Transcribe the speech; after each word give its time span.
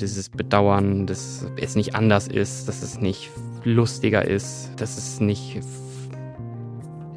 Dieses 0.00 0.28
Bedauern, 0.28 1.06
dass 1.06 1.46
es 1.56 1.76
nicht 1.76 1.94
anders 1.94 2.26
ist, 2.26 2.66
dass 2.66 2.82
es 2.82 3.00
nicht 3.00 3.30
lustiger 3.62 4.26
ist, 4.26 4.72
dass 4.76 4.98
es 4.98 5.20
nicht 5.20 5.60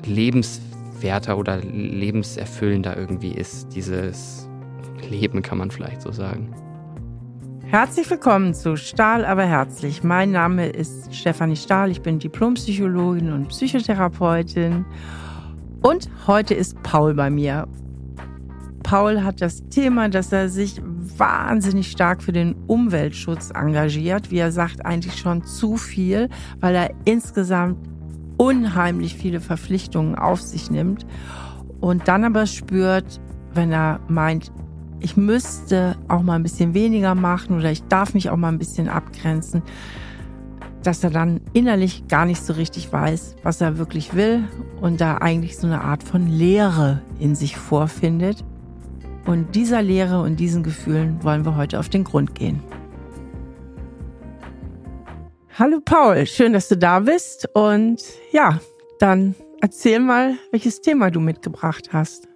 lebenswerter 0.05 1.37
oder 1.37 1.57
lebenserfüllender 1.57 2.95
irgendwie 2.95 3.31
ist. 3.31 3.73
Dieses 3.73 4.47
Leben 5.09 5.41
kann 5.41 5.57
man 5.57 5.71
vielleicht 5.71 6.03
so 6.03 6.11
sagen. 6.11 6.53
Herzlich 7.65 8.09
willkommen 8.09 8.53
zu 8.53 8.77
Stahl 8.77 9.25
aber 9.25 9.43
herzlich. 9.43 10.03
Mein 10.03 10.31
Name 10.31 10.69
ist 10.69 11.13
Stefanie 11.15 11.55
Stahl, 11.55 11.89
ich 11.89 12.01
bin 12.01 12.19
Diplompsychologin 12.19 13.33
und 13.33 13.47
Psychotherapeutin 13.49 14.85
und 15.81 16.09
heute 16.27 16.53
ist 16.53 16.81
Paul 16.83 17.15
bei 17.15 17.29
mir. 17.29 17.67
Paul 18.87 19.21
hat 19.21 19.41
das 19.41 19.67
Thema, 19.67 20.07
dass 20.07 20.31
er 20.31 20.47
sich 20.47 20.81
wahnsinnig 21.17 21.91
stark 21.91 22.23
für 22.23 22.31
den 22.31 22.55
Umweltschutz 22.67 23.51
engagiert. 23.53 24.31
Wie 24.31 24.37
er 24.37 24.53
sagt, 24.53 24.85
eigentlich 24.85 25.17
schon 25.17 25.43
zu 25.43 25.75
viel, 25.75 26.29
weil 26.61 26.73
er 26.73 26.91
insgesamt 27.03 27.77
unheimlich 28.37 29.15
viele 29.15 29.41
Verpflichtungen 29.41 30.15
auf 30.15 30.39
sich 30.39 30.71
nimmt 30.71 31.05
und 31.81 32.07
dann 32.07 32.23
aber 32.23 32.45
spürt, 32.45 33.19
wenn 33.53 33.73
er 33.73 33.99
meint, 34.07 34.53
ich 35.01 35.17
müsste 35.17 35.97
auch 36.07 36.21
mal 36.21 36.35
ein 36.35 36.43
bisschen 36.43 36.73
weniger 36.73 37.13
machen 37.13 37.57
oder 37.57 37.69
ich 37.69 37.83
darf 37.89 38.13
mich 38.13 38.29
auch 38.29 38.37
mal 38.37 38.53
ein 38.53 38.57
bisschen 38.57 38.87
abgrenzen, 38.87 39.63
dass 40.83 41.03
er 41.03 41.09
dann 41.09 41.41
innerlich 41.51 42.07
gar 42.07 42.25
nicht 42.25 42.41
so 42.41 42.53
richtig 42.53 42.93
weiß, 42.93 43.35
was 43.43 43.59
er 43.59 43.77
wirklich 43.77 44.15
will 44.15 44.45
und 44.79 45.01
da 45.01 45.17
eigentlich 45.17 45.57
so 45.57 45.67
eine 45.67 45.81
Art 45.81 46.03
von 46.03 46.27
Leere 46.27 47.01
in 47.19 47.35
sich 47.35 47.57
vorfindet. 47.57 48.45
Und 49.27 49.55
dieser 49.55 49.81
Leere 49.81 50.21
und 50.21 50.37
diesen 50.37 50.63
Gefühlen 50.63 51.21
wollen 51.21 51.43
wir 51.43 51.57
heute 51.57 51.79
auf 51.79 51.89
den 51.89 52.05
Grund 52.05 52.33
gehen. 52.33 52.63
Hallo 55.59 55.81
Paul, 55.83 56.25
schön, 56.25 56.53
dass 56.53 56.69
du 56.69 56.77
da 56.77 57.01
bist 57.01 57.45
und 57.53 58.01
ja, 58.31 58.61
dann 58.99 59.35
erzähl 59.59 59.99
mal, 59.99 60.37
welches 60.51 60.79
Thema 60.79 61.11
du 61.11 61.19
mitgebracht 61.19 61.89
hast. 61.91 62.29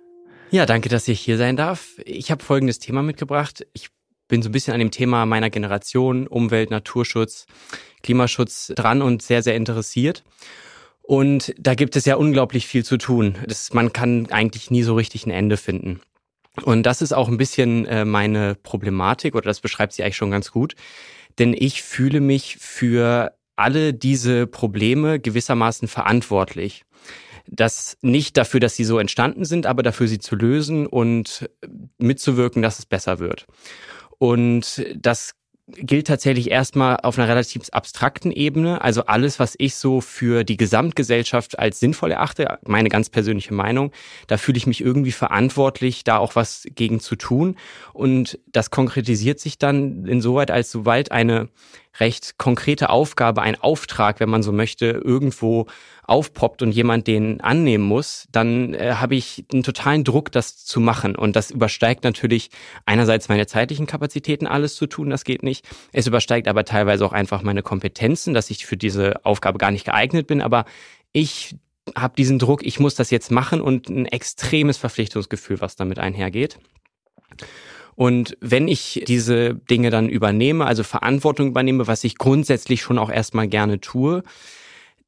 Ja, 0.50 0.66
danke, 0.66 0.89
dass 0.89 1.08
ich 1.08 1.22
hier 1.22 1.38
sein 1.38 1.56
darf. 1.56 1.95
Ich 2.03 2.30
habe 2.30 2.44
folgendes 2.44 2.80
Thema 2.80 3.03
mitgebracht. 3.03 3.66
Ich 3.72 3.88
bin 4.28 4.42
so 4.42 4.50
ein 4.50 4.52
bisschen 4.52 4.73
an 4.73 4.80
dem 4.81 4.92
Thema 4.92 5.26
meiner 5.26 5.50
Generation, 5.50 6.28
Umwelt, 6.28 6.72
Naturschutz, 6.72 7.45
Klimaschutz 8.03 8.73
dran 8.76 9.02
und 9.02 9.22
sehr, 9.22 9.44
sehr 9.44 9.55
interessiert. 9.55 10.26
Und 11.03 11.53
da 11.58 11.73
gibt 11.73 11.95
es 11.95 12.03
ja 12.03 12.16
unglaublich 12.16 12.67
viel 12.67 12.83
zu 12.83 12.98
tun. 12.98 13.36
Das, 13.48 13.73
man 13.73 13.94
kann 13.94 14.28
eigentlich 14.30 14.72
nie 14.72 14.83
so 14.83 14.94
richtig 14.95 15.26
ein 15.26 15.31
Ende 15.31 15.55
finden. 15.55 16.02
Und 16.63 16.83
das 16.83 17.02
ist 17.02 17.13
auch 17.13 17.30
ein 17.30 17.38
bisschen 17.38 17.85
äh, 17.85 18.05
meine 18.05 18.55
Problematik 18.55 19.35
oder 19.35 19.45
das 19.45 19.61
beschreibt 19.61 19.94
sie 19.94 20.03
eigentlich 20.03 20.17
schon 20.17 20.31
ganz 20.31 20.52
gut. 20.52 20.75
Denn 21.39 21.55
ich 21.58 21.81
fühle 21.81 22.19
mich 22.19 22.58
für 22.59 23.33
alle 23.55 23.93
diese 23.93 24.47
Probleme 24.47 25.19
gewissermaßen 25.19 25.88
verantwortlich 25.88 26.83
das 27.47 27.97
nicht 28.02 28.38
dafür, 28.38 28.59
dass 28.59 28.75
sie 28.75 28.83
so 28.83 28.97
entstanden 28.99 29.45
sind, 29.45 29.66
aber 29.66 29.83
dafür, 29.83 30.08
sie 30.08 30.19
zu 30.19 30.35
lösen 30.35 30.88
und 30.88 31.49
mitzuwirken, 31.97 32.61
dass 32.61 32.80
es 32.80 32.86
besser 32.86 33.19
wird. 33.19 33.45
Und 34.17 34.86
das 34.95 35.33
gilt 35.77 36.08
tatsächlich 36.08 36.52
erstmal 36.52 36.97
auf 36.97 37.17
einer 37.17 37.27
relativ 37.27 37.64
abstrakten 37.72 38.31
Ebene. 38.31 38.81
Also 38.81 39.05
alles, 39.05 39.39
was 39.39 39.55
ich 39.58 39.75
so 39.75 40.02
für 40.02 40.44
die 40.44 40.58
Gesamtgesellschaft 40.58 41.59
als 41.59 41.80
sinnvoll 41.80 42.11
erachte, 42.11 42.59
meine 42.66 42.89
ganz 42.89 43.09
persönliche 43.09 43.53
Meinung, 43.53 43.92
da 44.27 44.38
fühle 44.38 44.58
ich 44.58 44.67
mich 44.67 44.81
irgendwie 44.81 45.11
verantwortlich, 45.11 46.03
da 46.03 46.17
auch 46.17 46.36
was 46.36 46.66
gegen 46.75 46.99
zu 46.99 47.16
tun. 47.16 47.55
Und 47.94 48.39
das 48.52 48.72
konkretisiert 48.72 49.39
sich 49.39 49.58
dann 49.58 50.05
insoweit, 50.05 50.52
als 50.52 50.72
sobald 50.72 51.11
eine 51.11 51.49
recht 51.99 52.38
konkrete 52.38 52.89
Aufgabe, 52.89 53.42
ein 53.42 53.59
Auftrag, 53.59 54.19
wenn 54.19 54.30
man 54.30 54.44
so 54.44 54.52
möchte, 54.52 55.02
irgendwo 55.03 55.67
aufpoppt 56.03 56.61
und 56.61 56.72
jemand 56.72 57.08
den 57.08 57.42
annehmen 57.42 57.83
muss, 57.86 58.27
dann 58.32 58.73
äh, 58.73 58.95
habe 58.95 59.15
ich 59.15 59.45
einen 59.53 59.64
totalen 59.64 60.03
Druck, 60.03 60.32
das 60.32 60.58
zu 60.65 60.80
machen. 60.80 61.15
Und 61.15 61.36
das 61.36 61.52
übersteigt 61.52 62.03
natürlich 62.03 62.49
einerseits 62.86 63.30
meine 63.30 63.48
zeitlichen 63.48 63.88
Kapazitäten, 63.88 64.48
alles 64.48 64.76
zu 64.76 64.88
tun, 64.88 65.09
das 65.09 65.23
geht 65.23 65.43
nicht. 65.43 65.61
Es 65.92 66.08
übersteigt 66.08 66.48
aber 66.48 66.66
teilweise 66.66 67.05
auch 67.05 67.14
einfach 67.14 67.44
meine 67.44 67.64
Kompetenzen, 67.64 68.33
dass 68.33 68.49
ich 68.49 68.66
für 68.66 68.77
diese 68.77 69.26
Aufgabe 69.26 69.58
gar 69.58 69.72
nicht 69.72 69.86
geeignet 69.86 70.27
bin. 70.27 70.42
Aber 70.42 70.66
ich 71.14 71.55
habe 71.95 72.14
diesen 72.17 72.39
Druck, 72.39 72.64
ich 72.66 72.80
muss 72.80 72.95
das 72.95 73.10
jetzt 73.10 73.32
machen 73.32 73.61
und 73.61 73.89
ein 73.89 74.05
extremes 74.05 74.77
Verpflichtungsgefühl, 74.77 75.61
was 75.61 75.76
damit 75.76 76.00
einhergeht. 76.00 76.60
Und 77.95 78.38
wenn 78.39 78.67
ich 78.67 79.04
diese 79.08 79.55
Dinge 79.55 79.89
dann 79.89 80.10
übernehme, 80.10 80.66
also 80.66 80.83
Verantwortung 80.83 81.48
übernehme, 81.48 81.88
was 81.88 82.04
ich 82.04 82.17
grundsätzlich 82.17 82.82
schon 82.82 82.98
auch 82.98 83.11
erstmal 83.11 83.48
gerne 83.48 83.80
tue, 83.80 84.23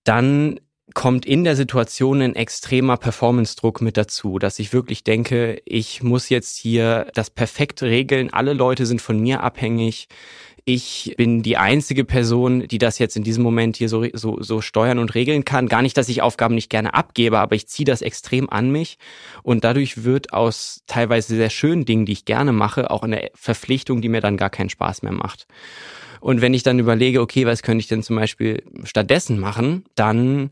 dann 0.04 0.60
kommt 0.94 1.26
in 1.26 1.44
der 1.44 1.56
Situation 1.56 2.22
ein 2.22 2.36
extremer 2.36 2.98
Performance-Druck 2.98 3.82
mit 3.82 3.98
dazu, 3.98 4.40
dass 4.40 4.60
ich 4.60 4.74
wirklich 4.74 5.04
denke, 5.04 5.62
ich 5.66 6.04
muss 6.04 6.30
jetzt 6.30 6.58
hier 6.58 7.08
das 7.14 7.30
perfekt 7.30 7.82
regeln, 7.82 8.32
alle 8.32 8.54
Leute 8.54 8.86
sind 8.86 9.02
von 9.02 9.20
mir 9.20 9.42
abhängig, 9.42 10.08
ich 10.66 11.14
bin 11.18 11.44
die 11.44 11.58
einzige 11.58 12.06
Person, 12.06 12.68
die 12.68 12.78
das 12.78 12.98
jetzt 12.98 13.18
in 13.18 13.24
diesem 13.24 13.44
Moment 13.44 13.76
hier 13.76 13.90
so, 13.90 14.06
so, 14.14 14.42
so 14.42 14.62
steuern 14.62 14.98
und 14.98 15.14
regeln 15.14 15.44
kann. 15.44 15.68
Gar 15.68 15.82
nicht, 15.82 15.98
dass 15.98 16.08
ich 16.08 16.22
Aufgaben 16.22 16.56
nicht 16.56 16.70
gerne 16.70 16.94
abgebe, 16.94 17.40
aber 17.40 17.56
ich 17.56 17.68
ziehe 17.68 17.86
das 17.86 18.02
extrem 18.02 18.50
an 18.50 18.72
mich. 18.72 18.98
Und 19.42 19.66
dadurch 19.66 20.06
wird 20.06 20.32
aus 20.32 20.82
teilweise 20.88 21.36
sehr 21.36 21.50
schönen 21.50 21.84
Dingen, 21.84 22.06
die 22.06 22.14
ich 22.14 22.24
gerne 22.24 22.54
mache, 22.54 22.92
auch 22.92 23.04
eine 23.04 23.30
Verpflichtung, 23.36 24.02
die 24.02 24.08
mir 24.08 24.22
dann 24.22 24.38
gar 24.38 24.50
keinen 24.50 24.70
Spaß 24.70 25.02
mehr 25.02 25.12
macht. 25.12 25.48
Und 26.22 26.40
wenn 26.40 26.54
ich 26.54 26.64
dann 26.64 26.80
überlege, 26.80 27.20
okay, 27.20 27.46
was 27.46 27.62
könnte 27.62 27.82
ich 27.82 27.90
denn 27.90 28.02
zum 28.02 28.16
Beispiel 28.16 28.64
stattdessen 28.86 29.40
machen, 29.40 29.84
dann 29.96 30.52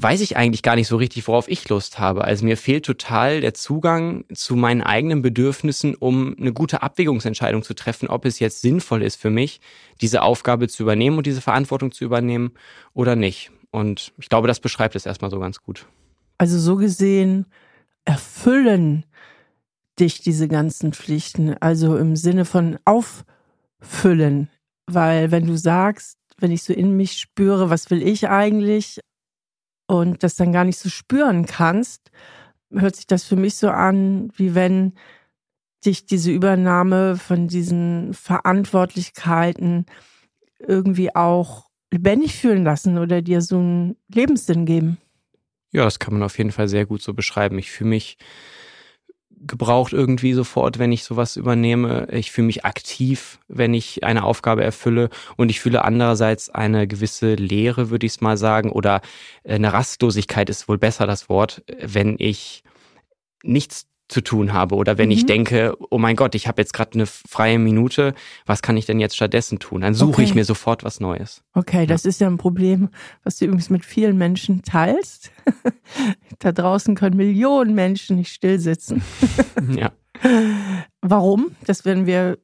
weiß 0.00 0.20
ich 0.20 0.36
eigentlich 0.36 0.62
gar 0.62 0.76
nicht 0.76 0.86
so 0.86 0.96
richtig, 0.96 1.26
worauf 1.26 1.48
ich 1.48 1.68
Lust 1.68 1.98
habe. 1.98 2.22
Also 2.22 2.44
mir 2.44 2.56
fehlt 2.56 2.86
total 2.86 3.40
der 3.40 3.52
Zugang 3.52 4.24
zu 4.32 4.54
meinen 4.54 4.80
eigenen 4.80 5.22
Bedürfnissen, 5.22 5.96
um 5.96 6.36
eine 6.38 6.52
gute 6.52 6.82
Abwägungsentscheidung 6.82 7.64
zu 7.64 7.74
treffen, 7.74 8.08
ob 8.08 8.24
es 8.24 8.38
jetzt 8.38 8.60
sinnvoll 8.60 9.02
ist 9.02 9.16
für 9.16 9.30
mich, 9.30 9.60
diese 10.00 10.22
Aufgabe 10.22 10.68
zu 10.68 10.84
übernehmen 10.84 11.18
und 11.18 11.26
diese 11.26 11.40
Verantwortung 11.40 11.90
zu 11.90 12.04
übernehmen 12.04 12.52
oder 12.94 13.16
nicht. 13.16 13.50
Und 13.72 14.12
ich 14.18 14.28
glaube, 14.28 14.46
das 14.46 14.60
beschreibt 14.60 14.94
es 14.94 15.04
erstmal 15.04 15.32
so 15.32 15.40
ganz 15.40 15.62
gut. 15.62 15.86
Also 16.38 16.60
so 16.60 16.76
gesehen 16.76 17.46
erfüllen 18.04 19.04
dich 19.98 20.20
diese 20.20 20.46
ganzen 20.46 20.92
Pflichten, 20.92 21.56
also 21.58 21.96
im 21.96 22.14
Sinne 22.14 22.44
von 22.44 22.78
auffüllen. 22.84 24.48
Weil 24.86 25.32
wenn 25.32 25.48
du 25.48 25.58
sagst, 25.58 26.18
wenn 26.38 26.52
ich 26.52 26.62
so 26.62 26.72
in 26.72 26.96
mich 26.96 27.18
spüre, 27.18 27.68
was 27.68 27.90
will 27.90 28.00
ich 28.00 28.28
eigentlich, 28.28 29.00
und 29.88 30.22
das 30.22 30.36
dann 30.36 30.52
gar 30.52 30.64
nicht 30.64 30.78
so 30.78 30.88
spüren 30.88 31.46
kannst, 31.46 32.12
hört 32.70 32.94
sich 32.94 33.06
das 33.06 33.24
für 33.24 33.36
mich 33.36 33.56
so 33.56 33.70
an, 33.70 34.30
wie 34.36 34.54
wenn 34.54 34.92
dich 35.84 36.06
diese 36.06 36.30
Übernahme 36.30 37.16
von 37.16 37.48
diesen 37.48 38.12
Verantwortlichkeiten 38.12 39.86
irgendwie 40.58 41.14
auch 41.14 41.70
lebendig 41.90 42.36
fühlen 42.36 42.64
lassen 42.64 42.98
oder 42.98 43.22
dir 43.22 43.40
so 43.40 43.58
einen 43.58 43.96
Lebenssinn 44.12 44.66
geben. 44.66 44.98
Ja, 45.72 45.84
das 45.84 45.98
kann 45.98 46.14
man 46.14 46.22
auf 46.22 46.36
jeden 46.36 46.52
Fall 46.52 46.68
sehr 46.68 46.84
gut 46.84 47.02
so 47.02 47.14
beschreiben. 47.14 47.58
Ich 47.58 47.70
fühle 47.70 47.90
mich 47.90 48.18
gebraucht 49.46 49.92
irgendwie 49.92 50.32
sofort, 50.32 50.78
wenn 50.78 50.92
ich 50.92 51.04
sowas 51.04 51.36
übernehme. 51.36 52.08
Ich 52.10 52.32
fühle 52.32 52.46
mich 52.46 52.64
aktiv, 52.64 53.38
wenn 53.48 53.74
ich 53.74 54.04
eine 54.04 54.24
Aufgabe 54.24 54.64
erfülle 54.64 55.10
und 55.36 55.50
ich 55.50 55.60
fühle 55.60 55.84
andererseits 55.84 56.50
eine 56.50 56.86
gewisse 56.86 57.34
Leere, 57.34 57.90
würde 57.90 58.06
ich 58.06 58.12
es 58.12 58.20
mal 58.20 58.36
sagen, 58.36 58.70
oder 58.70 59.00
eine 59.46 59.72
Rastlosigkeit 59.72 60.50
ist 60.50 60.68
wohl 60.68 60.78
besser 60.78 61.06
das 61.06 61.28
Wort, 61.28 61.62
wenn 61.80 62.16
ich 62.18 62.64
nichts 63.42 63.86
zu 64.08 64.22
tun 64.22 64.54
habe 64.54 64.74
oder 64.74 64.96
wenn 64.96 65.08
mhm. 65.08 65.14
ich 65.14 65.26
denke, 65.26 65.76
oh 65.90 65.98
mein 65.98 66.16
Gott, 66.16 66.34
ich 66.34 66.48
habe 66.48 66.60
jetzt 66.62 66.72
gerade 66.72 66.94
eine 66.94 67.06
freie 67.06 67.58
Minute, 67.58 68.14
was 68.46 68.62
kann 68.62 68.76
ich 68.76 68.86
denn 68.86 69.00
jetzt 69.00 69.16
stattdessen 69.16 69.58
tun? 69.58 69.82
Dann 69.82 69.94
suche 69.94 70.12
okay. 70.12 70.22
ich 70.22 70.34
mir 70.34 70.44
sofort 70.44 70.82
was 70.82 70.98
Neues. 70.98 71.42
Okay, 71.54 71.80
ja. 71.80 71.86
das 71.86 72.06
ist 72.06 72.20
ja 72.20 72.26
ein 72.26 72.38
Problem, 72.38 72.88
was 73.22 73.36
du 73.36 73.44
übrigens 73.44 73.68
mit 73.68 73.84
vielen 73.84 74.16
Menschen 74.16 74.62
teilst. 74.62 75.30
da 76.38 76.52
draußen 76.52 76.94
können 76.94 77.16
Millionen 77.16 77.74
Menschen 77.74 78.16
nicht 78.16 78.32
still 78.32 78.58
sitzen. 78.58 79.02
ja. 79.76 79.92
Warum? 81.02 81.52
Das 81.66 81.84
werden 81.84 82.06
wir, 82.06 82.38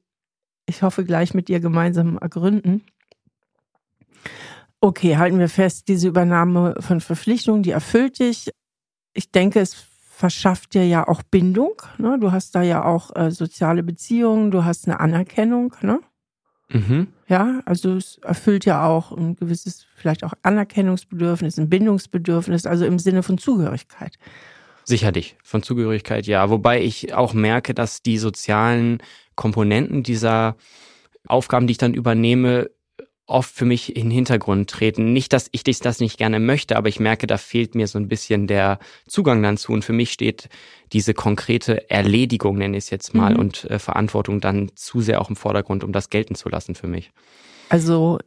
ich 0.67 0.83
hoffe, 0.83 1.05
gleich 1.05 1.33
mit 1.33 1.49
dir 1.49 1.61
gemeinsam 1.61 2.19
ergründen. 2.19 2.83
Okay, 4.81 5.17
halten 5.17 5.39
wir 5.39 5.49
fest, 5.49 5.89
diese 5.89 6.09
Übernahme 6.09 6.75
von 6.81 7.01
Verpflichtungen, 7.01 7.63
die 7.63 7.71
erfüllt 7.71 8.19
dich. 8.19 8.51
Ich 9.15 9.31
denke, 9.31 9.61
es 9.61 9.87
verschafft 10.15 10.75
dir 10.75 10.87
ja 10.87 11.07
auch 11.09 11.23
Bindung. 11.23 11.83
Ne? 11.99 12.19
Du 12.21 12.31
hast 12.31 12.55
da 12.55 12.63
ja 12.63 12.85
auch 12.85 13.15
äh, 13.17 13.31
soziale 13.31 13.83
Beziehungen, 13.83 14.51
du 14.51 14.65
hast 14.65 14.87
eine 14.87 15.01
Anerkennung. 15.01 15.75
Ne? 15.83 16.01
Mhm. 16.69 17.09
Ja, 17.27 17.61
also 17.65 17.97
es 17.97 18.19
erfüllt 18.19 18.65
ja 18.65 18.87
auch 18.87 19.11
ein 19.13 19.35
gewisses, 19.35 19.87
vielleicht 19.97 20.23
auch 20.23 20.33
Anerkennungsbedürfnis, 20.43 21.59
ein 21.59 21.69
Bindungsbedürfnis, 21.69 22.65
also 22.65 22.85
im 22.85 22.99
Sinne 22.99 23.23
von 23.23 23.39
Zugehörigkeit. 23.39 24.17
Sicherlich, 24.85 25.37
von 25.43 25.63
Zugehörigkeit 25.63 26.27
ja. 26.27 26.49
Wobei 26.49 26.83
ich 26.83 27.15
auch 27.15 27.33
merke, 27.33 27.75
dass 27.75 28.03
die 28.03 28.19
sozialen 28.19 29.03
Komponenten 29.35 30.03
dieser 30.03 30.57
Aufgaben, 31.27 31.67
die 31.67 31.73
ich 31.73 31.79
dann 31.79 31.95
übernehme, 31.95 32.71
oft 33.27 33.55
für 33.55 33.65
mich 33.65 33.97
in 33.97 34.05
den 34.05 34.11
Hintergrund 34.11 34.69
treten. 34.69 35.13
Nicht, 35.13 35.33
dass 35.33 35.49
ich 35.53 35.63
das 35.63 36.01
nicht 36.01 36.19
gerne 36.19 36.41
möchte, 36.41 36.77
aber 36.77 36.89
ich 36.89 37.01
merke, 37.01 37.27
da 37.27 37.39
fehlt 37.39 37.75
mir 37.75 37.87
so 37.87 37.99
ein 37.99 38.09
bisschen 38.09 38.47
der 38.47 38.79
Zugang 39.07 39.43
dann 39.43 39.57
zu. 39.57 39.73
Und 39.73 39.85
für 39.85 39.95
mich 39.95 40.13
steht 40.13 40.49
diese 40.93 41.15
konkrete 41.15 41.91
Erledigung, 41.91 42.59
nenne 42.59 42.77
ich 42.77 42.85
es 42.85 42.91
jetzt 42.91 43.15
mal, 43.15 43.33
mhm. 43.35 43.41
und 43.41 43.65
äh, 43.71 43.79
Verantwortung 43.79 44.41
dann 44.41 44.71
zu 44.75 45.01
sehr 45.01 45.21
auch 45.21 45.31
im 45.31 45.37
Vordergrund, 45.37 45.85
um 45.85 45.93
das 45.93 46.11
gelten 46.11 46.35
zu 46.35 46.49
lassen 46.49 46.75
für 46.75 46.87
mich. 46.87 47.13
Also 47.71 48.19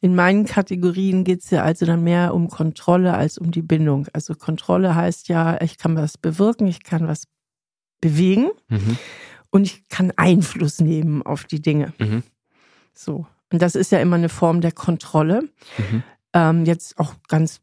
in 0.00 0.14
meinen 0.14 0.46
Kategorien 0.46 1.24
geht 1.24 1.42
es 1.42 1.50
ja 1.50 1.62
also 1.62 1.84
dann 1.84 2.02
mehr 2.02 2.34
um 2.34 2.48
Kontrolle 2.48 3.14
als 3.14 3.38
um 3.38 3.50
die 3.50 3.62
Bindung. 3.62 4.06
Also 4.12 4.34
Kontrolle 4.34 4.94
heißt 4.94 5.28
ja, 5.28 5.60
ich 5.60 5.78
kann 5.78 5.96
was 5.96 6.16
bewirken, 6.16 6.66
ich 6.66 6.82
kann 6.82 7.08
was 7.08 7.24
bewegen 8.00 8.50
mhm. 8.68 8.96
und 9.50 9.64
ich 9.64 9.88
kann 9.88 10.12
Einfluss 10.16 10.80
nehmen 10.80 11.22
auf 11.22 11.44
die 11.44 11.60
Dinge. 11.60 11.92
Mhm. 11.98 12.22
So. 12.94 13.26
Und 13.52 13.62
das 13.62 13.74
ist 13.74 13.92
ja 13.92 13.98
immer 13.98 14.16
eine 14.16 14.28
Form 14.28 14.60
der 14.60 14.72
Kontrolle. 14.72 15.42
Mhm. 15.78 16.02
Ähm, 16.32 16.64
jetzt 16.64 16.98
auch 16.98 17.14
ganz 17.28 17.60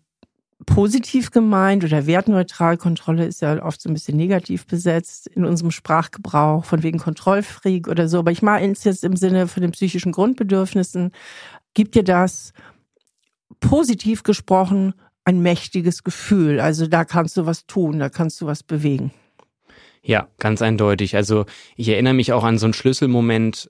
positiv 0.66 1.32
gemeint 1.32 1.84
oder 1.84 2.08
wertneutral. 2.08 2.78
Kontrolle 2.78 3.26
ist 3.26 3.42
ja 3.42 3.64
oft 3.64 3.82
so 3.82 3.90
ein 3.90 3.94
bisschen 3.94 4.18
negativ 4.18 4.66
besetzt 4.66 5.28
in 5.28 5.46
unserem 5.46 5.72
Sprachgebrauch, 5.72 6.66
von 6.66 6.84
wegen 6.84 7.00
Kontrollfreak 7.00 7.88
oder 7.88 8.08
so. 8.08 8.20
Aber 8.20 8.32
ich 8.32 8.42
meine 8.42 8.72
es 8.72 8.84
jetzt 8.84 9.04
im 9.04 9.16
Sinne 9.16 9.48
von 9.48 9.62
den 9.62 9.72
psychischen 9.72 10.12
Grundbedürfnissen. 10.12 11.12
Gibt 11.74 11.96
dir 11.96 12.04
das 12.04 12.54
positiv 13.60 14.24
gesprochen 14.24 14.94
ein 15.24 15.42
mächtiges 15.42 16.04
Gefühl? 16.04 16.60
Also 16.60 16.88
da 16.88 17.06
kannst 17.06 17.38
du 17.38 17.46
was 17.46 17.66
tun, 17.68 18.00
da 18.00 18.10
kannst 18.10 18.42
du 18.42 18.48
was 18.48 18.64
bewegen. 18.64 19.12
Ja, 20.02 20.28
ganz 20.40 20.62
eindeutig. 20.62 21.16
Also 21.16 21.46
ich 21.76 21.90
erinnere 21.90 22.14
mich 22.14 22.32
auch 22.32 22.44
an 22.44 22.58
so 22.58 22.66
einen 22.66 22.74
Schlüsselmoment, 22.74 23.70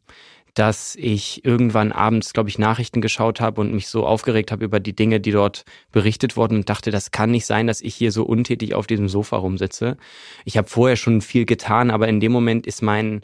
dass 0.57 0.95
ich 0.95 1.45
irgendwann 1.45 1.92
abends, 1.92 2.33
glaube 2.33 2.50
ich, 2.50 2.57
Nachrichten 2.57 3.00
geschaut 3.00 3.39
habe 3.42 3.62
und 3.62 3.74
mich 3.74 3.89
so 3.89 4.07
aufgeregt 4.07 4.51
habe 4.51 4.65
über 4.65 4.80
die 4.80 4.95
Dinge, 4.95 5.19
die 5.19 5.30
dort 5.30 5.65
berichtet 5.92 6.36
wurden 6.36 6.57
und 6.57 6.69
dachte, 6.69 6.89
das 6.89 7.12
kann 7.12 7.30
nicht 7.30 7.45
sein, 7.45 7.68
dass 7.68 7.80
ich 7.80 7.94
hier 7.94 8.12
so 8.12 8.24
untätig 8.24 8.74
auf 8.74 8.88
diesem 8.88 9.07
Sofa 9.07 9.38
rumsitze. 9.38 9.98
Ich 10.45 10.57
habe 10.57 10.68
vorher 10.68 10.95
schon 10.95 11.21
viel 11.21 11.45
getan, 11.45 11.92
aber 11.92 12.07
in 12.07 12.19
dem 12.19 12.31
Moment 12.31 12.65
ist 12.65 12.81
mein 12.81 13.21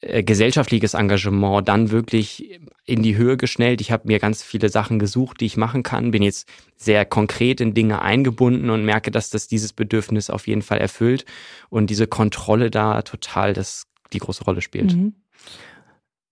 äh, 0.00 0.22
gesellschaftliches 0.22 0.94
Engagement 0.94 1.68
dann 1.68 1.90
wirklich 1.90 2.58
in 2.86 3.02
die 3.02 3.18
Höhe 3.18 3.36
geschnellt. 3.36 3.82
Ich 3.82 3.92
habe 3.92 4.08
mir 4.08 4.18
ganz 4.18 4.42
viele 4.42 4.70
Sachen 4.70 4.98
gesucht, 4.98 5.42
die 5.42 5.46
ich 5.46 5.58
machen 5.58 5.82
kann, 5.82 6.10
bin 6.10 6.22
jetzt 6.22 6.48
sehr 6.74 7.04
konkret 7.04 7.60
in 7.60 7.74
Dinge 7.74 8.00
eingebunden 8.00 8.70
und 8.70 8.82
merke, 8.82 9.10
dass 9.10 9.28
das 9.28 9.46
dieses 9.46 9.74
Bedürfnis 9.74 10.30
auf 10.30 10.46
jeden 10.46 10.62
Fall 10.62 10.78
erfüllt 10.78 11.26
und 11.68 11.90
diese 11.90 12.06
Kontrolle 12.06 12.70
da 12.70 13.02
total 13.02 13.52
das 13.52 13.88
die 14.14 14.20
große 14.20 14.44
Rolle 14.44 14.62
spielt. 14.62 14.94
Mhm 14.94 15.16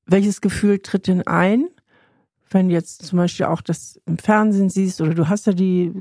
welches 0.06 0.40
Gefühl 0.40 0.78
tritt 0.78 1.06
denn 1.06 1.26
ein? 1.26 1.68
Wenn 2.50 2.68
du 2.68 2.74
jetzt 2.74 3.04
zum 3.06 3.18
Beispiel 3.18 3.46
auch 3.46 3.62
das 3.62 4.00
im 4.06 4.18
Fernsehen 4.18 4.68
siehst 4.68 5.00
oder 5.00 5.14
du 5.14 5.28
hast 5.28 5.46
ja 5.46 5.52
die 5.52 5.92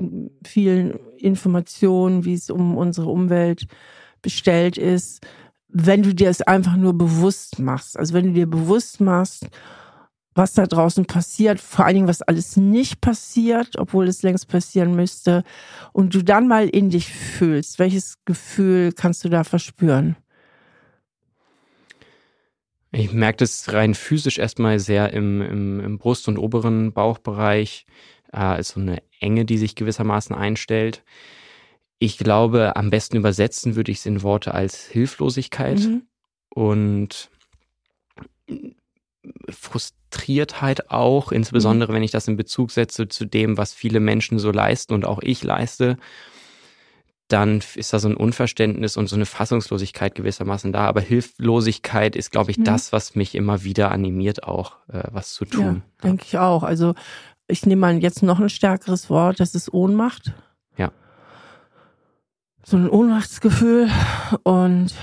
vielen 0.44 0.92
Informationen, 1.18 2.24
wie 2.24 2.34
es 2.34 2.50
um 2.50 2.76
unsere 2.76 3.08
Umwelt 3.08 3.66
bestellt 4.22 4.78
ist, 4.78 5.26
wenn 5.68 6.02
du 6.02 6.14
dir 6.14 6.28
es 6.28 6.42
einfach 6.42 6.76
nur 6.76 6.96
bewusst 6.96 7.58
machst. 7.58 7.98
Also 7.98 8.14
wenn 8.14 8.26
du 8.26 8.32
dir 8.32 8.46
bewusst 8.48 9.00
machst, 9.00 9.48
was 10.34 10.52
da 10.52 10.66
draußen 10.66 11.06
passiert, 11.06 11.60
vor 11.60 11.84
allen 11.84 11.94
Dingen, 11.94 12.08
was 12.08 12.22
alles 12.22 12.56
nicht 12.56 13.00
passiert, 13.00 13.78
obwohl 13.78 14.08
es 14.08 14.22
längst 14.22 14.48
passieren 14.48 14.94
müsste, 14.94 15.44
und 15.92 16.14
du 16.14 16.22
dann 16.22 16.48
mal 16.48 16.68
in 16.68 16.90
dich 16.90 17.12
fühlst, 17.12 17.78
welches 17.78 18.16
Gefühl 18.24 18.92
kannst 18.92 19.24
du 19.24 19.28
da 19.28 19.44
verspüren? 19.44 20.16
Ich 22.94 23.12
merke 23.12 23.38
das 23.38 23.72
rein 23.72 23.94
physisch 23.94 24.38
erstmal 24.38 24.78
sehr 24.78 25.12
im, 25.12 25.42
im, 25.42 25.80
im 25.80 25.98
Brust- 25.98 26.28
und 26.28 26.38
oberen 26.38 26.92
Bauchbereich. 26.92 27.86
Äh, 28.32 28.60
ist 28.60 28.68
so 28.68 28.80
eine 28.80 29.02
Enge, 29.20 29.44
die 29.44 29.58
sich 29.58 29.74
gewissermaßen 29.74 30.34
einstellt. 30.34 31.02
Ich 31.98 32.18
glaube, 32.18 32.76
am 32.76 32.90
besten 32.90 33.16
übersetzen 33.16 33.76
würde 33.76 33.90
ich 33.90 33.98
es 33.98 34.06
in 34.06 34.22
Worte 34.22 34.54
als 34.54 34.86
Hilflosigkeit 34.86 35.80
mhm. 35.80 36.02
und 36.50 37.30
Frustriertheit 39.48 40.90
auch, 40.90 41.32
insbesondere 41.32 41.92
mhm. 41.92 41.96
wenn 41.96 42.02
ich 42.02 42.10
das 42.10 42.28
in 42.28 42.36
Bezug 42.36 42.70
setze 42.70 43.08
zu 43.08 43.24
dem, 43.24 43.56
was 43.56 43.72
viele 43.72 44.00
Menschen 44.00 44.38
so 44.38 44.50
leisten 44.50 44.94
und 44.94 45.04
auch 45.04 45.20
ich 45.22 45.42
leiste 45.42 45.96
dann 47.28 47.62
ist 47.74 47.92
da 47.92 47.98
so 47.98 48.08
ein 48.08 48.16
Unverständnis 48.16 48.96
und 48.96 49.06
so 49.06 49.16
eine 49.16 49.26
Fassungslosigkeit 49.26 50.14
gewissermaßen 50.14 50.72
da. 50.72 50.86
Aber 50.86 51.00
Hilflosigkeit 51.00 52.16
ist, 52.16 52.30
glaube 52.30 52.50
ich, 52.50 52.58
mhm. 52.58 52.64
das, 52.64 52.92
was 52.92 53.14
mich 53.14 53.34
immer 53.34 53.64
wieder 53.64 53.90
animiert, 53.90 54.44
auch 54.44 54.76
äh, 54.88 55.04
was 55.10 55.32
zu 55.32 55.44
tun. 55.44 55.82
Ja, 56.02 56.08
denke 56.08 56.24
ich 56.26 56.38
auch. 56.38 56.62
Also 56.62 56.94
ich 57.46 57.64
nehme 57.66 57.80
mal 57.80 57.98
jetzt 57.98 58.22
noch 58.22 58.40
ein 58.40 58.48
stärkeres 58.48 59.08
Wort, 59.10 59.40
das 59.40 59.54
ist 59.54 59.72
Ohnmacht. 59.72 60.34
Ja. 60.76 60.92
So 62.62 62.76
ein 62.76 62.88
Ohnmachtsgefühl 62.88 63.90
und 64.42 64.94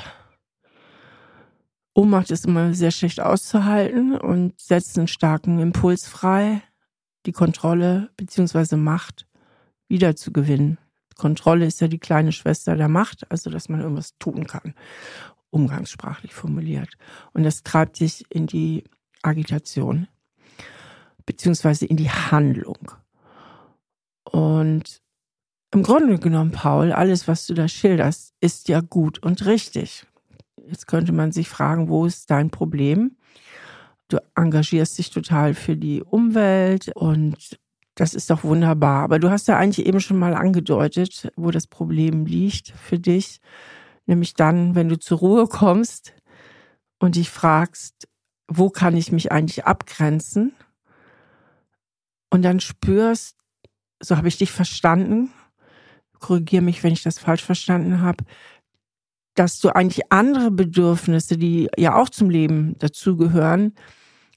Ohnmacht 1.93 2.31
ist 2.31 2.45
immer 2.45 2.73
sehr 2.73 2.91
schlecht 2.91 3.19
auszuhalten 3.19 4.15
und 4.17 4.59
setzt 4.59 4.97
einen 4.97 5.07
starken 5.07 5.59
Impuls 5.59 6.07
frei, 6.07 6.61
die 7.25 7.33
Kontrolle 7.33 8.09
beziehungsweise 8.15 8.77
Macht 8.77 9.27
wiederzugewinnen. 9.89 10.77
Kontrolle 11.21 11.67
ist 11.67 11.79
ja 11.81 11.87
die 11.87 11.99
kleine 11.99 12.31
Schwester 12.31 12.75
der 12.75 12.87
Macht, 12.87 13.29
also 13.29 13.51
dass 13.51 13.69
man 13.69 13.79
irgendwas 13.79 14.17
tun 14.17 14.47
kann, 14.47 14.73
umgangssprachlich 15.51 16.33
formuliert. 16.33 16.97
Und 17.33 17.43
das 17.43 17.61
treibt 17.61 17.95
sich 17.95 18.25
in 18.29 18.47
die 18.47 18.85
Agitation, 19.21 20.07
beziehungsweise 21.27 21.85
in 21.85 21.97
die 21.97 22.09
Handlung. 22.09 22.91
Und 24.23 24.99
im 25.71 25.83
Grunde 25.83 26.17
genommen, 26.17 26.51
Paul, 26.51 26.91
alles, 26.91 27.27
was 27.27 27.45
du 27.45 27.53
da 27.53 27.67
schilderst, 27.67 28.33
ist 28.39 28.67
ja 28.67 28.81
gut 28.81 29.19
und 29.19 29.45
richtig. 29.45 30.07
Jetzt 30.67 30.87
könnte 30.87 31.11
man 31.11 31.31
sich 31.31 31.47
fragen, 31.49 31.87
wo 31.87 32.07
ist 32.07 32.31
dein 32.31 32.49
Problem? 32.49 33.15
Du 34.07 34.17
engagierst 34.35 34.97
dich 34.97 35.11
total 35.11 35.53
für 35.53 35.77
die 35.77 36.01
Umwelt 36.01 36.91
und 36.95 37.59
das 37.95 38.13
ist 38.13 38.29
doch 38.29 38.43
wunderbar. 38.43 39.03
Aber 39.03 39.19
du 39.19 39.29
hast 39.29 39.47
ja 39.47 39.57
eigentlich 39.57 39.85
eben 39.85 39.99
schon 39.99 40.17
mal 40.17 40.33
angedeutet, 40.33 41.31
wo 41.35 41.51
das 41.51 41.67
Problem 41.67 42.25
liegt 42.25 42.69
für 42.69 42.99
dich. 42.99 43.39
Nämlich 44.05 44.33
dann, 44.33 44.75
wenn 44.75 44.89
du 44.89 44.97
zur 44.97 45.19
Ruhe 45.19 45.47
kommst 45.47 46.13
und 46.99 47.15
dich 47.15 47.29
fragst, 47.29 48.07
wo 48.47 48.69
kann 48.69 48.97
ich 48.97 49.11
mich 49.11 49.31
eigentlich 49.31 49.65
abgrenzen? 49.65 50.53
Und 52.29 52.43
dann 52.43 52.59
spürst, 52.59 53.37
so 53.99 54.17
habe 54.17 54.27
ich 54.27 54.37
dich 54.37 54.51
verstanden, 54.51 55.31
korrigiere 56.19 56.61
mich, 56.61 56.83
wenn 56.83 56.93
ich 56.93 57.03
das 57.03 57.19
falsch 57.19 57.43
verstanden 57.43 58.01
habe, 58.01 58.23
dass 59.35 59.59
du 59.59 59.69
eigentlich 59.69 60.11
andere 60.11 60.51
Bedürfnisse, 60.51 61.37
die 61.37 61.69
ja 61.77 61.95
auch 61.95 62.09
zum 62.09 62.29
Leben 62.29 62.77
dazugehören, 62.79 63.73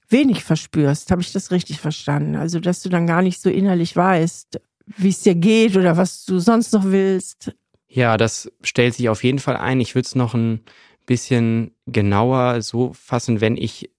wenig 0.09 0.43
verspürst. 0.43 1.11
Habe 1.11 1.21
ich 1.21 1.31
das 1.31 1.51
richtig 1.51 1.79
verstanden? 1.79 2.35
Also, 2.35 2.59
dass 2.59 2.81
du 2.81 2.89
dann 2.89 3.07
gar 3.07 3.21
nicht 3.21 3.41
so 3.41 3.49
innerlich 3.49 3.95
weißt, 3.95 4.59
wie 4.97 5.09
es 5.09 5.21
dir 5.21 5.35
geht 5.35 5.75
oder 5.75 5.97
was 5.97 6.25
du 6.25 6.39
sonst 6.39 6.73
noch 6.73 6.85
willst. 6.85 7.53
Ja, 7.87 8.17
das 8.17 8.51
stellt 8.61 8.93
sich 8.93 9.09
auf 9.09 9.23
jeden 9.23 9.39
Fall 9.39 9.57
ein. 9.57 9.79
Ich 9.79 9.95
würde 9.95 10.05
es 10.05 10.15
noch 10.15 10.33
ein 10.33 10.61
bisschen 11.05 11.71
genauer 11.85 12.61
so 12.61 12.93
fassen, 12.93 13.41
wenn 13.41 13.57
ich 13.57 13.89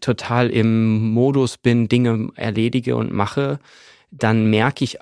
total 0.00 0.50
im 0.50 1.10
Modus 1.12 1.58
bin, 1.58 1.88
Dinge 1.88 2.30
erledige 2.36 2.96
und 2.96 3.12
mache, 3.12 3.58
dann 4.10 4.48
merke 4.48 4.84
ich 4.84 4.98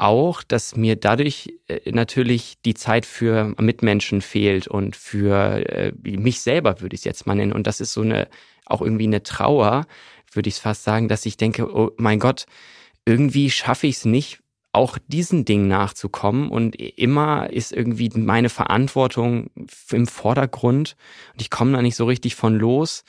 auch, 0.00 0.42
dass 0.42 0.76
mir 0.76 0.96
dadurch 0.96 1.54
äh, 1.68 1.90
natürlich 1.92 2.56
die 2.64 2.74
Zeit 2.74 3.06
für 3.06 3.54
Mitmenschen 3.58 4.22
fehlt 4.22 4.66
und 4.68 4.96
für 4.96 5.68
äh, 5.68 5.92
mich 6.02 6.40
selber, 6.40 6.80
würde 6.80 6.94
ich 6.94 7.00
es 7.00 7.04
jetzt 7.04 7.26
mal 7.26 7.34
nennen. 7.34 7.52
Und 7.52 7.66
das 7.66 7.80
ist 7.80 7.92
so 7.92 8.02
eine 8.02 8.28
auch 8.64 8.80
irgendwie 8.80 9.06
eine 9.06 9.22
Trauer, 9.22 9.86
würde 10.32 10.48
ich 10.48 10.56
fast 10.56 10.84
sagen, 10.84 11.08
dass 11.08 11.26
ich 11.26 11.36
denke, 11.36 11.74
oh 11.74 11.90
mein 11.96 12.20
Gott, 12.20 12.46
irgendwie 13.04 13.50
schaffe 13.50 13.86
ich 13.88 13.96
es 13.96 14.04
nicht, 14.04 14.40
auch 14.72 14.98
diesen 15.08 15.44
Dingen 15.44 15.68
nachzukommen. 15.68 16.50
Und 16.50 16.76
immer 16.76 17.50
ist 17.50 17.72
irgendwie 17.72 18.10
meine 18.14 18.48
Verantwortung 18.48 19.50
im 19.90 20.06
Vordergrund. 20.06 20.96
Und 21.32 21.42
ich 21.42 21.50
komme 21.50 21.72
da 21.72 21.82
nicht 21.82 21.96
so 21.96 22.04
richtig 22.04 22.36
von 22.36 22.54
los 22.54 23.04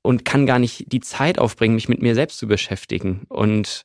und 0.00 0.24
kann 0.24 0.46
gar 0.46 0.58
nicht 0.58 0.90
die 0.92 1.00
Zeit 1.00 1.38
aufbringen, 1.38 1.74
mich 1.74 1.88
mit 1.88 2.00
mir 2.00 2.14
selbst 2.14 2.38
zu 2.38 2.46
beschäftigen. 2.46 3.26
Und 3.28 3.84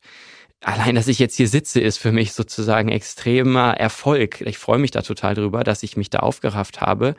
allein, 0.62 0.96
dass 0.96 1.08
ich 1.08 1.20
jetzt 1.20 1.36
hier 1.36 1.48
sitze, 1.48 1.80
ist 1.80 1.98
für 1.98 2.12
mich 2.12 2.34
sozusagen 2.34 2.90
extremer 2.90 3.76
Erfolg. 3.78 4.42
Ich 4.42 4.58
freue 4.58 4.80
mich 4.80 4.92
da 4.92 5.02
total 5.02 5.36
drüber, 5.36 5.64
dass 5.64 5.84
ich 5.84 5.98
mich 5.98 6.10
da 6.10 6.20
aufgerafft 6.20 6.82
habe, 6.82 7.16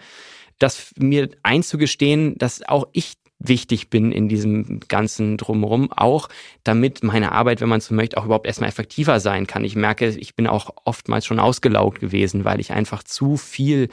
das 0.58 0.92
mir 0.98 1.30
einzugestehen, 1.42 2.36
dass 2.36 2.62
auch 2.66 2.88
ich 2.92 3.14
wichtig 3.40 3.88
bin 3.88 4.12
in 4.12 4.28
diesem 4.28 4.80
ganzen 4.86 5.38
Drumherum, 5.38 5.90
auch 5.92 6.28
damit 6.62 7.02
meine 7.02 7.32
Arbeit, 7.32 7.62
wenn 7.62 7.70
man 7.70 7.80
so 7.80 7.94
möchte, 7.94 8.18
auch 8.18 8.26
überhaupt 8.26 8.46
erstmal 8.46 8.68
effektiver 8.68 9.18
sein 9.18 9.46
kann. 9.46 9.64
Ich 9.64 9.74
merke, 9.74 10.08
ich 10.08 10.34
bin 10.36 10.46
auch 10.46 10.70
oftmals 10.84 11.24
schon 11.24 11.40
ausgelaugt 11.40 12.00
gewesen, 12.00 12.44
weil 12.44 12.60
ich 12.60 12.72
einfach 12.72 13.02
zu 13.02 13.38
viel 13.38 13.88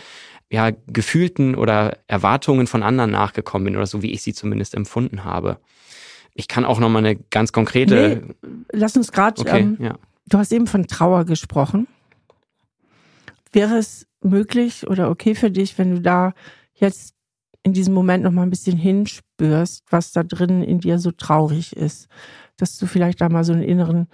ja, 0.50 0.72
gefühlten 0.88 1.56
oder 1.56 1.98
Erwartungen 2.08 2.68
von 2.68 2.84
anderen 2.84 3.12
nachgekommen 3.12 3.66
bin 3.66 3.78
oder 3.78 3.88
so, 3.88 4.02
wie 4.02 4.12
ich 4.12 4.22
sie 4.22 4.34
zumindest 4.34 4.76
empfunden 4.76 5.24
habe. 5.24 5.60
Ich 6.38 6.48
kann 6.48 6.66
auch 6.66 6.80
nochmal 6.80 7.04
eine 7.04 7.16
ganz 7.16 7.52
konkrete. 7.52 8.22
Nee, 8.24 8.60
lass 8.72 8.96
uns 8.96 9.12
gerade. 9.12 9.42
Okay, 9.42 9.62
ähm, 9.62 9.78
ja. 9.80 9.98
Du 10.28 10.38
hast 10.38 10.52
eben 10.52 10.68
von 10.68 10.86
Trauer 10.86 11.26
gesprochen. 11.26 11.88
Wäre 13.52 13.78
es 13.78 14.06
möglich 14.22 14.88
oder 14.88 15.10
okay 15.10 15.34
für 15.34 15.50
dich, 15.50 15.78
wenn 15.80 15.96
du 15.96 16.02
da 16.02 16.34
jetzt 16.76 17.16
in 17.64 17.74
diesem 17.74 17.96
Moment 17.96 18.24
nochmal 18.24 18.46
ein 18.46 18.52
bisschen 18.52 18.78
hinspürst, 18.78 19.84
was 19.90 20.12
da 20.12 20.22
drin 20.22 20.62
in 20.62 20.80
dir 20.80 21.00
so 21.00 21.12
traurig 21.12 21.76
ist? 21.76 22.08
Dass 22.58 22.78
du 22.78 22.86
vielleicht 22.86 23.20
da 23.20 23.30
mal 23.30 23.44
so 23.44 23.54
einen 23.54 23.64
inneren 23.64 24.08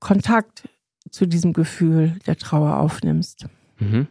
Kontakt 0.00 0.68
zu 1.10 1.26
diesem 1.26 1.52
Gefühl 1.52 2.18
der 2.26 2.36
Trauer 2.36 2.78
aufnimmst. 2.78 3.46
Mhm. 3.78 4.08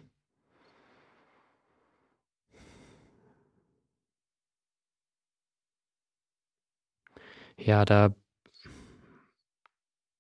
Ja, 7.63 7.85
da 7.85 8.13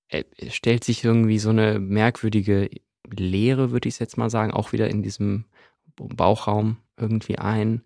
äh, 0.09 0.23
stellt 0.49 0.83
sich 0.83 1.03
irgendwie 1.03 1.39
so 1.39 1.49
eine 1.49 1.79
merkwürdige 1.79 2.69
Leere, 3.09 3.71
würde 3.71 3.89
ich 3.89 3.99
jetzt 3.99 4.17
mal 4.17 4.29
sagen, 4.29 4.51
auch 4.51 4.71
wieder 4.71 4.89
in 4.89 5.01
diesem 5.01 5.45
Bauchraum 5.95 6.77
irgendwie 6.97 7.37
ein. 7.37 7.83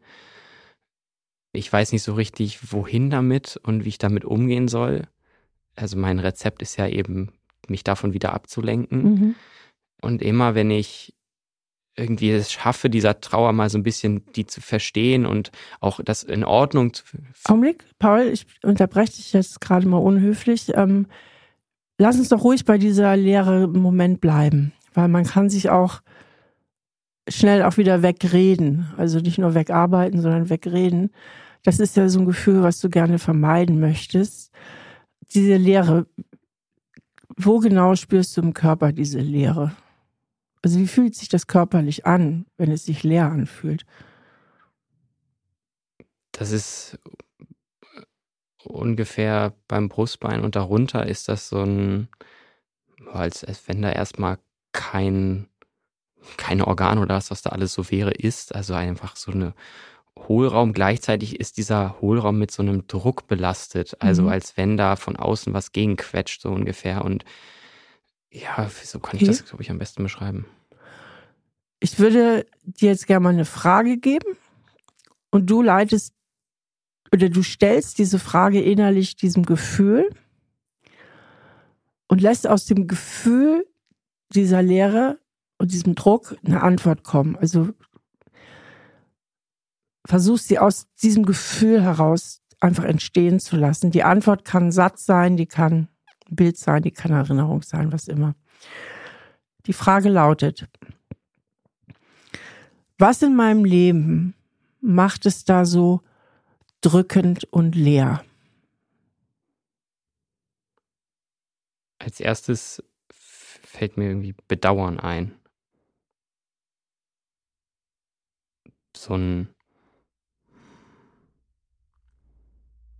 Ich 1.53 1.71
weiß 1.71 1.93
nicht 1.93 2.03
so 2.03 2.13
richtig, 2.13 2.71
wohin 2.71 3.09
damit 3.09 3.59
und 3.63 3.85
wie 3.85 3.89
ich 3.89 3.97
damit 3.97 4.25
umgehen 4.25 4.67
soll. 4.67 5.07
Also 5.75 5.97
mein 5.97 6.19
Rezept 6.19 6.61
ist 6.61 6.77
ja 6.77 6.87
eben, 6.87 7.31
mich 7.67 7.83
davon 7.83 8.13
wieder 8.13 8.33
abzulenken. 8.33 9.03
Mhm. 9.03 9.35
Und 10.01 10.21
immer 10.21 10.53
wenn 10.53 10.69
ich 10.69 11.14
irgendwie 11.95 12.31
es 12.31 12.51
schaffe, 12.51 12.89
dieser 12.89 13.21
Trauer 13.21 13.53
mal 13.53 13.69
so 13.69 13.77
ein 13.77 13.83
bisschen 13.83 14.23
die 14.35 14.45
zu 14.45 14.61
verstehen 14.61 15.25
und 15.25 15.51
auch 15.79 15.99
das 16.03 16.23
in 16.23 16.43
Ordnung 16.43 16.93
zu. 16.93 17.03
Augenblick, 17.45 17.85
Paul, 17.99 18.23
ich 18.23 18.45
unterbreche 18.63 19.13
dich 19.13 19.33
jetzt 19.33 19.61
gerade 19.61 19.87
mal 19.87 19.97
unhöflich. 19.97 20.73
Ähm, 20.75 21.07
lass 21.97 22.17
uns 22.17 22.29
doch 22.29 22.43
ruhig 22.43 22.65
bei 22.65 22.77
dieser 22.77 23.15
leere 23.15 23.67
Moment 23.67 24.19
bleiben, 24.19 24.73
weil 24.93 25.07
man 25.07 25.25
kann 25.25 25.49
sich 25.49 25.69
auch 25.69 26.01
schnell 27.29 27.63
auch 27.63 27.77
wieder 27.77 28.01
wegreden. 28.01 28.93
Also 28.97 29.19
nicht 29.19 29.37
nur 29.37 29.55
wegarbeiten, 29.55 30.21
sondern 30.21 30.49
wegreden. 30.49 31.11
Das 31.63 31.79
ist 31.79 31.95
ja 31.97 32.09
so 32.09 32.19
ein 32.19 32.25
Gefühl, 32.25 32.61
was 32.61 32.79
du 32.79 32.89
gerne 32.89 33.19
vermeiden 33.19 33.79
möchtest. 33.79 34.51
Diese 35.31 35.55
Leere, 35.55 36.05
wo 37.37 37.59
genau 37.59 37.95
spürst 37.95 38.37
du 38.37 38.41
im 38.41 38.53
Körper 38.53 38.91
diese 38.91 39.19
Leere? 39.19 39.71
Also 40.65 40.79
wie 40.79 40.87
fühlt 40.87 41.13
sich 41.13 41.29
das 41.29 41.45
körperlich 41.45 42.07
an, 42.07 42.47
wenn 42.57 42.71
es 42.71 42.85
sich 42.85 43.03
leer 43.03 43.27
anfühlt? 43.31 43.85
Das 46.31 46.49
ist 46.49 46.97
ungefähr 48.63 49.53
beim 49.67 49.89
Brustbein 49.89 50.43
und 50.43 50.55
darunter 50.55 51.05
ist 51.05 51.29
das 51.29 51.49
so 51.49 51.61
ein, 51.61 52.07
als, 53.13 53.43
als 53.43 53.67
wenn 53.67 53.83
da 53.83 53.91
erstmal 53.91 54.39
kein, 54.71 55.49
kein 56.37 56.63
Organ 56.63 56.97
oder 56.97 57.13
was, 57.13 57.29
was 57.29 57.43
da 57.43 57.51
alles 57.51 57.71
so 57.71 57.91
wäre, 57.91 58.09
ist. 58.09 58.55
Also 58.55 58.73
einfach 58.73 59.17
so 59.17 59.31
eine 59.31 59.53
Hohlraum. 60.17 60.73
Gleichzeitig 60.73 61.39
ist 61.39 61.57
dieser 61.57 62.01
Hohlraum 62.01 62.39
mit 62.39 62.49
so 62.49 62.63
einem 62.63 62.87
Druck 62.87 63.27
belastet. 63.27 63.97
Also 63.99 64.23
mhm. 64.23 64.29
als 64.29 64.57
wenn 64.57 64.77
da 64.77 64.95
von 64.95 65.15
außen 65.15 65.53
was 65.53 65.73
gegenquetscht, 65.73 66.41
so 66.41 66.49
ungefähr. 66.49 67.05
Und 67.05 67.23
ja, 68.41 68.69
so 68.83 68.99
kann 68.99 69.15
okay. 69.15 69.23
ich 69.23 69.27
das, 69.29 69.45
glaube 69.45 69.63
ich, 69.63 69.71
am 69.71 69.77
besten 69.77 70.03
beschreiben. 70.03 70.45
Ich 71.79 71.99
würde 71.99 72.45
dir 72.63 72.89
jetzt 72.89 73.07
gerne 73.07 73.23
mal 73.23 73.33
eine 73.33 73.45
Frage 73.45 73.97
geben 73.97 74.37
und 75.29 75.49
du 75.49 75.61
leitest 75.61 76.13
oder 77.11 77.29
du 77.29 77.43
stellst 77.43 77.97
diese 77.97 78.19
Frage 78.19 78.61
innerlich 78.61 79.15
diesem 79.15 79.45
Gefühl 79.45 80.09
und 82.07 82.21
lässt 82.21 82.47
aus 82.47 82.65
dem 82.65 82.87
Gefühl 82.87 83.65
dieser 84.33 84.61
Lehre 84.61 85.19
und 85.57 85.71
diesem 85.71 85.95
Druck 85.95 86.37
eine 86.43 86.61
Antwort 86.61 87.03
kommen. 87.03 87.37
Also 87.37 87.69
versuchst 90.05 90.47
sie 90.47 90.59
aus 90.59 90.87
diesem 91.01 91.25
Gefühl 91.25 91.81
heraus 91.81 92.41
einfach 92.59 92.83
entstehen 92.83 93.39
zu 93.39 93.55
lassen. 93.55 93.91
Die 93.91 94.03
Antwort 94.03 94.43
kann 94.43 94.67
ein 94.67 94.71
Satz 94.71 95.05
sein, 95.05 95.37
die 95.37 95.45
kann 95.45 95.87
Bild 96.29 96.57
sein, 96.57 96.81
die 96.81 96.91
kann 96.91 97.11
Erinnerung 97.11 97.61
sein, 97.61 97.91
was 97.91 98.07
immer. 98.07 98.35
Die 99.65 99.73
Frage 99.73 100.09
lautet, 100.09 100.67
was 102.97 103.21
in 103.21 103.35
meinem 103.35 103.65
Leben 103.65 104.35
macht 104.79 105.25
es 105.25 105.43
da 105.43 105.65
so 105.65 106.01
drückend 106.81 107.45
und 107.45 107.75
leer? 107.75 108.23
Als 111.99 112.19
erstes 112.19 112.83
fällt 113.09 113.97
mir 113.97 114.09
irgendwie 114.09 114.35
Bedauern 114.47 114.99
ein. 114.99 115.33
So 118.95 119.15
ein 119.15 119.49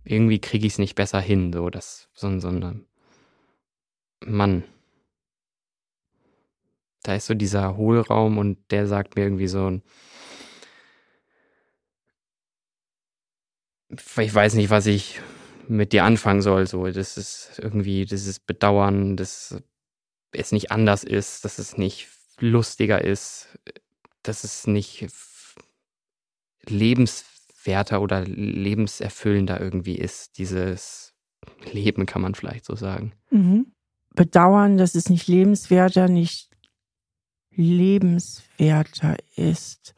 irgendwie 0.04 0.40
kriege 0.40 0.66
ich 0.66 0.74
es 0.74 0.78
nicht 0.78 0.94
besser 0.94 1.20
hin, 1.20 1.52
so 1.52 1.68
das 1.68 2.08
so, 2.12 2.38
so 2.38 2.48
ein 2.48 2.86
Mann. 4.26 4.64
Da 7.02 7.14
ist 7.14 7.26
so 7.26 7.34
dieser 7.34 7.76
Hohlraum 7.76 8.38
und 8.38 8.58
der 8.70 8.86
sagt 8.86 9.16
mir 9.16 9.22
irgendwie 9.22 9.46
so 9.46 9.70
ein 9.70 9.82
ich 14.18 14.34
weiß 14.34 14.54
nicht, 14.54 14.70
was 14.70 14.86
ich 14.86 15.20
mit 15.68 15.92
dir 15.92 16.04
anfangen 16.04 16.42
soll. 16.42 16.66
So, 16.66 16.86
das 16.90 17.16
ist 17.16 17.58
irgendwie, 17.62 18.02
ist 18.02 18.46
Bedauern, 18.46 19.16
dass 19.16 19.62
es 20.32 20.52
nicht 20.52 20.70
anders 20.70 21.04
ist, 21.04 21.44
dass 21.44 21.58
es 21.58 21.78
nicht 21.78 22.08
lustiger 22.38 23.02
ist, 23.02 23.58
dass 24.22 24.44
es 24.44 24.66
nicht 24.66 25.06
lebenswerter 26.68 28.00
oder 28.00 28.22
lebenserfüllender 28.22 29.60
irgendwie 29.60 29.96
ist. 29.96 30.38
Dieses 30.38 31.14
Leben 31.72 32.06
kann 32.06 32.22
man 32.22 32.34
vielleicht 32.34 32.64
so 32.64 32.74
sagen. 32.74 33.12
Mhm. 33.30 33.72
Bedauern, 34.16 34.78
dass 34.78 34.94
es 34.94 35.10
nicht 35.10 35.28
lebenswerter, 35.28 36.08
nicht 36.08 36.50
lebenswerter 37.54 39.16
ist. 39.36 39.94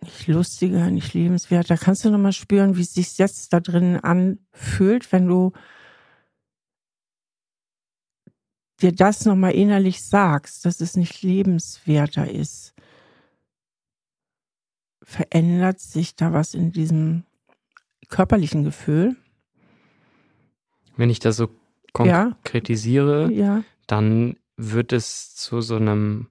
Nicht 0.00 0.28
lustiger, 0.28 0.90
nicht 0.90 1.12
lebenswerter. 1.12 1.76
Kannst 1.76 2.04
du 2.04 2.10
nochmal 2.10 2.32
spüren, 2.32 2.76
wie 2.76 2.82
es 2.82 2.94
sich 2.94 3.18
jetzt 3.18 3.52
da 3.52 3.58
drin 3.60 3.96
anfühlt, 3.96 5.10
wenn 5.12 5.26
du 5.26 5.52
dir 8.80 8.92
das 8.92 9.24
nochmal 9.24 9.52
innerlich 9.52 10.04
sagst, 10.04 10.64
dass 10.64 10.80
es 10.80 10.96
nicht 10.96 11.22
lebenswerter 11.22 12.30
ist? 12.30 12.74
Verändert 15.02 15.80
sich 15.80 16.14
da 16.14 16.32
was 16.32 16.54
in 16.54 16.70
diesem 16.70 17.24
körperlichen 18.08 18.62
Gefühl? 18.62 19.16
Wenn 20.96 21.10
ich 21.10 21.18
das 21.18 21.36
so 21.36 21.48
konkretisiere, 21.94 23.32
ja. 23.32 23.64
Dann 23.86 24.36
wird 24.56 24.92
es 24.92 25.34
zu 25.34 25.60
so 25.60 25.76
einem 25.76 26.28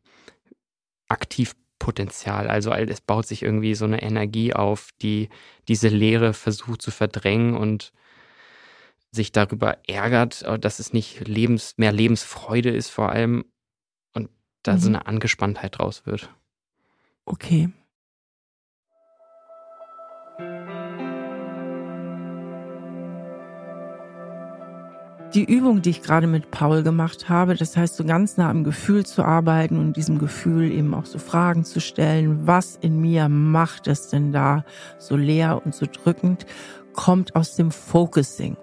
Aktivpotenzial. 1.08 2.48
Also 2.48 2.72
es 2.72 3.02
baut 3.02 3.26
sich 3.26 3.44
irgendwie 3.44 3.76
so 3.76 3.86
eine 3.86 4.02
Energie 4.02 4.54
auf, 4.54 4.90
die 5.02 5.30
diese 5.68 5.88
Leere 5.88 6.34
versucht 6.34 6.82
zu 6.82 6.92
verdrängen 6.92 7.56
und 7.56 7.92
sich 9.12 9.32
darüber 9.32 9.78
ärgert, 9.88 10.44
dass 10.60 10.80
es 10.80 10.92
nicht 10.92 11.28
Lebens, 11.28 11.76
mehr 11.78 11.92
Lebensfreude 11.92 12.70
ist 12.70 12.90
vor 12.90 13.12
allem 13.12 13.46
und 14.14 14.30
da 14.64 14.74
mhm. 14.74 14.80
so 14.80 14.88
eine 14.90 15.06
Angespanntheit 15.06 15.78
draus 15.78 16.06
wird. 16.06 16.30
Okay. 17.26 17.70
Die 25.34 25.46
Übung, 25.46 25.82
die 25.82 25.90
ich 25.90 26.04
gerade 26.04 26.28
mit 26.28 26.52
Paul 26.52 26.84
gemacht 26.84 27.28
habe, 27.28 27.56
das 27.56 27.76
heißt, 27.76 27.96
so 27.96 28.04
ganz 28.04 28.38
nah 28.38 28.50
am 28.50 28.64
Gefühl 28.64 29.06
zu 29.06 29.24
arbeiten 29.24 29.80
und 29.80 29.98
diesem 29.98 30.20
Gefühl 30.20 30.72
eben 30.72 30.94
auch 30.94 31.06
so 31.06 31.18
Fragen 31.18 31.64
zu 31.64 31.82
stellen, 31.82 32.46
was 32.46 32.76
in 32.76 33.02
mir 33.02 33.30
macht 33.30 33.88
es 33.88 34.10
denn 34.10 34.32
da 34.32 34.64
so 35.00 35.16
leer 35.16 35.62
und 35.66 35.74
so 35.74 35.88
drückend, 35.92 36.46
kommt 36.94 37.36
aus 37.36 37.56
dem 37.56 37.72
Focusing. 37.72 38.58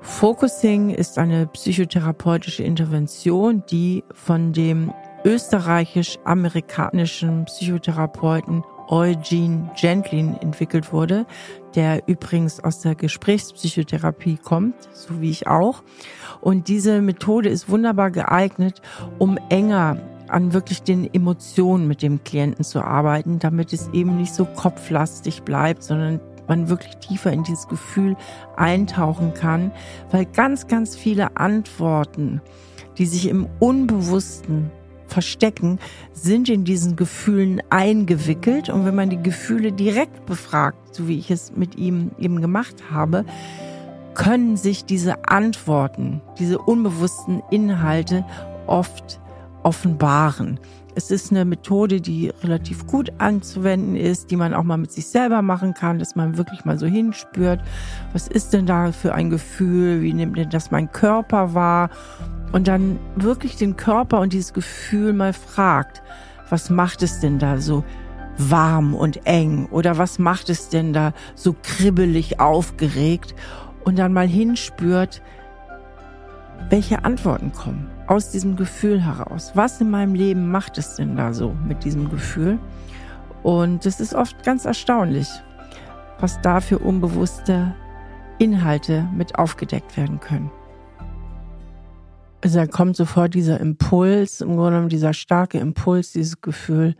Focusing 0.00 0.90
ist 0.90 1.18
eine 1.18 1.46
psychotherapeutische 1.46 2.64
Intervention, 2.64 3.62
die 3.70 4.02
von 4.12 4.52
dem 4.52 4.92
österreichisch-amerikanischen 5.24 7.44
Psychotherapeuten 7.44 8.64
Eugene 8.92 9.70
Gentlin 9.74 10.36
entwickelt 10.36 10.92
wurde, 10.92 11.24
der 11.74 12.06
übrigens 12.06 12.60
aus 12.60 12.80
der 12.80 12.94
Gesprächspsychotherapie 12.94 14.36
kommt, 14.36 14.74
so 14.92 15.22
wie 15.22 15.30
ich 15.30 15.46
auch. 15.46 15.82
Und 16.42 16.68
diese 16.68 17.00
Methode 17.00 17.48
ist 17.48 17.70
wunderbar 17.70 18.10
geeignet, 18.10 18.82
um 19.18 19.38
enger 19.48 19.96
an 20.28 20.52
wirklich 20.52 20.82
den 20.82 21.12
Emotionen 21.12 21.88
mit 21.88 22.02
dem 22.02 22.22
Klienten 22.22 22.64
zu 22.64 22.82
arbeiten, 22.82 23.38
damit 23.38 23.72
es 23.72 23.88
eben 23.94 24.18
nicht 24.18 24.34
so 24.34 24.44
kopflastig 24.44 25.42
bleibt, 25.42 25.82
sondern 25.82 26.20
man 26.46 26.68
wirklich 26.68 26.96
tiefer 26.98 27.32
in 27.32 27.44
dieses 27.44 27.68
Gefühl 27.68 28.14
eintauchen 28.56 29.32
kann, 29.32 29.72
weil 30.10 30.26
ganz, 30.26 30.66
ganz 30.66 30.96
viele 30.96 31.38
Antworten, 31.38 32.42
die 32.98 33.06
sich 33.06 33.28
im 33.28 33.46
Unbewussten 33.58 34.70
verstecken, 35.12 35.78
sind 36.12 36.48
in 36.48 36.64
diesen 36.64 36.96
Gefühlen 36.96 37.62
eingewickelt. 37.70 38.68
Und 38.68 38.84
wenn 38.84 38.94
man 38.94 39.10
die 39.10 39.22
Gefühle 39.22 39.72
direkt 39.72 40.26
befragt, 40.26 40.94
so 40.94 41.08
wie 41.08 41.18
ich 41.18 41.30
es 41.30 41.52
mit 41.54 41.76
ihm 41.76 42.10
eben 42.18 42.40
gemacht 42.40 42.84
habe, 42.90 43.24
können 44.14 44.56
sich 44.56 44.84
diese 44.84 45.28
Antworten, 45.28 46.20
diese 46.38 46.58
unbewussten 46.58 47.42
Inhalte 47.50 48.24
oft 48.66 49.20
offenbaren. 49.62 50.58
Es 50.94 51.10
ist 51.10 51.30
eine 51.30 51.44
Methode, 51.44 52.00
die 52.00 52.32
relativ 52.42 52.86
gut 52.86 53.12
anzuwenden 53.18 53.96
ist, 53.96 54.30
die 54.30 54.36
man 54.36 54.52
auch 54.52 54.64
mal 54.64 54.76
mit 54.76 54.92
sich 54.92 55.06
selber 55.06 55.40
machen 55.40 55.72
kann, 55.72 55.98
dass 55.98 56.16
man 56.16 56.36
wirklich 56.36 56.64
mal 56.64 56.78
so 56.78 56.86
hinspürt, 56.86 57.60
was 58.12 58.28
ist 58.28 58.52
denn 58.52 58.66
da 58.66 58.92
für 58.92 59.14
ein 59.14 59.30
Gefühl, 59.30 60.02
wie 60.02 60.12
nimmt 60.12 60.36
denn 60.36 60.50
das 60.50 60.70
mein 60.70 60.92
Körper 60.92 61.54
wahr 61.54 61.90
und 62.52 62.68
dann 62.68 62.98
wirklich 63.16 63.56
den 63.56 63.76
Körper 63.76 64.20
und 64.20 64.32
dieses 64.32 64.52
Gefühl 64.52 65.12
mal 65.12 65.32
fragt, 65.32 66.02
was 66.50 66.70
macht 66.70 67.02
es 67.02 67.20
denn 67.20 67.38
da 67.38 67.58
so 67.58 67.84
warm 68.38 68.94
und 68.94 69.26
eng 69.26 69.66
oder 69.70 69.98
was 69.98 70.18
macht 70.18 70.50
es 70.50 70.68
denn 70.68 70.92
da 70.92 71.12
so 71.34 71.54
kribbelig 71.62 72.40
aufgeregt 72.40 73.34
und 73.84 73.98
dann 73.98 74.12
mal 74.12 74.26
hinspürt, 74.26 75.22
welche 76.70 77.04
Antworten 77.04 77.52
kommen 77.52 77.90
aus 78.06 78.30
diesem 78.30 78.56
Gefühl 78.56 79.02
heraus. 79.02 79.52
Was 79.54 79.80
in 79.80 79.90
meinem 79.90 80.14
Leben 80.14 80.50
macht 80.50 80.78
es 80.78 80.96
denn 80.96 81.16
da 81.16 81.32
so 81.32 81.54
mit 81.66 81.84
diesem 81.84 82.10
Gefühl? 82.10 82.58
Und 83.42 83.86
es 83.86 84.00
ist 84.00 84.14
oft 84.14 84.44
ganz 84.44 84.64
erstaunlich, 84.64 85.28
was 86.20 86.40
da 86.42 86.60
für 86.60 86.78
unbewusste 86.78 87.74
Inhalte 88.38 89.08
mit 89.14 89.38
aufgedeckt 89.38 89.96
werden 89.96 90.20
können. 90.20 90.50
Also 92.42 92.58
da 92.58 92.66
kommt 92.66 92.96
sofort 92.96 93.34
dieser 93.34 93.60
Impuls, 93.60 94.40
im 94.40 94.56
Grunde 94.56 94.72
genommen 94.72 94.88
dieser 94.88 95.14
starke 95.14 95.58
Impuls, 95.58 96.12
dieses 96.12 96.40
Gefühl 96.40 96.96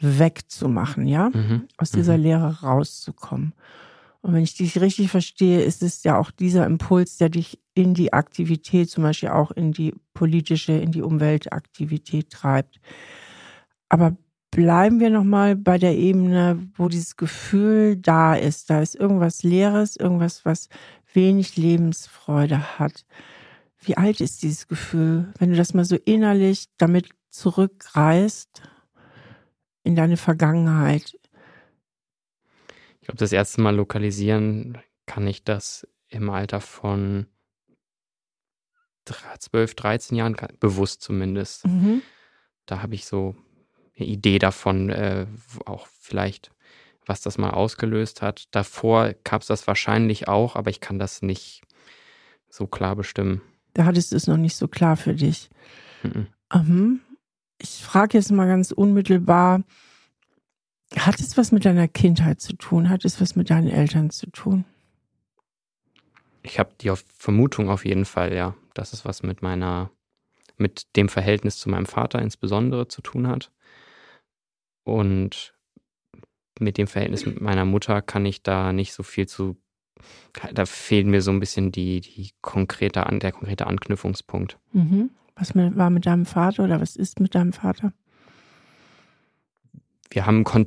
wegzumachen, 0.00 1.06
ja, 1.06 1.30
mhm. 1.32 1.68
aus 1.78 1.92
dieser 1.92 2.18
mhm. 2.18 2.22
Leere 2.24 2.60
rauszukommen. 2.62 3.54
Und 4.22 4.34
wenn 4.34 4.42
ich 4.42 4.56
dich 4.56 4.80
richtig 4.80 5.10
verstehe, 5.10 5.62
ist 5.62 5.82
es 5.82 6.02
ja 6.02 6.18
auch 6.18 6.30
dieser 6.30 6.66
Impuls, 6.66 7.16
der 7.16 7.28
dich 7.28 7.60
in 7.74 7.94
die 7.94 8.12
Aktivität, 8.12 8.90
zum 8.90 9.04
Beispiel 9.04 9.30
auch 9.30 9.52
in 9.52 9.72
die 9.72 9.94
politische, 10.14 10.72
in 10.72 10.92
die 10.92 11.02
Umweltaktivität 11.02 12.30
treibt. 12.30 12.80
Aber 13.88 14.16
bleiben 14.50 15.00
wir 15.00 15.10
nochmal 15.10 15.56
bei 15.56 15.78
der 15.78 15.96
Ebene, 15.96 16.68
wo 16.76 16.88
dieses 16.88 17.16
Gefühl 17.16 17.96
da 17.96 18.34
ist. 18.34 18.70
Da 18.70 18.80
ist 18.80 18.94
irgendwas 18.94 19.42
Leeres, 19.42 19.96
irgendwas, 19.96 20.44
was 20.44 20.68
wenig 21.12 21.56
Lebensfreude 21.56 22.78
hat. 22.78 23.04
Wie 23.82 23.96
alt 23.96 24.20
ist 24.20 24.42
dieses 24.42 24.68
Gefühl? 24.68 25.32
Wenn 25.38 25.50
du 25.50 25.56
das 25.56 25.74
mal 25.74 25.84
so 25.84 25.96
innerlich 25.96 26.68
damit 26.78 27.10
zurückreist 27.30 28.62
in 29.82 29.96
deine 29.96 30.16
Vergangenheit, 30.16 31.18
ich 33.00 33.06
glaube, 33.06 33.18
das 33.18 33.32
erste 33.32 33.60
Mal 33.60 33.74
lokalisieren 33.74 34.78
kann 35.06 35.26
ich 35.26 35.42
das 35.42 35.88
im 36.08 36.30
Alter 36.30 36.60
von 36.60 37.26
12, 39.04 39.74
13 39.74 40.16
Jahren, 40.16 40.36
bewusst 40.60 41.02
zumindest. 41.02 41.66
Mhm. 41.66 42.02
Da 42.66 42.80
habe 42.80 42.94
ich 42.94 43.06
so 43.06 43.34
eine 43.96 44.06
Idee 44.06 44.38
davon, 44.38 44.90
äh, 44.90 45.26
auch 45.66 45.88
vielleicht, 45.98 46.52
was 47.04 47.20
das 47.20 47.38
mal 47.38 47.50
ausgelöst 47.50 48.22
hat. 48.22 48.46
Davor 48.52 49.14
gab 49.24 49.42
es 49.42 49.48
das 49.48 49.66
wahrscheinlich 49.66 50.28
auch, 50.28 50.54
aber 50.54 50.70
ich 50.70 50.80
kann 50.80 51.00
das 51.00 51.22
nicht 51.22 51.62
so 52.48 52.68
klar 52.68 52.94
bestimmen. 52.94 53.42
Da 53.74 53.84
hattest 53.84 54.12
du 54.12 54.16
es 54.16 54.26
noch 54.26 54.36
nicht 54.36 54.56
so 54.56 54.68
klar 54.68 54.96
für 54.96 55.14
dich. 55.14 55.50
Mhm. 56.02 56.26
Mhm. 56.52 57.00
Ich 57.58 57.82
frage 57.82 58.18
jetzt 58.18 58.30
mal 58.32 58.46
ganz 58.46 58.72
unmittelbar, 58.72 59.62
hat 60.96 61.20
es 61.20 61.36
was 61.38 61.52
mit 61.52 61.64
deiner 61.64 61.88
Kindheit 61.88 62.40
zu 62.40 62.54
tun? 62.54 62.88
Hat 62.88 63.04
es 63.04 63.20
was 63.20 63.36
mit 63.36 63.50
deinen 63.50 63.68
Eltern 63.68 64.10
zu 64.10 64.30
tun? 64.30 64.64
Ich 66.42 66.58
habe 66.58 66.74
die 66.80 66.92
Vermutung 67.16 67.70
auf 67.70 67.84
jeden 67.84 68.04
Fall, 68.04 68.34
ja, 68.34 68.54
dass 68.74 68.92
es 68.92 69.04
was 69.04 69.22
mit 69.22 69.42
meiner, 69.42 69.90
mit 70.56 70.96
dem 70.96 71.08
Verhältnis 71.08 71.58
zu 71.58 71.70
meinem 71.70 71.86
Vater 71.86 72.20
insbesondere 72.20 72.88
zu 72.88 73.00
tun 73.00 73.28
hat. 73.28 73.52
Und 74.84 75.54
mit 76.58 76.78
dem 76.78 76.86
Verhältnis 76.86 77.24
mit 77.26 77.40
meiner 77.40 77.64
Mutter 77.64 78.02
kann 78.02 78.26
ich 78.26 78.42
da 78.42 78.72
nicht 78.72 78.92
so 78.92 79.02
viel 79.02 79.26
zu. 79.26 79.56
Da 80.52 80.66
fehlt 80.66 81.06
mir 81.06 81.22
so 81.22 81.30
ein 81.30 81.40
bisschen 81.40 81.72
die, 81.72 82.00
die 82.00 82.30
konkrete, 82.40 83.04
der 83.10 83.32
konkrete 83.32 83.66
Anknüpfungspunkt. 83.66 84.58
Mhm. 84.72 85.10
Was 85.34 85.54
war 85.54 85.90
mit 85.90 86.06
deinem 86.06 86.26
Vater 86.26 86.64
oder 86.64 86.80
was 86.80 86.96
ist 86.96 87.20
mit 87.20 87.34
deinem 87.34 87.52
Vater? 87.52 87.92
wir 90.14 90.26
haben 90.26 90.44
Kon 90.44 90.66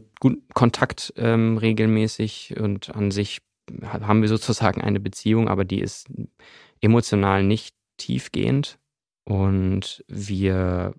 Kontakt 0.53 1.13
ähm, 1.17 1.57
regelmäßig 1.57 2.55
und 2.59 2.95
an 2.95 3.11
sich 3.11 3.41
haben 3.83 4.21
wir 4.21 4.29
sozusagen 4.29 4.81
eine 4.81 4.99
Beziehung, 4.99 5.49
aber 5.49 5.65
die 5.65 5.79
ist 5.81 6.07
emotional 6.81 7.43
nicht 7.43 7.75
tiefgehend. 7.97 8.79
Und 9.23 10.03
wir, 10.07 10.93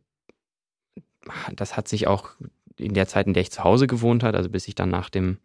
das 1.55 1.77
hat 1.77 1.89
sich 1.89 2.07
auch 2.07 2.31
in 2.79 2.95
der 2.95 3.07
Zeit, 3.07 3.27
in 3.27 3.35
der 3.35 3.43
ich 3.43 3.51
zu 3.51 3.65
Hause 3.65 3.87
gewohnt 3.87 4.23
hat, 4.23 4.35
also 4.35 4.49
bis 4.49 4.69
ich 4.69 4.75
dann 4.75 4.91
nach 4.91 5.11
dem 5.11 5.39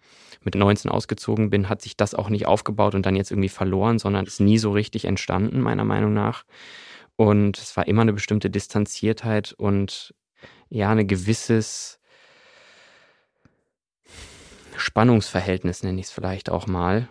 mit 0.44 0.56
19 0.56 0.90
ausgezogen 0.90 1.50
bin, 1.50 1.70
hat 1.70 1.82
sich 1.82 1.96
das 1.96 2.16
auch 2.16 2.30
nicht 2.30 2.48
aufgebaut 2.48 2.96
und 2.96 3.06
dann 3.06 3.16
jetzt 3.16 3.32
irgendwie 3.32 3.50
verloren, 3.50 4.00
sondern 4.00 4.26
ist 4.26 4.40
nie 4.40 4.58
so 4.58 4.72
richtig 4.72 5.06
entstanden, 5.06 5.62
meiner 5.62 5.86
Meinung 5.86 6.14
nach. 6.14 6.46
Und 7.16 7.58
es 7.60 7.78
war 7.78 7.88
immer 7.88 8.02
eine 8.02 8.14
bestimmte 8.14 8.50
Distanziertheit 8.50 9.54
und 9.54 10.16
ja, 10.70 10.90
ein 10.90 11.08
gewisses 11.08 12.00
Spannungsverhältnis, 14.78 15.84
nenne 15.84 16.00
ich 16.00 16.08
es 16.08 16.12
vielleicht 16.12 16.50
auch 16.50 16.66
mal, 16.66 17.08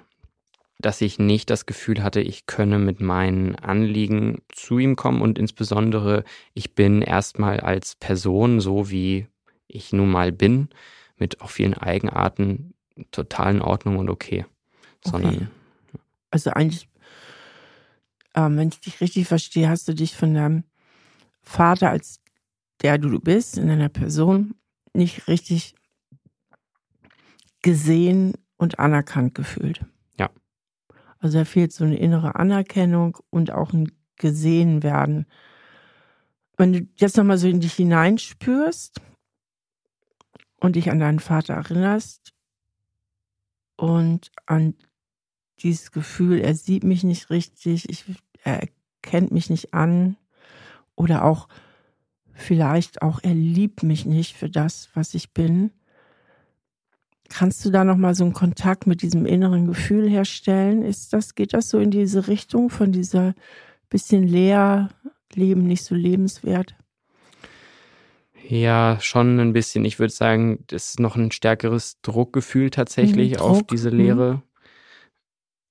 dass 0.81 1.01
ich 1.01 1.19
nicht 1.19 1.51
das 1.51 1.67
Gefühl 1.67 2.03
hatte, 2.03 2.21
ich 2.21 2.47
könne 2.47 2.79
mit 2.79 3.01
meinen 3.01 3.55
Anliegen 3.55 4.43
zu 4.49 4.79
ihm 4.79 4.97
kommen 4.97 5.21
und 5.23 5.39
insbesondere 5.39 6.25
ich 6.55 6.75
bin 6.75 7.03
erstmal 7.03 7.61
als 7.61 7.95
Person, 7.95 8.61
so 8.61 8.91
wie 8.91 9.27
ich 9.71 9.93
nun 9.93 10.11
mal 10.11 10.33
bin, 10.33 10.69
mit 11.17 11.41
auch 11.41 11.51
vielen 11.51 11.75
Eigenarten 11.75 12.75
total 13.11 13.57
in 13.57 13.63
Ordnung 13.63 13.99
und 13.99 14.11
okay. 14.11 14.47
Sondern, 15.05 15.35
okay. 15.35 15.47
Also 16.31 16.51
eigentlich, 16.51 16.89
ähm, 18.35 18.57
wenn 18.57 18.69
ich 18.69 18.81
dich 18.81 19.01
richtig 19.01 19.27
verstehe, 19.27 19.69
hast 19.69 19.89
du 19.89 19.95
dich 19.95 20.17
von 20.17 20.35
deinem 20.35 20.65
Vater 21.43 21.91
als 21.91 22.21
der 22.83 22.99
du 22.99 23.21
bist, 23.21 23.59
in 23.59 23.69
deiner 23.69 23.89
Person, 23.89 24.55
nicht 24.95 25.29
richtig 25.29 25.75
gesehen 27.63 28.35
und 28.57 28.79
anerkannt 28.79 29.35
gefühlt. 29.35 29.85
Ja. 30.19 30.31
Also 31.19 31.39
da 31.39 31.45
fehlt 31.45 31.73
so 31.73 31.85
eine 31.85 31.99
innere 31.99 32.37
Anerkennung 32.37 33.19
und 33.29 33.51
auch 33.51 33.73
ein 33.73 33.93
gesehen 34.17 34.83
werden. 34.83 35.27
Wenn 36.57 36.73
du 36.73 36.87
jetzt 36.97 37.17
nochmal 37.17 37.39
so 37.39 37.49
in 37.49 37.61
dich 37.61 37.75
hineinspürst 37.75 39.01
und 40.61 40.77
dich 40.77 40.91
an 40.91 41.01
deinen 41.01 41.21
Vater 41.21 41.55
erinnerst 41.55 42.33
und 43.77 44.31
an 44.47 44.75
dieses 45.61 45.91
Gefühl, 45.93 46.41
er 46.41 46.55
sieht 46.55 46.85
mich 46.85 47.03
nicht 47.05 47.31
richtig, 47.31 47.89
ich, 47.89 48.05
er 48.45 48.61
erkennt 49.03 49.33
mich 49.33 49.51
nicht 49.51 49.75
an 49.75 50.17
oder 50.95 51.25
auch 51.25 51.49
vielleicht 52.33 53.03
auch, 53.03 53.21
er 53.23 53.35
liebt 53.35 53.83
mich 53.83 54.07
nicht 54.07 54.37
für 54.37 54.49
das, 54.49 54.91
was 54.95 55.15
ich 55.15 55.33
bin, 55.33 55.73
Kannst 57.31 57.65
du 57.65 57.71
da 57.71 57.85
nochmal 57.85 58.17
so 58.17 58.25
einen 58.25 58.33
Kontakt 58.33 58.89
mit 58.89 59.03
diesem 59.03 59.25
inneren 59.25 59.67
Gefühl 59.67 60.11
herstellen? 60.11 60.83
Ist 60.83 61.13
das, 61.13 61.37
geht 61.37 61.55
das 61.55 61.71
so 61.71 61.79
in 61.79 61.93
diese 61.93 62.27
Richtung 62.27 62.71
von 62.71 62.91
dieser 62.91 63.35
bisschen 63.89 64.27
leer, 64.27 64.91
Leben 65.33 65.63
nicht 65.63 65.85
so 65.85 65.95
lebenswert? 65.95 66.75
Ja, 68.49 68.99
schon 69.01 69.39
ein 69.39 69.53
bisschen. 69.53 69.85
Ich 69.85 69.99
würde 69.99 70.13
sagen, 70.13 70.65
das 70.69 70.91
ist 70.91 71.01
noch 71.01 71.17
ein 71.17 71.31
stärkeres 71.31 72.01
Druckgefühl 72.03 72.71
tatsächlich 72.71 73.33
mhm, 73.33 73.37
Druck. 73.37 73.51
auf 73.51 73.63
diese 73.65 73.91
Lehre. 73.91 74.35
Mhm. 74.35 74.43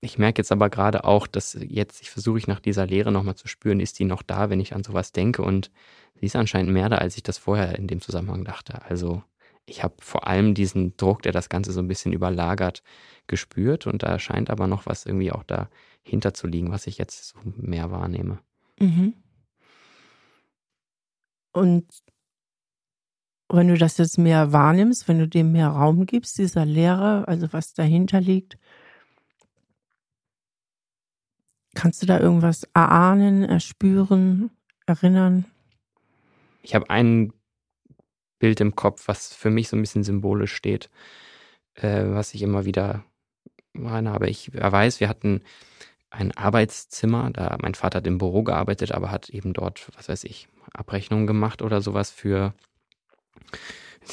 Ich 0.01 0.17
merke 0.17 0.39
jetzt 0.39 0.51
aber 0.51 0.69
gerade 0.69 1.03
auch, 1.03 1.27
dass 1.27 1.57
jetzt, 1.61 2.01
ich 2.01 2.09
versuche 2.09 2.37
ich 2.37 2.47
nach 2.47 2.61
dieser 2.61 2.85
Lehre 2.85 3.11
nochmal 3.11 3.35
zu 3.35 3.49
spüren, 3.49 3.81
ist 3.81 3.99
die 3.99 4.05
noch 4.05 4.21
da, 4.21 4.49
wenn 4.49 4.61
ich 4.61 4.73
an 4.73 4.83
sowas 4.83 5.11
denke 5.11 5.41
und 5.41 5.71
sie 6.15 6.27
ist 6.27 6.37
anscheinend 6.37 6.71
mehr 6.71 6.87
da, 6.87 6.99
als 6.99 7.17
ich 7.17 7.23
das 7.23 7.37
vorher 7.37 7.77
in 7.77 7.87
dem 7.87 7.99
Zusammenhang 7.99 8.45
dachte. 8.45 8.81
Also 8.85 9.23
ich 9.65 9.83
habe 9.83 9.95
vor 9.99 10.25
allem 10.27 10.53
diesen 10.53 10.95
Druck, 10.95 11.21
der 11.21 11.33
das 11.33 11.49
Ganze 11.49 11.73
so 11.73 11.81
ein 11.81 11.87
bisschen 11.89 12.13
überlagert, 12.13 12.81
gespürt 13.27 13.87
und 13.87 14.03
da 14.03 14.19
scheint 14.19 14.49
aber 14.49 14.67
noch 14.67 14.85
was 14.85 15.05
irgendwie 15.05 15.33
auch 15.33 15.43
dahinter 15.43 16.33
zu 16.33 16.47
liegen, 16.47 16.71
was 16.71 16.87
ich 16.87 16.97
jetzt 16.97 17.27
so 17.27 17.39
mehr 17.43 17.91
wahrnehme. 17.91 18.39
Mhm. 18.79 19.13
Und 21.51 21.85
wenn 23.49 23.67
du 23.67 23.77
das 23.77 23.97
jetzt 23.97 24.17
mehr 24.17 24.53
wahrnimmst, 24.53 25.07
wenn 25.07 25.19
du 25.19 25.27
dem 25.27 25.51
mehr 25.51 25.69
Raum 25.69 26.05
gibst, 26.05 26.37
dieser 26.37 26.65
Lehre, 26.65 27.27
also 27.27 27.51
was 27.51 27.73
dahinter 27.73 28.21
liegt, 28.21 28.57
kannst 31.73 32.01
du 32.01 32.05
da 32.05 32.19
irgendwas 32.19 32.63
erahnen, 32.73 33.43
erspüren, 33.43 34.51
erinnern? 34.85 35.45
Ich 36.61 36.75
habe 36.75 36.89
ein 36.89 37.33
Bild 38.37 38.61
im 38.61 38.75
Kopf, 38.75 39.07
was 39.07 39.33
für 39.33 39.49
mich 39.49 39.67
so 39.67 39.75
ein 39.75 39.81
bisschen 39.81 40.03
symbolisch 40.03 40.53
steht, 40.53 40.89
äh, 41.75 42.05
was 42.05 42.33
ich 42.33 42.41
immer 42.41 42.65
wieder 42.65 43.03
meine. 43.73 44.11
Aber 44.11 44.27
ich 44.27 44.51
weiß, 44.53 44.99
wir 44.99 45.09
hatten 45.09 45.41
ein 46.11 46.35
Arbeitszimmer, 46.35 47.31
da 47.31 47.57
mein 47.61 47.75
Vater 47.75 47.97
hat 47.97 48.07
im 48.07 48.17
Büro 48.17 48.43
gearbeitet, 48.43 48.91
aber 48.91 49.11
hat 49.11 49.29
eben 49.29 49.53
dort, 49.53 49.89
was 49.95 50.09
weiß 50.09 50.23
ich, 50.23 50.47
Abrechnungen 50.73 51.27
gemacht 51.27 51.61
oder 51.61 51.81
sowas 51.81 52.11
für 52.11 52.53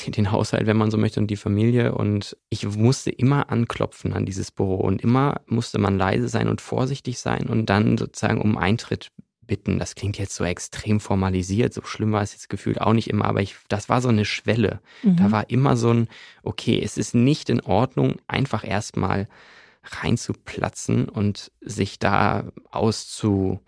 den 0.07 0.31
Haushalt, 0.31 0.67
wenn 0.67 0.77
man 0.77 0.91
so 0.91 0.99
möchte, 0.99 1.21
und 1.21 1.29
die 1.29 1.37
Familie. 1.37 1.95
Und 1.95 2.37
ich 2.49 2.67
musste 2.67 3.11
immer 3.11 3.51
anklopfen 3.51 4.13
an 4.13 4.27
dieses 4.27 4.51
Büro 4.51 4.77
und 4.77 5.01
immer 5.03 5.41
musste 5.47 5.79
man 5.79 5.97
leise 5.97 6.29
sein 6.29 6.49
und 6.49 6.61
vorsichtig 6.61 7.19
sein 7.19 7.47
und 7.47 7.67
dann 7.67 7.97
sozusagen 7.97 8.41
um 8.41 8.59
Eintritt 8.59 9.11
bitten. 9.47 9.79
Das 9.79 9.95
klingt 9.95 10.19
jetzt 10.19 10.35
so 10.35 10.45
extrem 10.45 11.01
formalisiert, 11.01 11.73
so 11.73 11.83
schlimm 11.83 12.13
war 12.13 12.23
es 12.23 12.33
jetzt 12.33 12.49
gefühlt 12.49 12.81
auch 12.81 12.93
nicht 12.93 13.09
immer, 13.09 13.27
aber 13.27 13.43
ich, 13.43 13.57
das 13.69 13.89
war 13.89 14.01
so 14.03 14.09
eine 14.09 14.25
Schwelle. 14.25 14.81
Mhm. 15.03 15.17
Da 15.17 15.31
war 15.31 15.51
immer 15.51 15.77
so 15.77 15.93
ein, 15.93 16.09
okay, 16.43 16.81
es 16.83 16.99
ist 16.99 17.15
nicht 17.15 17.49
in 17.49 17.61
Ordnung, 17.61 18.17
einfach 18.27 18.67
erstmal 18.67 19.29
reinzuplatzen 19.85 21.09
und 21.09 21.53
sich 21.61 21.99
da 21.99 22.51
auszureden, 22.71 23.61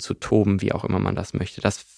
zu 0.00 0.14
toben, 0.14 0.60
wie 0.62 0.72
auch 0.72 0.84
immer 0.84 0.98
man 0.98 1.14
das 1.14 1.32
möchte. 1.32 1.60
Das 1.60 1.95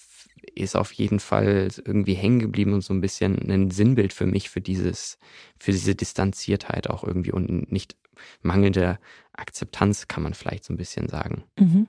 ist 0.55 0.75
auf 0.75 0.91
jeden 0.91 1.19
Fall 1.19 1.69
irgendwie 1.85 2.13
hängen 2.13 2.39
geblieben 2.39 2.73
und 2.73 2.81
so 2.81 2.93
ein 2.93 3.01
bisschen 3.01 3.49
ein 3.49 3.71
Sinnbild 3.71 4.13
für 4.13 4.25
mich, 4.25 4.49
für 4.49 4.61
dieses, 4.61 5.17
für 5.59 5.71
diese 5.71 5.95
Distanziertheit 5.95 6.89
auch 6.89 7.03
irgendwie 7.03 7.31
und 7.31 7.71
nicht 7.71 7.95
mangelnde 8.41 8.99
Akzeptanz, 9.33 10.07
kann 10.07 10.23
man 10.23 10.33
vielleicht 10.33 10.65
so 10.65 10.73
ein 10.73 10.77
bisschen 10.77 11.07
sagen. 11.07 11.43
Mhm. 11.57 11.87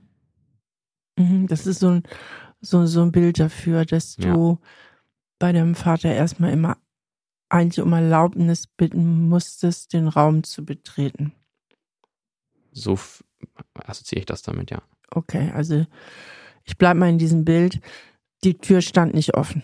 Mhm, 1.18 1.46
das 1.46 1.66
ist 1.66 1.80
so 1.80 1.88
ein, 1.90 2.02
so, 2.60 2.86
so 2.86 3.02
ein 3.02 3.12
Bild 3.12 3.38
dafür, 3.38 3.84
dass 3.84 4.16
du 4.16 4.28
ja. 4.28 4.58
bei 5.38 5.52
deinem 5.52 5.74
Vater 5.74 6.12
erstmal 6.12 6.52
immer 6.52 6.78
eigentlich 7.48 7.80
um 7.80 7.92
Erlaubnis 7.92 8.66
bitten 8.66 9.28
musstest, 9.28 9.92
den 9.92 10.08
Raum 10.08 10.44
zu 10.44 10.64
betreten. 10.64 11.32
So 12.72 12.98
assoziiere 13.74 14.20
ich 14.20 14.26
das 14.26 14.42
damit, 14.42 14.70
ja. 14.70 14.82
Okay, 15.10 15.50
also 15.52 15.84
ich 16.64 16.78
bleibe 16.78 17.00
mal 17.00 17.10
in 17.10 17.18
diesem 17.18 17.44
Bild 17.44 17.80
die 18.44 18.58
Tür 18.58 18.80
stand 18.80 19.14
nicht 19.14 19.34
offen. 19.34 19.62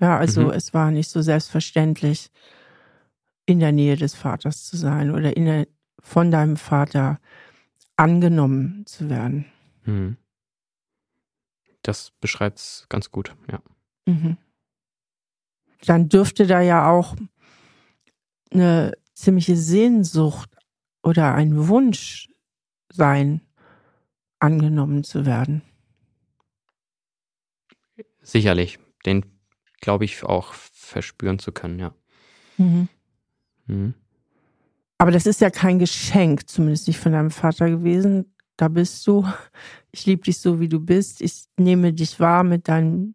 Ja, 0.00 0.18
also 0.18 0.42
mhm. 0.42 0.50
es 0.50 0.74
war 0.74 0.90
nicht 0.90 1.08
so 1.08 1.22
selbstverständlich, 1.22 2.30
in 3.46 3.60
der 3.60 3.72
Nähe 3.72 3.96
des 3.96 4.14
Vaters 4.14 4.64
zu 4.64 4.76
sein 4.76 5.12
oder 5.12 5.32
der, 5.32 5.66
von 6.00 6.30
deinem 6.30 6.56
Vater 6.56 7.20
angenommen 7.94 8.84
zu 8.86 9.08
werden. 9.08 9.46
Mhm. 9.84 10.16
Das 11.82 12.10
beschreibt 12.20 12.58
es 12.58 12.86
ganz 12.88 13.10
gut, 13.10 13.34
ja. 13.50 13.60
Mhm. 14.06 14.36
Dann 15.84 16.08
dürfte 16.08 16.46
da 16.46 16.60
ja 16.60 16.90
auch 16.90 17.14
eine 18.50 18.92
ziemliche 19.14 19.56
Sehnsucht 19.56 20.50
oder 21.02 21.34
ein 21.34 21.68
Wunsch 21.68 22.28
sein, 22.92 23.40
angenommen 24.38 25.04
zu 25.04 25.24
werden. 25.24 25.62
Sicherlich. 28.26 28.80
Den 29.06 29.24
glaube 29.80 30.04
ich 30.04 30.24
auch 30.24 30.52
verspüren 30.52 31.38
zu 31.38 31.52
können, 31.52 31.78
ja. 31.78 31.94
Mhm. 32.58 32.88
Mhm. 33.66 33.94
Aber 34.98 35.12
das 35.12 35.26
ist 35.26 35.40
ja 35.40 35.50
kein 35.50 35.78
Geschenk, 35.78 36.48
zumindest 36.48 36.88
nicht 36.88 36.98
von 36.98 37.12
deinem 37.12 37.30
Vater 37.30 37.70
gewesen. 37.70 38.34
Da 38.56 38.68
bist 38.68 39.06
du. 39.06 39.26
Ich 39.92 40.06
liebe 40.06 40.22
dich 40.22 40.38
so, 40.38 40.58
wie 40.58 40.68
du 40.68 40.80
bist. 40.80 41.22
Ich 41.22 41.46
nehme 41.56 41.92
dich 41.92 42.18
wahr 42.18 42.42
mit 42.42 42.68
deinen 42.68 43.14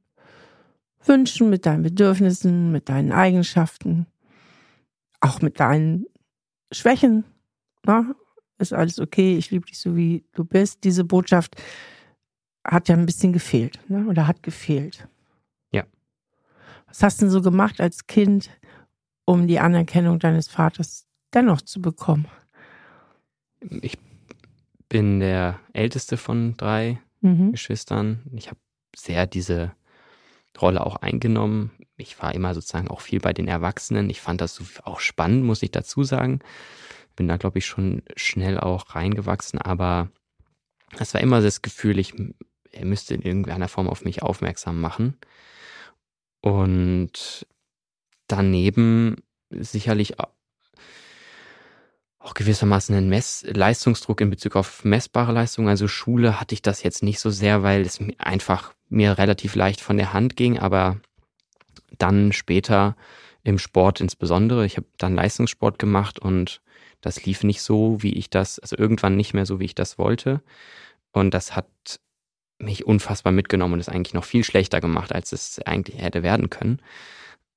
Wünschen, 1.06 1.50
mit 1.50 1.65
deinen 1.65 1.84
Bedürfnissen, 1.84 2.71
mit 2.71 2.88
deinen 2.88 3.12
Eigenschaften, 3.12 4.08
auch 5.19 5.41
mit 5.41 5.60
deinen 5.60 6.06
Schwächen. 6.71 7.26
Na, 7.86 8.15
ist 8.60 8.74
alles 8.74 9.00
okay. 9.00 9.38
Ich 9.38 9.52
liebe 9.52 9.65
dich 9.65 9.80
so, 9.80 9.95
wie 9.95 10.24
du 10.34 10.45
bist. 10.45 10.84
Diese 10.86 11.04
Botschaft 11.04 11.56
hat 12.63 12.89
ja 12.89 12.95
ein 12.95 13.06
bisschen 13.06 13.34
gefehlt, 13.34 13.80
ne? 13.89 14.06
oder 14.08 14.28
hat 14.28 14.43
gefehlt. 14.43 15.08
Ja. 15.71 15.84
Was 16.88 17.04
hast 17.04 17.21
du 17.21 17.26
denn 17.26 17.32
so 17.32 17.41
gemacht 17.41 17.82
als 17.82 18.08
Kind, 18.08 18.50
um 19.26 19.47
die 19.47 19.60
Anerkennung 19.60 20.19
deines 20.19 20.47
Vaters 20.47 21.08
dennoch 21.34 21.62
zu 21.62 21.82
bekommen? 21.82 22.28
Ich 23.82 23.97
bin 24.89 25.19
der 25.19 25.60
älteste 25.74 26.17
von 26.17 26.56
drei 26.58 27.00
mhm. 27.21 27.52
Geschwistern. 27.52 28.21
Ich 28.34 28.47
habe 28.47 28.60
sehr 28.95 29.26
diese 29.28 29.71
Rolle 30.60 30.86
auch 30.86 30.97
eingenommen. 30.97 31.71
Ich 31.95 32.21
war 32.21 32.34
immer 32.34 32.54
sozusagen 32.54 32.89
auch 32.89 33.02
viel 33.02 33.19
bei 33.19 33.34
den 33.34 33.47
Erwachsenen. 33.47 34.10
Ich 34.10 34.21
fand 34.21 34.41
das 34.41 34.62
auch 34.84 35.00
spannend, 35.00 35.43
muss 35.45 35.63
ich 35.63 35.71
dazu 35.71 36.04
sagen. 36.04 36.39
Bin 37.15 37.28
da, 37.28 37.38
glaube 37.38 37.60
ich, 37.60 37.65
schon 37.65 38.04
schnell 38.15 38.60
auch 38.60 38.95
reingewachsen, 38.95 39.60
aber 39.60 40.10
es 41.00 41.13
war 41.13 41.21
immer 41.21 41.41
das 41.41 41.62
Gefühl, 41.62 42.00
ich 42.00 42.13
er 42.71 42.86
müsste 42.86 43.13
in 43.13 43.21
irgendeiner 43.21 43.67
Form 43.67 43.88
auf 43.88 44.03
mich 44.03 44.23
aufmerksam 44.23 44.79
machen. 44.79 45.17
Und 46.41 47.45
daneben 48.27 49.17
sicherlich 49.49 50.19
auch 50.19 52.34
gewissermaßen 52.34 52.95
ein 52.95 53.10
Mess 53.10 53.45
Leistungsdruck 53.47 54.21
in 54.21 54.29
Bezug 54.29 54.55
auf 54.55 54.84
messbare 54.84 55.31
Leistungen. 55.31 55.67
Also 55.67 55.88
Schule 55.88 56.39
hatte 56.39 56.53
ich 56.53 56.62
das 56.62 56.84
jetzt 56.84 57.03
nicht 57.03 57.19
so 57.19 57.29
sehr, 57.29 57.63
weil 57.63 57.81
es 57.81 57.99
einfach 58.17 58.73
mir 58.89 59.17
relativ 59.17 59.55
leicht 59.55 59.81
von 59.81 59.97
der 59.97 60.13
Hand 60.13 60.36
ging, 60.36 60.60
aber 60.60 60.99
dann 61.97 62.31
später 62.31 62.95
im 63.43 63.57
Sport 63.57 64.01
insbesondere. 64.01 64.65
Ich 64.65 64.77
habe 64.77 64.88
dann 64.97 65.15
Leistungssport 65.15 65.79
gemacht 65.79 66.19
und 66.19 66.62
das 67.01 67.25
lief 67.25 67.43
nicht 67.43 67.62
so, 67.62 68.03
wie 68.03 68.13
ich 68.13 68.29
das, 68.29 68.60
also 68.60 68.77
irgendwann 68.77 69.17
nicht 69.17 69.34
mehr 69.34 69.45
so, 69.45 69.60
wie 69.60 69.65
ich 69.65 69.75
das 69.75 69.97
wollte. 69.97 70.41
Und 71.12 71.34
das 71.34 71.55
hat 71.55 71.67
mich 72.62 72.86
unfassbar 72.86 73.32
mitgenommen 73.32 73.76
und 73.76 73.80
es 73.80 73.89
eigentlich 73.89 74.13
noch 74.13 74.26
viel 74.26 74.43
schlechter 74.43 74.82
gemacht, 74.82 75.13
als 75.13 75.32
es 75.32 75.60
eigentlich 75.60 76.02
hätte 76.02 76.24
werden 76.24 76.50
können. 76.50 76.80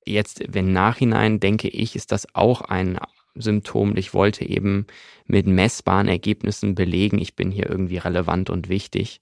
Jetzt 0.07 0.40
im 0.40 0.73
Nachhinein 0.73 1.40
denke 1.40 1.69
ich, 1.69 1.97
ist 1.97 2.12
das 2.12 2.35
auch 2.35 2.61
ein 2.61 2.99
Symptom. 3.35 3.97
Ich 3.97 4.14
wollte 4.14 4.45
eben 4.45 4.87
mit 5.27 5.47
messbaren 5.47 6.09
Ergebnissen 6.09 6.75
belegen, 6.75 7.19
ich 7.19 7.35
bin 7.35 7.51
hier 7.51 7.69
irgendwie 7.69 7.99
relevant 7.99 8.51
und 8.51 8.69
wichtig. 8.69 9.21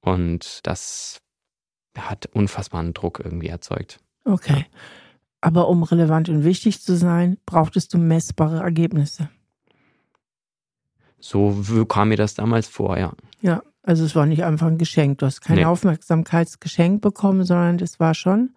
Und 0.00 0.60
das 0.66 1.20
hat 1.96 2.26
unfassbaren 2.26 2.94
Druck 2.94 3.20
irgendwie 3.22 3.48
erzeugt. 3.48 4.00
Okay. 4.24 4.66
Aber 5.40 5.68
um 5.68 5.82
relevant 5.82 6.28
und 6.28 6.44
wichtig 6.44 6.80
zu 6.80 6.96
sein, 6.96 7.36
brauchtest 7.44 7.92
du 7.92 7.98
messbare 7.98 8.60
Ergebnisse. 8.60 9.28
So 11.20 11.84
kam 11.86 12.08
mir 12.08 12.16
das 12.16 12.34
damals 12.34 12.66
vor, 12.68 12.98
ja. 12.98 13.12
Ja, 13.40 13.62
also 13.84 14.04
es 14.04 14.16
war 14.16 14.26
nicht 14.26 14.44
einfach 14.44 14.66
ein 14.66 14.78
Geschenk. 14.78 15.18
Du 15.18 15.26
hast 15.26 15.42
kein 15.42 15.56
nee. 15.56 15.64
Aufmerksamkeitsgeschenk 15.64 17.02
bekommen, 17.02 17.44
sondern 17.44 17.78
das 17.78 18.00
war 18.00 18.14
schon, 18.14 18.54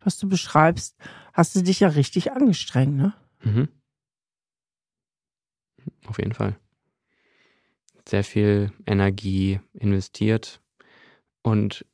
was 0.00 0.18
du 0.18 0.28
beschreibst, 0.28 0.96
hast 1.32 1.54
du 1.54 1.62
dich 1.62 1.80
ja 1.80 1.88
richtig 1.88 2.32
angestrengt, 2.32 2.96
ne? 2.96 3.14
Mhm. 3.42 3.68
Auf 6.06 6.18
jeden 6.18 6.32
Fall. 6.32 6.56
Sehr 8.08 8.24
viel 8.24 8.72
Energie 8.86 9.60
investiert 9.72 10.60
und 11.42 11.86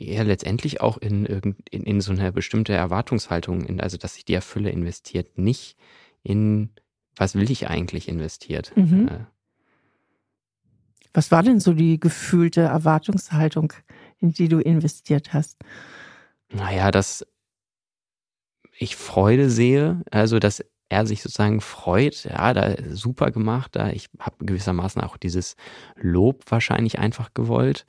ja, 0.00 0.22
letztendlich 0.22 0.80
auch 0.80 0.96
in, 0.96 1.26
in, 1.26 1.56
in 1.70 2.00
so 2.00 2.12
eine 2.12 2.30
bestimmte 2.30 2.72
Erwartungshaltung, 2.72 3.64
in, 3.64 3.80
also 3.80 3.96
dass 3.96 4.16
ich 4.16 4.24
die 4.24 4.34
erfülle, 4.34 4.70
investiert, 4.70 5.38
nicht 5.38 5.76
in 6.22 6.70
was 7.16 7.34
will 7.34 7.50
ich 7.50 7.68
eigentlich 7.68 8.08
investiert. 8.08 8.72
Mhm. 8.76 9.08
Äh, 9.08 9.24
was 11.18 11.32
war 11.32 11.42
denn 11.42 11.58
so 11.58 11.72
die 11.72 11.98
gefühlte 11.98 12.60
Erwartungshaltung, 12.60 13.72
in 14.20 14.32
die 14.32 14.46
du 14.46 14.60
investiert 14.60 15.32
hast? 15.32 15.58
Naja, 16.48 16.92
dass 16.92 17.26
ich 18.78 18.94
Freude 18.94 19.50
sehe, 19.50 20.04
also 20.12 20.38
dass 20.38 20.64
er 20.88 21.06
sich 21.06 21.20
sozusagen 21.20 21.60
freut, 21.60 22.22
ja, 22.22 22.54
da 22.54 22.76
super 22.94 23.32
gemacht, 23.32 23.74
da 23.74 23.90
ich 23.90 24.08
habe 24.20 24.44
gewissermaßen 24.46 25.02
auch 25.02 25.16
dieses 25.16 25.56
Lob 25.96 26.44
wahrscheinlich 26.52 27.00
einfach 27.00 27.34
gewollt 27.34 27.84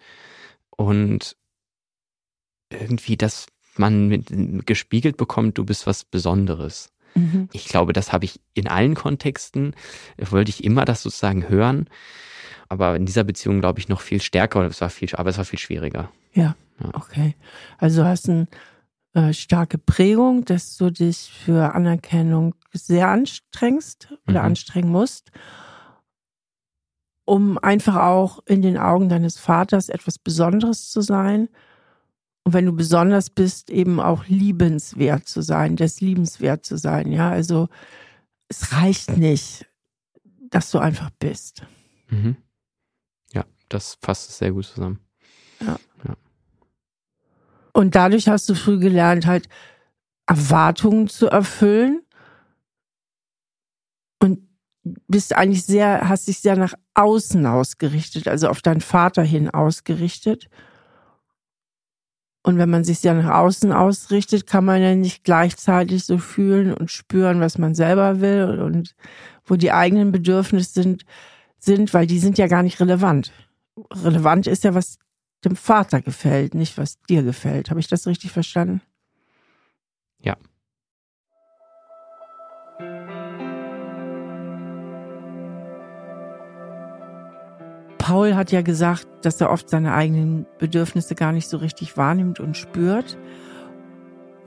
und 0.72 1.38
irgendwie, 2.72 3.16
dass 3.16 3.46
man 3.76 4.08
mit, 4.08 4.66
gespiegelt 4.66 5.18
bekommt, 5.18 5.60
du 5.60 5.66
bist 5.66 5.86
was 5.86 6.04
Besonderes. 6.04 6.90
Mhm. 7.16 7.50
Ich 7.52 7.68
glaube, 7.68 7.94
das 7.94 8.14
habe 8.14 8.26
ich 8.26 8.40
in 8.54 8.68
allen 8.68 8.96
Kontexten, 8.96 9.76
wollte 10.18 10.50
ich 10.50 10.64
immer 10.64 10.86
das 10.86 11.02
sozusagen 11.02 11.50
hören 11.50 11.90
aber 12.70 12.96
in 12.96 13.06
dieser 13.06 13.24
Beziehung 13.24 13.60
glaube 13.60 13.80
ich 13.80 13.90
noch 13.90 14.00
viel 14.00 14.22
stärker, 14.22 14.64
es 14.66 14.80
war 14.80 14.90
viel, 14.90 15.10
aber 15.14 15.32
es 15.32 15.38
war 15.38 15.46
viel 15.46 15.60
schwieriger. 15.60 16.12
Ja, 16.34 16.56
ja. 16.80 16.90
okay. 16.94 17.36
Also 17.80 18.04
du 18.04 18.08
hast 18.08 18.30
ein 18.30 18.48
äh, 19.14 19.34
starke 19.34 19.80
Prägung, 19.80 20.46
dass 20.46 20.78
du 20.78 20.92
dich 20.92 21.32
für 21.34 21.74
Anerkennung 21.74 22.54
sehr 22.72 23.10
anstrengst 23.10 24.14
oder 24.28 24.42
mhm. 24.42 24.46
anstrengen 24.46 24.92
musst, 24.92 25.32
um 27.26 27.58
einfach 27.58 27.96
auch 27.96 28.40
in 28.46 28.62
den 28.62 28.78
Augen 28.78 29.10
deines 29.10 29.40
Vaters 29.40 29.90
etwas 29.90 30.20
Besonderes 30.20 30.92
zu 30.92 31.02
sein. 31.02 31.50
Und 32.44 32.54
wenn 32.54 32.66
du 32.66 32.74
besonders 32.74 33.30
bist, 33.30 33.70
eben 33.70 34.00
auch 34.00 34.26
liebenswert 34.26 35.28
zu 35.28 35.42
sein, 35.42 35.76
des 35.76 36.02
liebenswert 36.02 36.66
zu 36.66 36.78
sein. 36.78 37.12
Ja, 37.12 37.30
also 37.30 37.70
es 38.48 38.74
reicht 38.74 39.18
nicht, 39.18 39.68
dass 40.50 40.72
du 40.72 40.80
einfach 40.80 41.10
bist. 41.20 41.64
Mhm. 42.10 42.38
Ja, 43.34 43.46
das 43.70 43.98
fasst 44.02 44.30
es 44.30 44.38
sehr 44.40 44.52
gut 44.52 44.66
zusammen. 44.66 45.00
Ja. 45.62 45.78
ja. 46.08 46.16
Und 47.74 47.96
dadurch 47.96 48.28
hast 48.28 48.50
du 48.50 48.56
früh 48.56 48.80
gelernt, 48.80 49.26
halt 49.26 49.48
Erwartungen 50.26 51.08
zu 51.08 51.28
erfüllen 51.28 52.02
und 54.20 54.48
bist 55.08 55.36
eigentlich 55.36 55.64
sehr, 55.64 56.08
hast 56.08 56.28
dich 56.28 56.40
sehr 56.40 56.56
nach 56.56 56.74
außen 56.94 57.46
ausgerichtet, 57.46 58.28
also 58.28 58.48
auf 58.48 58.62
deinen 58.62 58.82
Vater 58.82 59.24
hin 59.24 59.50
ausgerichtet. 59.50 60.50
Und 62.42 62.58
wenn 62.58 62.70
man 62.70 62.84
sich 62.84 63.00
sehr 63.00 63.14
nach 63.14 63.38
außen 63.38 63.74
ausrichtet, 63.74 64.48
kann 64.48 64.64
man 64.66 64.82
ja 64.82 64.96
nicht 64.96 65.24
gleichzeitig 65.24 66.06
so 66.06 66.18
fühlen 66.18 66.74
und 66.74 66.90
spüren, 66.90 67.42
was 67.42 67.58
man 67.58 67.76
selber 67.76 68.22
will 68.22 68.62
und 68.62 68.96
wo 69.46 69.56
die 69.56 69.72
eigenen 69.72 70.12
Bedürfnisse 70.12 70.84
sind, 70.84 71.06
sind, 71.58 71.94
weil 71.94 72.08
die 72.08 72.20
sind 72.20 72.38
ja 72.38 72.48
gar 72.48 72.64
nicht 72.64 72.80
relevant. 72.80 73.34
Relevant 73.92 74.48
ist 74.48 74.64
ja, 74.64 74.74
was 74.74 75.00
dem 75.44 75.56
Vater 75.56 76.02
gefällt, 76.02 76.54
nicht 76.54 76.78
was 76.78 77.02
dir 77.10 77.24
gefällt. 77.24 77.70
Habe 77.70 77.80
ich 77.80 77.88
das 77.88 78.08
richtig 78.08 78.32
verstanden? 78.32 78.82
Ja. 80.22 80.38
Paul 88.10 88.36
hat 88.36 88.52
ja 88.52 88.64
gesagt, 88.64 89.08
dass 89.22 89.40
er 89.40 89.52
oft 89.52 89.70
seine 89.70 89.94
eigenen 89.94 90.48
Bedürfnisse 90.58 91.14
gar 91.14 91.32
nicht 91.32 91.48
so 91.48 91.58
richtig 91.58 91.96
wahrnimmt 91.96 92.40
und 92.40 92.58
spürt, 92.58 93.20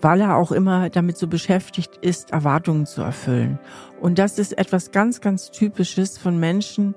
weil 0.00 0.20
er 0.20 0.34
auch 0.34 0.50
immer 0.50 0.90
damit 0.90 1.16
so 1.16 1.28
beschäftigt 1.28 1.96
ist, 2.00 2.32
Erwartungen 2.32 2.86
zu 2.86 3.02
erfüllen. 3.02 3.60
Und 4.00 4.18
das 4.18 4.40
ist 4.40 4.58
etwas 4.58 4.90
ganz, 4.90 5.20
ganz 5.20 5.52
Typisches 5.52 6.18
von 6.18 6.40
Menschen, 6.40 6.96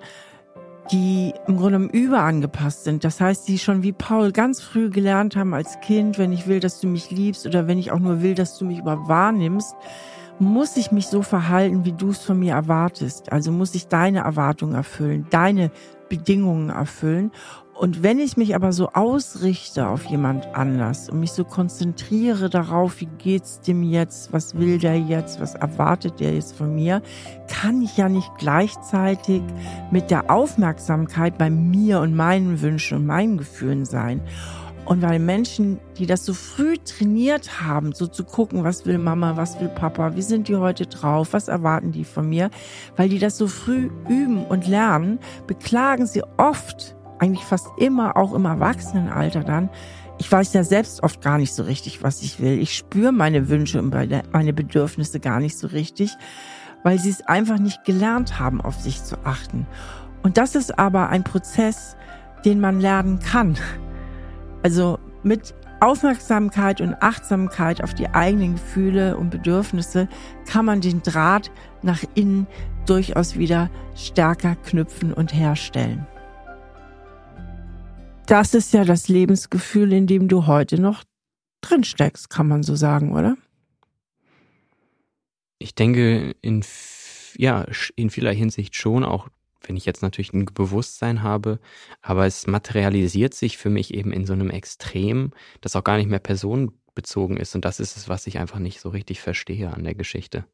die 0.92 1.36
im 1.46 1.58
Grunde 1.58 1.88
überangepasst 1.96 2.86
sind. 2.86 3.04
Das 3.04 3.22
heißt, 3.22 3.48
die 3.48 3.60
schon 3.60 3.84
wie 3.84 3.94
Paul 3.94 4.32
ganz 4.32 4.60
früh 4.60 4.90
gelernt 4.90 5.36
haben 5.36 5.54
als 5.54 5.80
Kind, 5.82 6.18
wenn 6.18 6.34
ich 6.34 6.48
will, 6.48 6.62
dass 6.62 6.80
du 6.80 6.88
mich 6.88 7.12
liebst 7.12 7.46
oder 7.46 7.68
wenn 7.68 7.78
ich 7.78 7.92
auch 7.92 8.00
nur 8.00 8.24
will, 8.24 8.34
dass 8.34 8.58
du 8.58 8.66
mich 8.66 8.80
über 8.80 9.08
wahrnimmst, 9.08 9.76
muss 10.40 10.76
ich 10.78 10.92
mich 10.92 11.08
so 11.08 11.22
verhalten, 11.22 11.86
wie 11.86 11.94
du 11.94 12.10
es 12.10 12.24
von 12.24 12.40
mir 12.40 12.54
erwartest. 12.54 13.32
Also 13.32 13.52
muss 13.52 13.76
ich 13.76 13.88
deine 13.88 14.20
Erwartungen 14.20 14.74
erfüllen, 14.74 15.28
deine 15.30 15.70
Bedingungen 16.10 16.70
erfüllen. 16.70 17.32
Und 17.78 18.04
wenn 18.04 18.20
ich 18.20 18.38
mich 18.38 18.56
aber 18.56 18.72
so 18.72 18.92
ausrichte 18.94 19.90
auf 19.90 20.06
jemand 20.06 20.56
anders 20.56 21.10
und 21.10 21.20
mich 21.20 21.34
so 21.34 21.44
konzentriere 21.44 22.50
darauf, 22.50 23.02
wie 23.02 23.10
geht's 23.18 23.60
dem 23.60 23.84
jetzt, 23.84 24.32
was 24.32 24.58
will 24.58 24.78
der 24.80 24.98
jetzt, 24.98 25.42
was 25.42 25.56
erwartet 25.56 26.22
der 26.22 26.34
jetzt 26.34 26.56
von 26.56 26.74
mir, 26.74 27.02
kann 27.50 27.82
ich 27.82 27.98
ja 27.98 28.08
nicht 28.08 28.32
gleichzeitig 28.38 29.42
mit 29.92 30.10
der 30.10 30.32
Aufmerksamkeit 30.32 31.38
bei 31.38 31.50
mir 31.50 32.00
und 32.00 32.16
meinen 32.16 32.62
Wünschen 32.62 33.00
und 33.00 33.06
meinen 33.08 33.38
Gefühlen 33.38 33.84
sein. 33.84 34.22
Und 34.86 35.02
weil 35.02 35.20
Menschen, 35.20 35.80
die 35.98 36.06
das 36.06 36.26
so 36.26 36.34
früh 36.34 36.78
trainiert 36.78 37.62
haben, 37.62 37.94
so 37.94 38.06
zu 38.06 38.24
gucken, 38.24 38.64
was 38.64 38.86
will 38.86 39.00
Mama, 39.00 39.36
was 39.36 39.60
will 39.60 39.70
Papa, 39.70 40.16
wie 40.16 40.22
sind 40.22 40.48
die 40.48 40.56
heute 40.56 40.86
drauf, 40.86 41.34
was 41.34 41.48
erwarten 41.48 41.92
die 41.92 42.06
von 42.06 42.30
mir, 42.30 42.52
weil 42.96 43.10
die 43.10 43.20
das 43.20 43.38
so 43.38 43.48
früh 43.48 43.90
üben 44.08 44.46
und 44.46 44.68
lernen, 44.68 45.20
beklagen 45.48 46.06
sie 46.06 46.24
oft 46.38 46.96
eigentlich 47.18 47.44
fast 47.44 47.68
immer, 47.78 48.16
auch 48.16 48.34
im 48.34 48.46
Erwachsenenalter 48.46 49.44
dann, 49.44 49.70
ich 50.18 50.32
weiß 50.32 50.54
ja 50.54 50.64
selbst 50.64 51.04
oft 51.04 51.22
gar 51.22 51.38
nicht 51.38 51.54
so 51.54 51.64
richtig, 51.64 52.02
was 52.04 52.22
ich 52.22 52.40
will. 52.40 52.60
Ich 52.60 52.76
spüre 52.76 53.12
meine 53.12 53.50
Wünsche 53.50 53.82
und 53.82 53.94
meine 54.32 54.54
Bedürfnisse 54.54 55.20
gar 55.20 55.40
nicht 55.40 55.58
so 55.58 55.68
richtig, 55.68 56.12
weil 56.84 57.00
sie 57.00 57.10
es 57.10 57.26
einfach 57.28 57.60
nicht 57.60 57.84
gelernt 57.84 58.40
haben, 58.40 58.62
auf 58.62 58.80
sich 58.80 59.04
zu 59.04 59.18
achten. 59.26 59.68
Und 60.24 60.38
das 60.38 60.56
ist 60.56 60.80
aber 60.80 61.10
ein 61.10 61.24
Prozess, 61.24 61.98
den 62.46 62.62
man 62.62 62.80
lernen 62.80 63.20
kann. 63.20 63.58
Also 64.66 64.98
mit 65.22 65.54
Aufmerksamkeit 65.80 66.82
und 66.82 66.96
Achtsamkeit 66.96 67.84
auf 67.84 67.94
die 67.94 68.08
eigenen 68.08 68.54
Gefühle 68.54 69.16
und 69.16 69.30
Bedürfnisse 69.30 70.10
kann 70.48 70.66
man 70.66 70.82
den 70.82 71.04
Draht 71.04 71.52
nach 71.84 72.04
innen 72.16 72.48
durchaus 72.88 73.38
wieder 73.38 73.70
stärker 73.96 74.56
knüpfen 74.56 75.14
und 75.14 75.36
herstellen 75.36 76.08
das 78.28 78.54
ist 78.54 78.74
ja 78.74 78.84
das 78.86 79.08
Lebensgefühl, 79.08 79.94
in 79.94 80.08
dem 80.08 80.28
du 80.28 80.48
heute 80.48 80.80
noch 80.82 81.04
drin 81.62 81.84
steckst, 81.84 82.30
kann 82.30 82.48
man 82.48 82.64
so 82.64 82.76
sagen, 82.76 83.14
oder? 83.14 83.38
Ich 85.60 85.76
denke, 85.76 86.36
in, 86.42 86.64
ja, 87.38 87.66
in 87.96 88.10
vieler 88.10 88.32
Hinsicht 88.32 88.76
schon, 88.76 89.04
auch 89.04 89.30
wenn 89.68 89.78
ich 89.78 89.86
jetzt 89.86 90.02
natürlich 90.02 90.34
ein 90.34 90.46
Bewusstsein 90.46 91.24
habe, 91.24 91.60
aber 92.02 92.26
es 92.26 92.48
materialisiert 92.48 93.34
sich 93.34 93.58
für 93.58 93.70
mich 93.70 93.94
eben 93.94 94.12
in 94.12 94.26
so 94.26 94.34
einem 94.34 94.50
Extrem, 94.50 95.32
das 95.62 95.76
auch 95.76 95.84
gar 95.84 95.98
nicht 95.98 96.10
mehr 96.10 96.20
personenbezogen 96.20 97.38
ist. 97.38 97.56
Und 97.56 97.66
das 97.66 97.80
ist 97.80 97.98
es, 97.98 98.10
was 98.10 98.28
ich 98.28 98.38
einfach 98.40 98.60
nicht 98.60 98.80
so 98.80 98.90
richtig 98.90 99.22
verstehe 99.22 99.74
an 99.74 99.84
der 99.84 99.96
Geschichte. 99.96 100.46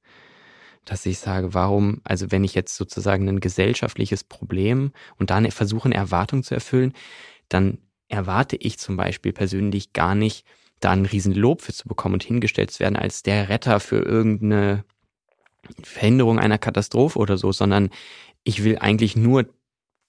Dass 0.86 1.06
ich 1.06 1.20
sage, 1.20 1.54
warum, 1.54 2.02
also 2.04 2.32
wenn 2.32 2.44
ich 2.44 2.56
jetzt 2.56 2.76
sozusagen 2.76 3.28
ein 3.30 3.40
gesellschaftliches 3.40 4.24
Problem 4.24 4.92
und 5.18 5.30
dann 5.30 5.50
versuche, 5.52 5.86
eine 5.86 5.96
Erwartung 5.96 6.44
zu 6.44 6.56
erfüllen, 6.56 6.94
dann 7.50 7.78
erwarte 8.08 8.56
ich 8.58 8.78
zum 8.80 8.98
Beispiel 8.98 9.34
persönlich 9.34 9.94
gar 9.94 10.16
nicht, 10.16 10.46
da 10.80 10.92
einen 10.92 11.06
riesen 11.06 11.34
Lob 11.34 11.62
für 11.62 11.74
zu 11.74 11.88
bekommen 11.88 12.14
und 12.14 12.24
hingestellt 12.24 12.72
zu 12.72 12.80
werden 12.80 12.96
als 12.96 13.24
der 13.24 13.50
Retter 13.50 13.80
für 13.80 14.00
irgendeine 14.00 14.84
Verhinderung 15.84 16.40
einer 16.40 16.58
Katastrophe 16.58 17.20
oder 17.20 17.38
so, 17.38 17.52
sondern 17.52 17.90
ich 18.44 18.64
will 18.64 18.78
eigentlich 18.80 19.16
nur, 19.16 19.46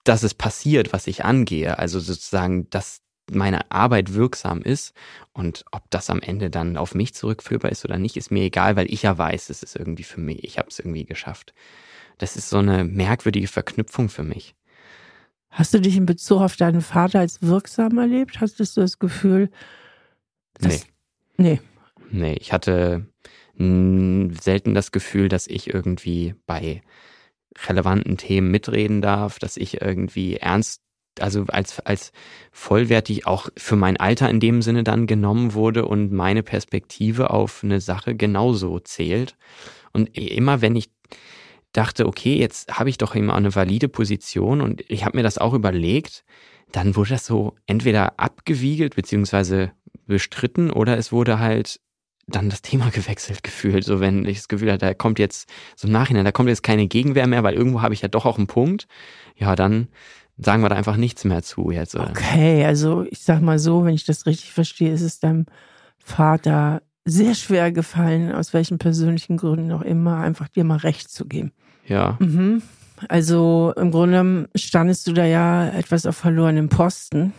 dass 0.04 0.22
es 0.22 0.34
passiert, 0.34 0.92
was 0.92 1.06
ich 1.06 1.24
angehe. 1.24 1.78
Also 1.78 2.00
sozusagen, 2.00 2.68
dass 2.70 3.02
meine 3.30 3.70
Arbeit 3.70 4.14
wirksam 4.14 4.62
ist 4.62 4.94
und 5.32 5.64
ob 5.70 5.88
das 5.90 6.10
am 6.10 6.20
Ende 6.20 6.50
dann 6.50 6.76
auf 6.76 6.94
mich 6.94 7.14
zurückführbar 7.14 7.70
ist 7.70 7.84
oder 7.84 7.98
nicht, 7.98 8.16
ist 8.16 8.30
mir 8.30 8.42
egal, 8.42 8.76
weil 8.76 8.92
ich 8.92 9.02
ja 9.02 9.16
weiß, 9.16 9.48
es 9.50 9.62
ist 9.62 9.76
irgendwie 9.76 10.02
für 10.02 10.20
mich, 10.20 10.42
ich 10.44 10.58
habe 10.58 10.68
es 10.68 10.78
irgendwie 10.78 11.04
geschafft. 11.04 11.54
Das 12.18 12.36
ist 12.36 12.50
so 12.50 12.58
eine 12.58 12.84
merkwürdige 12.84 13.48
Verknüpfung 13.48 14.08
für 14.08 14.22
mich. 14.22 14.54
Hast 15.50 15.74
du 15.74 15.80
dich 15.80 15.96
in 15.96 16.06
Bezug 16.06 16.40
auf 16.40 16.56
deinen 16.56 16.80
Vater 16.80 17.20
als 17.20 17.42
wirksam 17.42 17.98
erlebt? 17.98 18.40
Hattest 18.40 18.76
du 18.76 18.80
das 18.80 18.98
Gefühl? 18.98 19.50
Dass, 20.54 20.86
nee. 21.36 21.60
Nee. 21.60 21.60
Nee, 22.10 22.34
ich 22.34 22.52
hatte 22.52 23.06
selten 24.40 24.74
das 24.74 24.92
Gefühl, 24.92 25.28
dass 25.28 25.46
ich 25.46 25.72
irgendwie 25.72 26.34
bei 26.46 26.82
relevanten 27.68 28.16
Themen 28.16 28.50
mitreden 28.50 29.02
darf, 29.02 29.38
dass 29.38 29.56
ich 29.56 29.80
irgendwie 29.80 30.36
ernst, 30.36 30.82
also 31.20 31.44
als, 31.48 31.80
als 31.80 32.12
vollwertig 32.50 33.26
auch 33.26 33.48
für 33.56 33.76
mein 33.76 33.98
Alter 33.98 34.30
in 34.30 34.40
dem 34.40 34.62
Sinne 34.62 34.84
dann 34.84 35.06
genommen 35.06 35.52
wurde 35.54 35.84
und 35.84 36.12
meine 36.12 36.42
Perspektive 36.42 37.30
auf 37.30 37.62
eine 37.62 37.80
Sache 37.80 38.14
genauso 38.14 38.78
zählt. 38.78 39.36
Und 39.92 40.16
immer 40.16 40.62
wenn 40.62 40.76
ich 40.76 40.90
dachte, 41.72 42.06
okay, 42.06 42.36
jetzt 42.36 42.78
habe 42.78 42.90
ich 42.90 42.98
doch 42.98 43.14
immer 43.14 43.34
eine 43.34 43.54
valide 43.54 43.88
Position 43.88 44.60
und 44.60 44.84
ich 44.88 45.04
habe 45.04 45.16
mir 45.18 45.22
das 45.22 45.38
auch 45.38 45.54
überlegt, 45.54 46.24
dann 46.70 46.96
wurde 46.96 47.10
das 47.10 47.26
so 47.26 47.54
entweder 47.66 48.18
abgewiegelt 48.18 48.96
beziehungsweise 48.96 49.72
bestritten 50.06 50.70
oder 50.70 50.96
es 50.96 51.12
wurde 51.12 51.38
halt 51.38 51.80
dann 52.26 52.50
das 52.50 52.62
Thema 52.62 52.90
gewechselt 52.92 53.42
gefühlt. 53.42 53.84
So 53.84 54.00
wenn 54.00 54.24
ich 54.24 54.38
das 54.38 54.48
Gefühl 54.48 54.72
hatte, 54.72 54.86
da 54.86 54.94
kommt 54.94 55.18
jetzt 55.18 55.48
so 55.76 55.86
im 55.86 55.92
Nachhinein, 55.92 56.24
da 56.24 56.32
kommt 56.32 56.48
jetzt 56.48 56.62
keine 56.62 56.86
Gegenwehr 56.86 57.26
mehr, 57.26 57.42
weil 57.42 57.54
irgendwo 57.54 57.82
habe 57.82 57.94
ich 57.94 58.02
ja 58.02 58.08
doch 58.08 58.26
auch 58.26 58.38
einen 58.38 58.46
Punkt. 58.46 58.86
Ja, 59.36 59.56
dann 59.56 59.88
sagen 60.38 60.62
wir 60.62 60.68
da 60.68 60.76
einfach 60.76 60.96
nichts 60.96 61.24
mehr 61.24 61.42
zu 61.42 61.70
jetzt. 61.70 61.94
Oder? 61.94 62.10
Okay, 62.10 62.64
also 62.64 63.04
ich 63.10 63.20
sag 63.20 63.40
mal 63.40 63.58
so, 63.58 63.84
wenn 63.84 63.94
ich 63.94 64.04
das 64.04 64.26
richtig 64.26 64.52
verstehe, 64.52 64.92
ist 64.92 65.02
es 65.02 65.20
deinem 65.20 65.46
Vater 65.98 66.82
sehr 67.04 67.34
schwer 67.34 67.72
gefallen, 67.72 68.32
aus 68.32 68.52
welchen 68.52 68.78
persönlichen 68.78 69.36
Gründen 69.36 69.72
auch 69.72 69.82
immer, 69.82 70.18
einfach 70.18 70.48
dir 70.48 70.64
mal 70.64 70.78
recht 70.78 71.10
zu 71.10 71.26
geben. 71.26 71.52
Ja. 71.86 72.16
Mhm. 72.20 72.62
Also 73.08 73.72
im 73.76 73.90
Grunde 73.90 74.48
standest 74.54 75.06
du 75.06 75.12
da 75.12 75.24
ja 75.24 75.68
etwas 75.68 76.06
auf 76.06 76.16
verlorenem 76.16 76.68
Posten, 76.68 77.32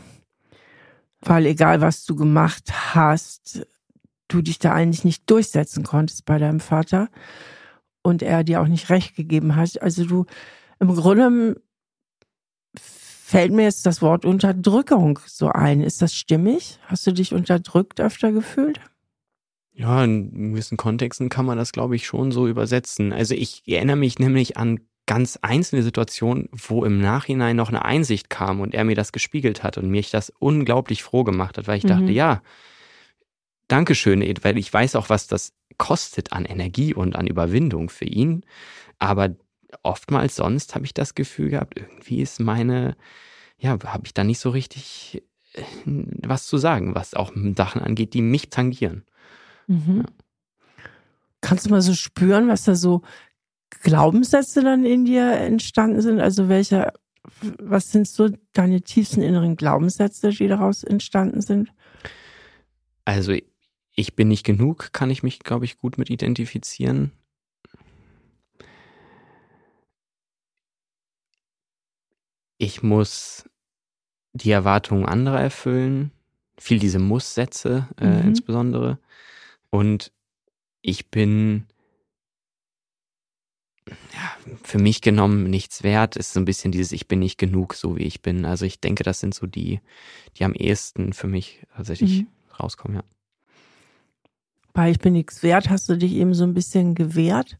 weil 1.21 1.45
egal 1.45 1.79
was 1.79 2.03
du 2.03 2.15
gemacht 2.15 2.93
hast, 2.93 3.65
du 4.33 4.41
dich 4.41 4.59
da 4.59 4.73
eigentlich 4.73 5.05
nicht 5.05 5.29
durchsetzen 5.29 5.83
konntest 5.83 6.25
bei 6.25 6.37
deinem 6.39 6.59
Vater 6.59 7.09
und 8.01 8.21
er 8.21 8.43
dir 8.43 8.61
auch 8.61 8.67
nicht 8.67 8.89
recht 8.89 9.15
gegeben 9.15 9.55
hat. 9.55 9.81
Also 9.81 10.05
du 10.05 10.25
im 10.79 10.93
Grunde 10.95 11.61
fällt 12.77 13.51
mir 13.51 13.63
jetzt 13.63 13.85
das 13.85 14.01
Wort 14.01 14.25
Unterdrückung 14.25 15.19
so 15.25 15.49
ein. 15.49 15.81
Ist 15.81 16.01
das 16.01 16.13
stimmig? 16.13 16.79
Hast 16.85 17.07
du 17.07 17.11
dich 17.11 17.33
unterdrückt 17.33 18.01
öfter 18.01 18.31
gefühlt? 18.31 18.79
Ja, 19.71 20.03
in 20.03 20.51
gewissen 20.51 20.77
Kontexten 20.77 21.29
kann 21.29 21.45
man 21.45 21.57
das, 21.57 21.71
glaube 21.71 21.95
ich, 21.95 22.05
schon 22.05 22.31
so 22.31 22.47
übersetzen. 22.47 23.11
Also 23.11 23.33
ich 23.33 23.63
erinnere 23.65 23.95
mich 23.95 24.19
nämlich 24.19 24.57
an 24.57 24.81
ganz 25.05 25.39
einzelne 25.41 25.83
Situationen, 25.83 26.47
wo 26.51 26.85
im 26.85 27.01
Nachhinein 27.01 27.55
noch 27.55 27.69
eine 27.69 27.83
Einsicht 27.83 28.29
kam 28.29 28.61
und 28.61 28.73
er 28.73 28.83
mir 28.83 28.95
das 28.95 29.11
gespiegelt 29.11 29.63
hat 29.63 29.77
und 29.77 29.89
mich 29.89 30.11
das 30.11 30.31
unglaublich 30.39 31.03
froh 31.03 31.23
gemacht 31.23 31.57
hat, 31.57 31.67
weil 31.67 31.77
ich 31.77 31.83
mhm. 31.83 31.89
dachte, 31.89 32.11
ja, 32.11 32.41
Dankeschön, 33.67 34.21
weil 34.43 34.57
ich 34.57 34.73
weiß 34.73 34.95
auch, 34.95 35.09
was 35.09 35.27
das 35.27 35.53
kostet 35.77 36.33
an 36.33 36.45
Energie 36.45 36.93
und 36.93 37.15
an 37.15 37.27
Überwindung 37.27 37.89
für 37.89 38.05
ihn. 38.05 38.45
Aber 38.99 39.35
oftmals 39.81 40.35
sonst 40.35 40.75
habe 40.75 40.85
ich 40.85 40.93
das 40.93 41.15
Gefühl 41.15 41.49
gehabt, 41.49 41.77
irgendwie 41.77 42.21
ist 42.21 42.39
meine, 42.39 42.95
ja, 43.57 43.71
habe 43.71 44.05
ich 44.05 44.13
da 44.13 44.23
nicht 44.23 44.39
so 44.39 44.49
richtig 44.49 45.23
äh, 45.53 45.63
was 45.85 46.45
zu 46.45 46.57
sagen, 46.57 46.95
was 46.95 47.13
auch 47.13 47.31
Sachen 47.55 47.81
angeht, 47.81 48.13
die 48.13 48.21
mich 48.21 48.49
tangieren. 48.49 49.03
Mhm. 49.67 50.03
Ja. 50.05 50.05
Kannst 51.41 51.65
du 51.65 51.71
mal 51.71 51.81
so 51.81 51.93
spüren, 51.93 52.47
was 52.47 52.63
da 52.63 52.75
so 52.75 53.01
Glaubenssätze 53.81 54.63
dann 54.63 54.85
in 54.85 55.05
dir 55.05 55.31
entstanden 55.33 56.01
sind? 56.01 56.21
Also 56.21 56.47
welche, 56.47 56.93
was 57.59 57.91
sind 57.91 58.07
so 58.07 58.29
deine 58.53 58.81
tiefsten 58.81 59.21
inneren 59.21 59.57
Glaubenssätze, 59.57 60.29
die 60.29 60.47
daraus 60.47 60.83
entstanden 60.83 61.41
sind? 61.41 61.73
Also 63.03 63.33
ich 63.95 64.15
bin 64.15 64.27
nicht 64.27 64.43
genug, 64.43 64.91
kann 64.91 65.09
ich 65.09 65.23
mich, 65.23 65.39
glaube 65.39 65.65
ich, 65.65 65.77
gut 65.77 65.97
mit 65.97 66.09
identifizieren. 66.09 67.11
Ich 72.57 72.81
muss 72.81 73.49
die 74.33 74.51
Erwartungen 74.51 75.05
anderer 75.05 75.39
erfüllen, 75.39 76.11
viel 76.57 76.79
diese 76.79 76.99
Muss-Sätze 76.99 77.87
äh, 77.99 78.07
mhm. 78.07 78.27
insbesondere. 78.29 78.99
Und 79.69 80.11
ich 80.81 81.11
bin 81.11 81.67
ja, 83.85 84.55
für 84.63 84.79
mich 84.79 85.01
genommen 85.01 85.49
nichts 85.49 85.83
wert, 85.83 86.15
ist 86.15 86.33
so 86.33 86.39
ein 86.39 86.45
bisschen 86.45 86.71
dieses 86.71 86.93
Ich 86.93 87.07
bin 87.07 87.19
nicht 87.19 87.37
genug, 87.37 87.73
so 87.73 87.97
wie 87.97 88.03
ich 88.03 88.21
bin. 88.21 88.45
Also 88.45 88.65
ich 88.65 88.79
denke, 88.79 89.03
das 89.03 89.19
sind 89.19 89.35
so 89.35 89.45
die, 89.45 89.81
die 90.37 90.45
am 90.45 90.53
ehesten 90.53 91.13
für 91.13 91.27
mich 91.27 91.65
tatsächlich 91.75 92.21
mhm. 92.21 92.27
rauskommen, 92.59 92.97
ja. 92.97 93.03
Bei 94.73 94.89
Ich 94.89 94.99
bin 94.99 95.13
nichts 95.13 95.43
wert 95.43 95.69
hast 95.69 95.87
du 95.87 95.95
dich 95.95 96.13
eben 96.13 96.33
so 96.33 96.43
ein 96.43 96.55
bisschen 96.55 96.95
gewehrt, 96.95 97.57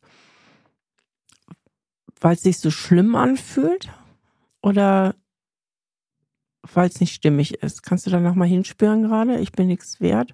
weil 2.20 2.34
es 2.34 2.42
sich 2.42 2.58
so 2.58 2.72
schlimm 2.72 3.16
anfühlt 3.16 3.92
oder 4.62 5.16
weil 6.74 6.90
es 6.90 7.00
nicht 7.00 7.14
stimmig 7.14 7.56
ist. 7.56 7.84
Kannst 7.84 8.08
du 8.08 8.10
da 8.10 8.20
nochmal 8.20 8.48
hinspüren 8.48 9.04
gerade? 9.04 9.40
Ich 9.40 9.52
bin 9.52 9.68
nichts 9.68 10.02
wert. 10.02 10.34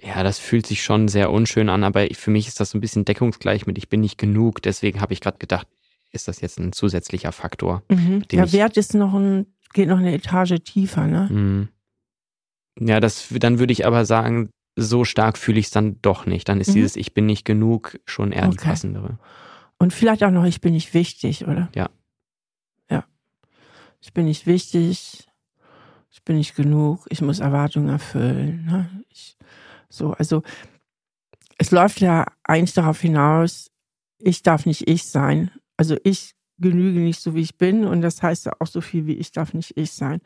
Ja, 0.00 0.22
das 0.22 0.38
fühlt 0.38 0.66
sich 0.66 0.82
schon 0.82 1.08
sehr 1.08 1.30
unschön 1.30 1.68
an, 1.68 1.84
aber 1.84 2.06
für 2.12 2.30
mich 2.30 2.48
ist 2.48 2.58
das 2.58 2.70
so 2.70 2.78
ein 2.78 2.80
bisschen 2.80 3.04
deckungsgleich 3.04 3.66
mit 3.66 3.78
ich 3.78 3.88
bin 3.88 4.00
nicht 4.00 4.18
genug. 4.18 4.62
Deswegen 4.62 5.00
habe 5.00 5.12
ich 5.12 5.20
gerade 5.20 5.38
gedacht, 5.38 5.68
ist 6.10 6.26
das 6.26 6.40
jetzt 6.40 6.58
ein 6.58 6.72
zusätzlicher 6.72 7.32
Faktor. 7.32 7.82
Mhm. 7.88 8.26
Der 8.28 8.52
Wert 8.52 8.76
ist 8.76 8.94
noch 8.94 9.14
ein, 9.14 9.46
geht 9.74 9.88
noch 9.88 9.98
eine 9.98 10.14
Etage 10.14 10.54
tiefer, 10.64 11.06
ne? 11.06 11.28
Mhm. 11.30 11.68
Ja, 12.78 13.00
das, 13.00 13.28
dann 13.30 13.58
würde 13.58 13.72
ich 13.72 13.86
aber 13.86 14.04
sagen, 14.04 14.50
so 14.76 15.04
stark 15.04 15.36
fühle 15.36 15.60
ich 15.60 15.66
es 15.66 15.70
dann 15.70 16.00
doch 16.02 16.26
nicht. 16.26 16.48
Dann 16.48 16.60
ist 16.60 16.70
mhm. 16.70 16.74
dieses 16.74 16.96
Ich 16.96 17.14
bin 17.14 17.26
nicht 17.26 17.44
genug 17.44 17.98
schon 18.06 18.32
eher 18.32 18.46
okay. 18.46 18.56
die 18.58 18.64
passendere. 18.64 19.18
Und 19.78 19.92
vielleicht 19.92 20.22
auch 20.22 20.30
noch, 20.30 20.44
ich 20.44 20.60
bin 20.60 20.72
nicht 20.74 20.94
wichtig, 20.94 21.46
oder? 21.46 21.68
Ja. 21.74 21.90
Ja. 22.90 23.04
Ich 24.00 24.12
bin 24.12 24.26
nicht 24.26 24.46
wichtig, 24.46 25.28
ich 26.10 26.22
bin 26.24 26.36
nicht 26.36 26.54
genug, 26.54 27.06
ich 27.10 27.20
muss 27.20 27.40
Erwartungen 27.40 27.88
erfüllen. 27.88 28.64
Ne? 28.64 29.04
Ich, 29.10 29.36
so, 29.88 30.12
also 30.12 30.42
es 31.58 31.70
läuft 31.70 32.00
ja 32.00 32.26
eigentlich 32.44 32.74
darauf 32.74 33.00
hinaus, 33.00 33.70
ich 34.18 34.42
darf 34.42 34.66
nicht 34.66 34.88
ich 34.88 35.04
sein. 35.04 35.50
Also 35.76 35.96
ich 36.04 36.34
genüge 36.58 37.00
nicht 37.00 37.20
so, 37.20 37.34
wie 37.34 37.40
ich 37.40 37.58
bin 37.58 37.84
und 37.84 38.02
das 38.02 38.22
heißt 38.22 38.46
ja 38.46 38.52
auch 38.60 38.66
so 38.66 38.80
viel 38.80 39.06
wie 39.06 39.14
ich 39.14 39.32
darf 39.32 39.52
nicht 39.52 39.76
ich 39.76 39.92
sein. 39.92 40.20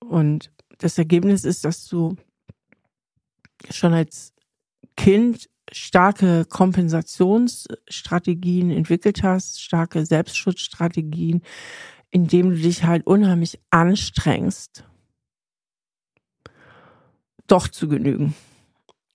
Und 0.00 0.52
das 0.78 0.98
Ergebnis 0.98 1.44
ist, 1.44 1.64
dass 1.64 1.86
du 1.86 2.16
schon 3.70 3.94
als 3.94 4.34
Kind 4.96 5.48
starke 5.70 6.44
Kompensationsstrategien 6.44 8.70
entwickelt 8.70 9.22
hast, 9.22 9.62
starke 9.62 10.04
Selbstschutzstrategien, 10.04 11.42
indem 12.10 12.50
du 12.50 12.56
dich 12.56 12.82
halt 12.84 13.06
unheimlich 13.06 13.60
anstrengst, 13.70 14.84
doch 17.46 17.68
zu 17.68 17.88
genügen 17.88 18.34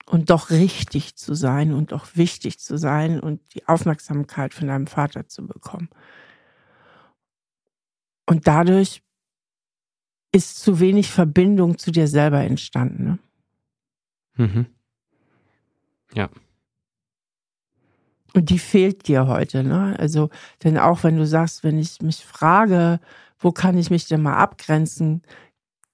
und 0.06 0.30
doch 0.30 0.48
richtig 0.50 1.16
zu 1.16 1.34
sein 1.34 1.74
und 1.74 1.92
doch 1.92 2.16
wichtig 2.16 2.58
zu 2.58 2.78
sein 2.78 3.20
und 3.20 3.40
die 3.54 3.68
Aufmerksamkeit 3.68 4.54
von 4.54 4.68
deinem 4.68 4.86
Vater 4.86 5.28
zu 5.28 5.46
bekommen. 5.46 5.90
Und 8.26 8.46
dadurch 8.46 9.02
ist 10.38 10.60
zu 10.60 10.78
wenig 10.78 11.10
Verbindung 11.10 11.78
zu 11.78 11.90
dir 11.90 12.06
selber 12.06 12.40
entstanden. 12.42 13.18
Ne? 14.36 14.46
Mhm. 14.46 14.66
Ja. 16.14 16.30
Und 18.34 18.50
die 18.50 18.60
fehlt 18.60 19.08
dir 19.08 19.26
heute, 19.26 19.64
ne? 19.64 19.96
Also, 19.98 20.30
denn 20.62 20.78
auch 20.78 21.02
wenn 21.02 21.16
du 21.16 21.26
sagst, 21.26 21.64
wenn 21.64 21.76
ich 21.76 22.00
mich 22.02 22.24
frage, 22.24 23.00
wo 23.40 23.50
kann 23.50 23.76
ich 23.76 23.90
mich 23.90 24.06
denn 24.06 24.22
mal 24.22 24.36
abgrenzen 24.36 25.22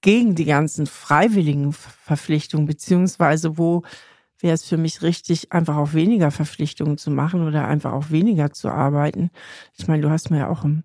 gegen 0.01 0.35
die 0.35 0.45
ganzen 0.45 0.85
freiwilligen 0.85 1.73
Verpflichtungen, 1.73 2.67
beziehungsweise 2.67 3.57
wo 3.57 3.81
wäre 4.39 4.53
es 4.53 4.65
für 4.65 4.77
mich 4.77 5.01
richtig, 5.01 5.53
einfach 5.53 5.77
auch 5.77 5.93
weniger 5.93 6.29
Verpflichtungen 6.29 6.99
zu 6.99 7.09
machen 7.09 7.47
oder 7.47 7.67
einfach 7.67 7.93
auch 7.93 8.11
weniger 8.11 8.51
zu 8.51 8.69
arbeiten. 8.69 9.31
Ich 9.75 9.87
meine, 9.87 10.03
du 10.03 10.11
hast 10.11 10.29
mir 10.29 10.39
ja 10.39 10.49
auch 10.49 10.63
im 10.63 10.83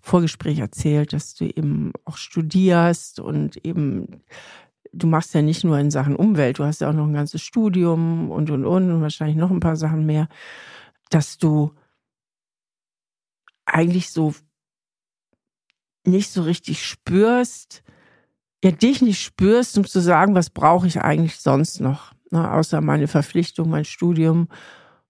Vorgespräch 0.00 0.58
erzählt, 0.58 1.12
dass 1.12 1.34
du 1.34 1.44
eben 1.44 1.92
auch 2.04 2.16
studierst 2.16 3.20
und 3.20 3.64
eben 3.64 4.22
du 4.92 5.06
machst 5.06 5.34
ja 5.34 5.42
nicht 5.42 5.64
nur 5.64 5.78
in 5.78 5.90
Sachen 5.90 6.16
Umwelt, 6.16 6.58
du 6.58 6.64
hast 6.64 6.80
ja 6.80 6.88
auch 6.90 6.94
noch 6.94 7.06
ein 7.06 7.12
ganzes 7.12 7.42
Studium 7.42 8.30
und 8.30 8.50
und 8.50 8.64
und 8.64 8.90
und 8.90 9.02
wahrscheinlich 9.02 9.36
noch 9.36 9.50
ein 9.50 9.60
paar 9.60 9.76
Sachen 9.76 10.06
mehr, 10.06 10.28
dass 11.10 11.38
du 11.38 11.72
eigentlich 13.66 14.10
so 14.10 14.34
nicht 16.04 16.30
so 16.30 16.42
richtig 16.42 16.84
spürst, 16.84 17.82
ja 18.64 18.70
dich 18.70 19.02
nicht 19.02 19.20
spürst, 19.22 19.78
um 19.78 19.86
zu 19.86 20.00
sagen, 20.00 20.34
was 20.34 20.50
brauche 20.50 20.86
ich 20.86 21.00
eigentlich 21.00 21.38
sonst 21.38 21.80
noch, 21.80 22.12
ne, 22.30 22.50
außer 22.50 22.80
meine 22.80 23.06
Verpflichtung, 23.06 23.70
mein 23.70 23.84
Studium 23.84 24.48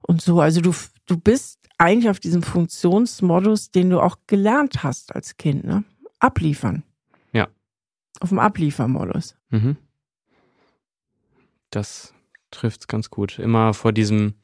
und 0.02 0.20
so. 0.20 0.40
Also 0.40 0.60
du 0.60 0.74
du 1.06 1.16
bist 1.16 1.59
eigentlich 1.80 2.10
auf 2.10 2.20
diesem 2.20 2.42
Funktionsmodus, 2.42 3.70
den 3.70 3.90
du 3.90 4.00
auch 4.00 4.18
gelernt 4.26 4.82
hast 4.82 5.14
als 5.14 5.38
Kind, 5.38 5.64
ne? 5.64 5.84
Abliefern. 6.18 6.82
Ja. 7.32 7.48
Auf 8.20 8.28
dem 8.28 8.38
Abliefermodus. 8.38 9.34
Mhm. 9.48 9.78
Das 11.70 12.12
trifft's 12.50 12.86
ganz 12.86 13.08
gut. 13.08 13.38
Immer 13.38 13.72
vor 13.72 13.92
diesem, 13.92 14.34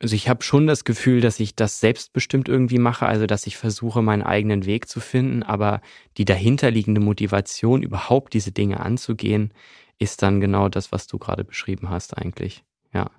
also 0.00 0.16
ich 0.16 0.30
habe 0.30 0.42
schon 0.42 0.66
das 0.66 0.84
Gefühl, 0.84 1.20
dass 1.20 1.38
ich 1.38 1.54
das 1.54 1.80
selbstbestimmt 1.80 2.48
irgendwie 2.48 2.78
mache, 2.78 3.04
also 3.04 3.26
dass 3.26 3.46
ich 3.46 3.58
versuche, 3.58 4.00
meinen 4.00 4.22
eigenen 4.22 4.64
Weg 4.64 4.88
zu 4.88 5.00
finden, 5.00 5.42
aber 5.42 5.82
die 6.16 6.24
dahinterliegende 6.24 7.02
Motivation, 7.02 7.82
überhaupt 7.82 8.32
diese 8.32 8.52
Dinge 8.52 8.80
anzugehen, 8.80 9.52
ist 9.98 10.22
dann 10.22 10.40
genau 10.40 10.70
das, 10.70 10.92
was 10.92 11.06
du 11.06 11.18
gerade 11.18 11.44
beschrieben 11.44 11.90
hast, 11.90 12.16
eigentlich. 12.16 12.64
Ja 12.94 13.10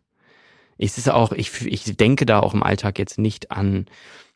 es 0.84 0.98
ist 0.98 1.10
auch, 1.10 1.32
ich, 1.32 1.66
ich 1.66 1.96
denke 1.98 2.26
da 2.26 2.40
auch 2.40 2.54
im 2.54 2.64
Alltag 2.64 3.00
jetzt 3.00 3.18
nicht 3.18 3.52
an 3.52 3.86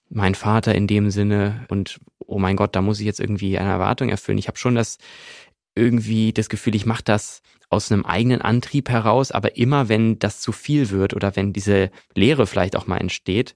meinen 0.10 0.36
Vater 0.36 0.73
in 0.73 0.88
dem 0.88 1.10
Sinne 1.10 1.65
und 1.69 1.99
oh 2.19 2.39
mein 2.39 2.55
Gott, 2.55 2.75
da 2.75 2.81
muss 2.81 2.99
ich 2.99 3.05
jetzt 3.05 3.19
irgendwie 3.19 3.57
eine 3.57 3.69
Erwartung 3.69 4.10
erfüllen. 4.10 4.38
Ich 4.38 4.47
habe 4.47 4.57
schon 4.57 4.75
das 4.75 4.98
irgendwie 5.75 6.33
das 6.33 6.50
Gefühl, 6.50 6.75
ich 6.75 6.85
mache 6.85 7.04
das 7.04 7.41
aus 7.69 7.91
einem 7.91 8.06
eigenen 8.06 8.41
Antrieb 8.41 8.89
heraus, 8.89 9.31
aber 9.31 9.58
immer 9.58 9.89
wenn 9.89 10.19
das 10.19 10.39
zu 10.39 10.52
viel 10.52 10.89
wird 10.89 11.13
oder 11.13 11.35
wenn 11.35 11.54
diese 11.54 11.91
Leere 12.15 12.48
vielleicht 12.48 12.75
auch 12.75 12.87
mal 12.87 12.98
entsteht, 12.98 13.54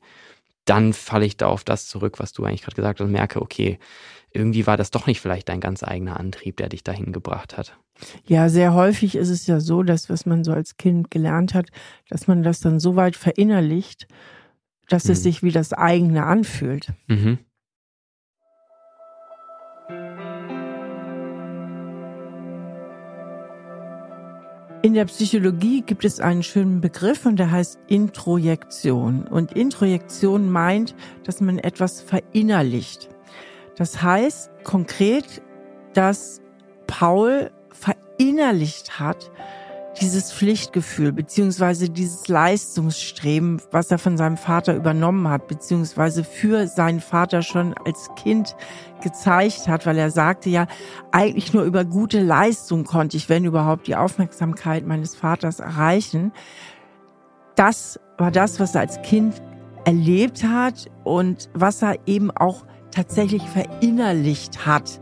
dann 0.65 0.93
falle 0.93 1.25
ich 1.25 1.37
da 1.37 1.47
auf 1.47 1.63
das 1.63 1.87
zurück, 1.87 2.19
was 2.19 2.33
du 2.33 2.43
eigentlich 2.43 2.61
gerade 2.61 2.75
gesagt 2.75 2.99
hast 2.99 3.05
und 3.05 3.11
merke, 3.11 3.41
okay, 3.41 3.79
irgendwie 4.33 4.65
war 4.67 4.77
das 4.77 4.91
doch 4.91 5.07
nicht 5.07 5.19
vielleicht 5.19 5.49
dein 5.49 5.59
ganz 5.59 5.83
eigener 5.83 6.19
Antrieb, 6.19 6.57
der 6.57 6.69
dich 6.69 6.83
dahin 6.83 7.11
gebracht 7.11 7.57
hat. 7.57 7.77
Ja, 8.25 8.49
sehr 8.49 8.73
häufig 8.73 9.15
ist 9.15 9.29
es 9.29 9.47
ja 9.47 9.59
so, 9.59 9.83
dass 9.83 10.09
was 10.09 10.25
man 10.25 10.43
so 10.43 10.53
als 10.53 10.77
Kind 10.77 11.11
gelernt 11.11 11.53
hat, 11.53 11.67
dass 12.09 12.27
man 12.27 12.41
das 12.41 12.61
dann 12.61 12.79
so 12.79 12.95
weit 12.95 13.15
verinnerlicht, 13.15 14.07
dass 14.87 15.05
mhm. 15.05 15.11
es 15.11 15.23
sich 15.23 15.43
wie 15.43 15.51
das 15.51 15.73
eigene 15.73 16.25
anfühlt. 16.25 16.93
Mhm. 17.07 17.39
In 24.83 24.95
der 24.95 25.05
Psychologie 25.05 25.83
gibt 25.83 26.05
es 26.05 26.19
einen 26.19 26.41
schönen 26.41 26.81
Begriff 26.81 27.27
und 27.27 27.35
der 27.35 27.51
heißt 27.51 27.77
Introjektion. 27.85 29.27
Und 29.27 29.51
Introjektion 29.51 30.49
meint, 30.49 30.95
dass 31.23 31.39
man 31.39 31.59
etwas 31.59 32.01
verinnerlicht. 32.01 33.07
Das 33.75 34.01
heißt 34.01 34.49
konkret, 34.63 35.43
dass 35.93 36.41
Paul 36.87 37.51
verinnerlicht 37.69 38.99
hat, 38.99 39.29
dieses 39.99 40.31
Pflichtgefühl 40.31 41.11
beziehungsweise 41.11 41.89
dieses 41.89 42.27
Leistungsstreben, 42.27 43.61
was 43.71 43.91
er 43.91 43.97
von 43.97 44.17
seinem 44.17 44.37
Vater 44.37 44.75
übernommen 44.75 45.27
hat, 45.27 45.47
beziehungsweise 45.47 46.23
für 46.23 46.67
seinen 46.67 47.01
Vater 47.01 47.41
schon 47.41 47.73
als 47.85 48.09
Kind 48.15 48.55
gezeigt 49.01 49.67
hat, 49.67 49.85
weil 49.85 49.97
er 49.97 50.09
sagte 50.09 50.49
ja, 50.49 50.67
eigentlich 51.11 51.53
nur 51.53 51.63
über 51.63 51.83
gute 51.83 52.21
Leistung 52.21 52.85
konnte 52.85 53.17
ich, 53.17 53.27
wenn 53.27 53.43
überhaupt, 53.43 53.87
die 53.87 53.95
Aufmerksamkeit 53.95 54.87
meines 54.87 55.15
Vaters 55.15 55.59
erreichen. 55.59 56.31
Das 57.55 57.99
war 58.17 58.31
das, 58.31 58.59
was 58.59 58.75
er 58.75 58.81
als 58.81 59.01
Kind 59.01 59.41
erlebt 59.85 60.43
hat 60.43 60.89
und 61.03 61.49
was 61.53 61.81
er 61.81 61.97
eben 62.05 62.31
auch 62.31 62.65
tatsächlich 62.91 63.43
verinnerlicht 63.43 64.65
hat. 64.65 64.99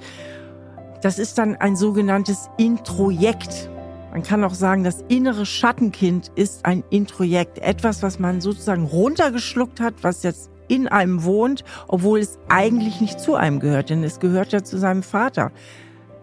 Das 1.02 1.20
ist 1.20 1.38
dann 1.38 1.56
ein 1.56 1.76
sogenanntes 1.76 2.50
Introjekt. 2.58 3.70
Man 4.12 4.24
kann 4.24 4.44
auch 4.44 4.56
sagen, 4.56 4.84
das 4.84 5.04
innere 5.08 5.46
Schattenkind 5.46 6.32
ist 6.36 6.66
ein 6.66 6.84
Introjekt. 6.90 7.60
Etwas, 7.60 8.02
was 8.02 8.18
man 8.18 8.42
sozusagen 8.42 8.86
runtergeschluckt 8.86 9.80
hat, 9.80 9.96
was 10.02 10.24
jetzt 10.24 10.50
in 10.68 10.88
einem 10.88 11.24
wohnt, 11.24 11.64
obwohl 11.88 12.20
es 12.20 12.40
eigentlich 12.48 13.02
nicht 13.02 13.20
zu 13.20 13.36
einem 13.36 13.60
gehört, 13.60 13.90
denn 13.90 14.04
es 14.04 14.20
gehört 14.20 14.52
ja 14.52 14.64
zu 14.64 14.78
seinem 14.78 15.04
Vater. 15.04 15.52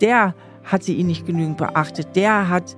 Der 0.01 0.35
hatte 0.65 0.93
ihn 0.93 1.07
nicht 1.07 1.27
genügend 1.27 1.59
beachtet. 1.59 2.17
Der 2.17 2.49
hat 2.49 2.77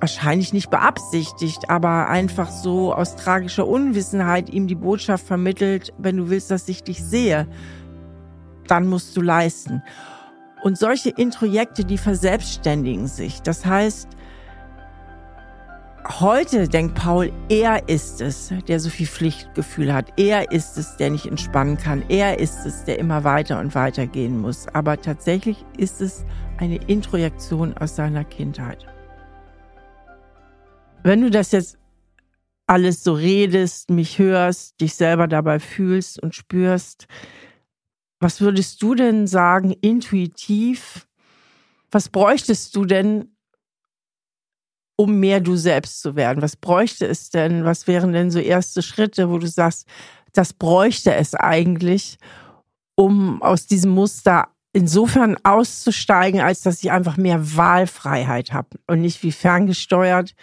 wahrscheinlich 0.00 0.52
nicht 0.52 0.70
beabsichtigt, 0.70 1.70
aber 1.70 2.08
einfach 2.08 2.50
so 2.50 2.92
aus 2.94 3.16
tragischer 3.16 3.66
Unwissenheit 3.66 4.50
ihm 4.50 4.66
die 4.66 4.74
Botschaft 4.74 5.26
vermittelt, 5.26 5.92
wenn 5.98 6.16
du 6.16 6.30
willst, 6.30 6.50
dass 6.50 6.68
ich 6.68 6.82
dich 6.82 7.02
sehe, 7.02 7.48
dann 8.66 8.86
musst 8.86 9.16
du 9.16 9.22
leisten. 9.22 9.82
Und 10.62 10.76
solche 10.76 11.10
Introjekte, 11.10 11.84
die 11.84 11.98
verselbstständigen 11.98 13.06
sich. 13.06 13.42
Das 13.42 13.64
heißt, 13.64 14.08
heute 16.20 16.68
denkt 16.68 16.94
Paul, 16.94 17.32
er 17.48 17.88
ist 17.88 18.20
es, 18.20 18.52
der 18.66 18.80
so 18.80 18.90
viel 18.90 19.06
Pflichtgefühl 19.06 19.92
hat. 19.92 20.12
Er 20.16 20.50
ist 20.50 20.76
es, 20.76 20.96
der 20.96 21.10
nicht 21.10 21.26
entspannen 21.26 21.76
kann. 21.76 22.02
Er 22.08 22.38
ist 22.38 22.66
es, 22.66 22.84
der 22.84 22.98
immer 22.98 23.24
weiter 23.24 23.60
und 23.60 23.74
weiter 23.74 24.06
gehen 24.06 24.40
muss. 24.40 24.66
Aber 24.72 25.00
tatsächlich 25.00 25.64
ist 25.76 26.00
es 26.00 26.24
eine 26.58 26.76
Introjektion 26.76 27.76
aus 27.78 27.94
seiner 27.94 28.24
Kindheit. 28.24 28.84
Wenn 31.04 31.20
du 31.20 31.30
das 31.30 31.52
jetzt 31.52 31.78
alles 32.66 33.02
so 33.02 33.14
redest, 33.14 33.90
mich 33.90 34.18
hörst, 34.18 34.80
dich 34.80 34.94
selber 34.94 35.26
dabei 35.26 35.58
fühlst 35.58 36.22
und 36.22 36.34
spürst, 36.34 37.06
was 38.20 38.40
würdest 38.40 38.82
du 38.82 38.94
denn 38.94 39.26
sagen, 39.26 39.72
intuitiv? 39.80 41.06
Was 41.90 42.08
bräuchtest 42.08 42.74
du 42.74 42.84
denn, 42.84 43.36
um 44.96 45.20
mehr 45.20 45.40
du 45.40 45.56
selbst 45.56 46.00
zu 46.00 46.16
werden? 46.16 46.42
Was 46.42 46.56
bräuchte 46.56 47.06
es 47.06 47.30
denn? 47.30 47.64
Was 47.64 47.86
wären 47.86 48.12
denn 48.12 48.30
so 48.30 48.40
erste 48.40 48.82
Schritte, 48.82 49.30
wo 49.30 49.38
du 49.38 49.46
sagst, 49.46 49.86
das 50.32 50.52
bräuchte 50.52 51.14
es 51.14 51.34
eigentlich, 51.34 52.18
um 52.94 53.40
aus 53.42 53.66
diesem 53.66 53.92
Muster 53.92 54.48
insofern 54.72 55.36
auszusteigen, 55.44 56.40
als 56.40 56.62
dass 56.62 56.82
ich 56.82 56.90
einfach 56.90 57.16
mehr 57.16 57.56
Wahlfreiheit 57.56 58.52
habe 58.52 58.78
und 58.86 59.00
nicht 59.00 59.22
wie 59.22 59.32
ferngesteuert 59.32 60.34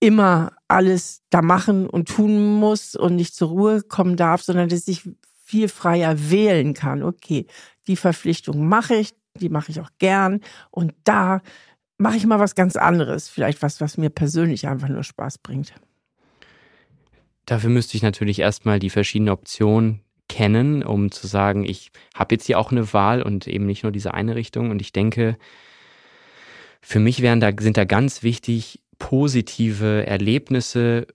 immer 0.00 0.52
alles 0.68 1.22
da 1.30 1.42
machen 1.42 1.88
und 1.88 2.08
tun 2.08 2.54
muss 2.58 2.94
und 2.94 3.16
nicht 3.16 3.34
zur 3.34 3.48
Ruhe 3.48 3.82
kommen 3.82 4.16
darf, 4.16 4.42
sondern 4.42 4.68
dass 4.68 4.86
ich 4.86 5.08
viel 5.48 5.68
freier 5.68 6.30
wählen 6.30 6.74
kann. 6.74 7.02
Okay, 7.02 7.46
die 7.86 7.96
Verpflichtung 7.96 8.68
mache 8.68 8.96
ich, 8.96 9.14
die 9.40 9.48
mache 9.48 9.70
ich 9.70 9.80
auch 9.80 9.88
gern 9.98 10.40
und 10.70 10.92
da 11.04 11.40
mache 11.96 12.18
ich 12.18 12.26
mal 12.26 12.38
was 12.38 12.54
ganz 12.54 12.76
anderes, 12.76 13.30
vielleicht 13.30 13.62
was, 13.62 13.80
was 13.80 13.96
mir 13.96 14.10
persönlich 14.10 14.68
einfach 14.68 14.88
nur 14.88 15.02
Spaß 15.02 15.38
bringt. 15.38 15.72
Dafür 17.46 17.70
müsste 17.70 17.96
ich 17.96 18.02
natürlich 18.02 18.40
erstmal 18.40 18.78
die 18.78 18.90
verschiedenen 18.90 19.32
Optionen 19.32 20.02
kennen, 20.28 20.82
um 20.82 21.10
zu 21.10 21.26
sagen, 21.26 21.64
ich 21.64 21.92
habe 22.14 22.34
jetzt 22.34 22.44
hier 22.44 22.58
auch 22.58 22.70
eine 22.70 22.92
Wahl 22.92 23.22
und 23.22 23.48
eben 23.48 23.64
nicht 23.64 23.84
nur 23.84 23.92
diese 23.92 24.12
eine 24.12 24.34
Richtung. 24.34 24.70
Und 24.70 24.82
ich 24.82 24.92
denke, 24.92 25.38
für 26.82 27.00
mich 27.00 27.22
wären 27.22 27.40
da, 27.40 27.52
sind 27.58 27.78
da 27.78 27.86
ganz 27.86 28.22
wichtig 28.22 28.82
positive 28.98 30.06
Erlebnisse 30.06 31.06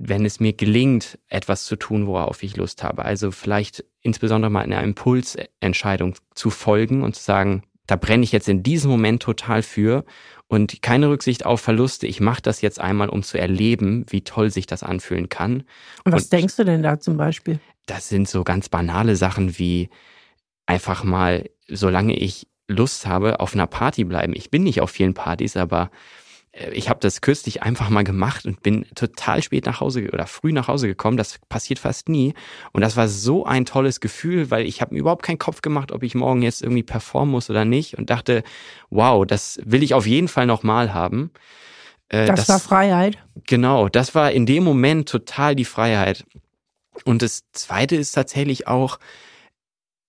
wenn 0.00 0.24
es 0.24 0.40
mir 0.40 0.52
gelingt, 0.52 1.18
etwas 1.28 1.64
zu 1.64 1.76
tun, 1.76 2.06
worauf 2.06 2.42
ich 2.42 2.56
Lust 2.56 2.82
habe. 2.82 3.04
Also 3.04 3.30
vielleicht 3.30 3.84
insbesondere 4.00 4.50
mal 4.50 4.62
einer 4.62 4.82
Impulsentscheidung 4.82 6.14
zu 6.34 6.50
folgen 6.50 7.02
und 7.02 7.16
zu 7.16 7.22
sagen, 7.22 7.62
da 7.86 7.96
brenne 7.96 8.22
ich 8.22 8.32
jetzt 8.32 8.48
in 8.48 8.62
diesem 8.62 8.90
Moment 8.90 9.22
total 9.22 9.62
für 9.62 10.04
und 10.46 10.82
keine 10.82 11.08
Rücksicht 11.08 11.44
auf 11.46 11.60
Verluste. 11.60 12.06
Ich 12.06 12.20
mache 12.20 12.42
das 12.42 12.60
jetzt 12.60 12.80
einmal, 12.80 13.08
um 13.08 13.22
zu 13.22 13.38
erleben, 13.38 14.04
wie 14.08 14.22
toll 14.22 14.50
sich 14.50 14.66
das 14.66 14.82
anfühlen 14.82 15.28
kann. 15.28 15.64
Und 16.04 16.12
was 16.12 16.24
und 16.24 16.32
denkst 16.32 16.56
du 16.56 16.64
denn 16.64 16.82
da 16.82 17.00
zum 17.00 17.16
Beispiel? 17.16 17.60
Das 17.86 18.08
sind 18.08 18.28
so 18.28 18.44
ganz 18.44 18.68
banale 18.68 19.16
Sachen 19.16 19.58
wie 19.58 19.88
einfach 20.66 21.02
mal, 21.02 21.48
solange 21.66 22.16
ich 22.16 22.46
Lust 22.68 23.06
habe, 23.06 23.40
auf 23.40 23.54
einer 23.54 23.66
Party 23.66 24.04
bleiben. 24.04 24.34
Ich 24.36 24.50
bin 24.50 24.62
nicht 24.62 24.82
auf 24.82 24.90
vielen 24.90 25.14
Partys, 25.14 25.56
aber 25.56 25.90
ich 26.52 26.88
habe 26.88 27.00
das 27.00 27.20
kürzlich 27.20 27.62
einfach 27.62 27.88
mal 27.90 28.04
gemacht 28.04 28.44
und 28.46 28.62
bin 28.62 28.86
total 28.94 29.42
spät 29.42 29.66
nach 29.66 29.80
Hause 29.80 30.08
oder 30.12 30.26
früh 30.26 30.52
nach 30.52 30.68
Hause 30.68 30.88
gekommen. 30.88 31.16
Das 31.16 31.38
passiert 31.48 31.78
fast 31.78 32.08
nie. 32.08 32.34
Und 32.72 32.80
das 32.80 32.96
war 32.96 33.08
so 33.08 33.44
ein 33.44 33.64
tolles 33.64 34.00
Gefühl, 34.00 34.50
weil 34.50 34.66
ich 34.66 34.80
habe 34.80 34.94
mir 34.94 35.00
überhaupt 35.00 35.24
keinen 35.24 35.38
Kopf 35.38 35.62
gemacht, 35.62 35.92
ob 35.92 36.02
ich 36.02 36.14
morgen 36.14 36.42
jetzt 36.42 36.62
irgendwie 36.62 36.82
performen 36.82 37.30
muss 37.30 37.50
oder 37.50 37.64
nicht. 37.64 37.98
Und 37.98 38.10
dachte, 38.10 38.42
wow, 38.90 39.26
das 39.26 39.60
will 39.64 39.82
ich 39.82 39.94
auf 39.94 40.06
jeden 40.06 40.28
Fall 40.28 40.46
nochmal 40.46 40.94
haben. 40.94 41.30
Äh, 42.08 42.26
das, 42.26 42.46
das 42.46 42.48
war 42.48 42.60
Freiheit. 42.60 43.18
Genau, 43.46 43.88
das 43.88 44.14
war 44.14 44.32
in 44.32 44.46
dem 44.46 44.64
Moment 44.64 45.08
total 45.08 45.54
die 45.54 45.64
Freiheit. 45.64 46.24
Und 47.04 47.22
das 47.22 47.42
Zweite 47.52 47.94
ist 47.94 48.12
tatsächlich 48.12 48.66
auch, 48.66 48.98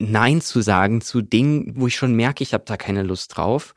Nein 0.02 0.40
zu 0.40 0.62
sagen 0.62 1.02
zu 1.02 1.22
Dingen, 1.22 1.74
wo 1.76 1.88
ich 1.88 1.96
schon 1.96 2.14
merke, 2.14 2.42
ich 2.42 2.54
habe 2.54 2.64
da 2.66 2.78
keine 2.78 3.04
Lust 3.04 3.36
drauf. 3.36 3.76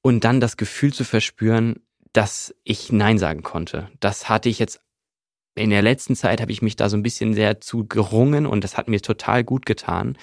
Und 0.00 0.24
dann 0.24 0.40
das 0.40 0.56
Gefühl 0.56 0.94
zu 0.94 1.04
verspüren, 1.04 1.80
dass 2.12 2.54
ich 2.64 2.92
Nein 2.92 3.18
sagen 3.18 3.42
konnte. 3.42 3.90
Das 4.00 4.28
hatte 4.28 4.48
ich 4.48 4.58
jetzt 4.58 4.80
in 5.54 5.70
der 5.70 5.82
letzten 5.82 6.14
Zeit 6.14 6.40
habe 6.40 6.52
ich 6.52 6.62
mich 6.62 6.76
da 6.76 6.88
so 6.88 6.96
ein 6.96 7.02
bisschen 7.02 7.34
sehr 7.34 7.60
zu 7.60 7.86
gerungen 7.86 8.46
und 8.46 8.62
das 8.62 8.76
hat 8.76 8.88
mir 8.88 9.02
total 9.02 9.44
gut 9.44 9.66
getan. 9.66 10.16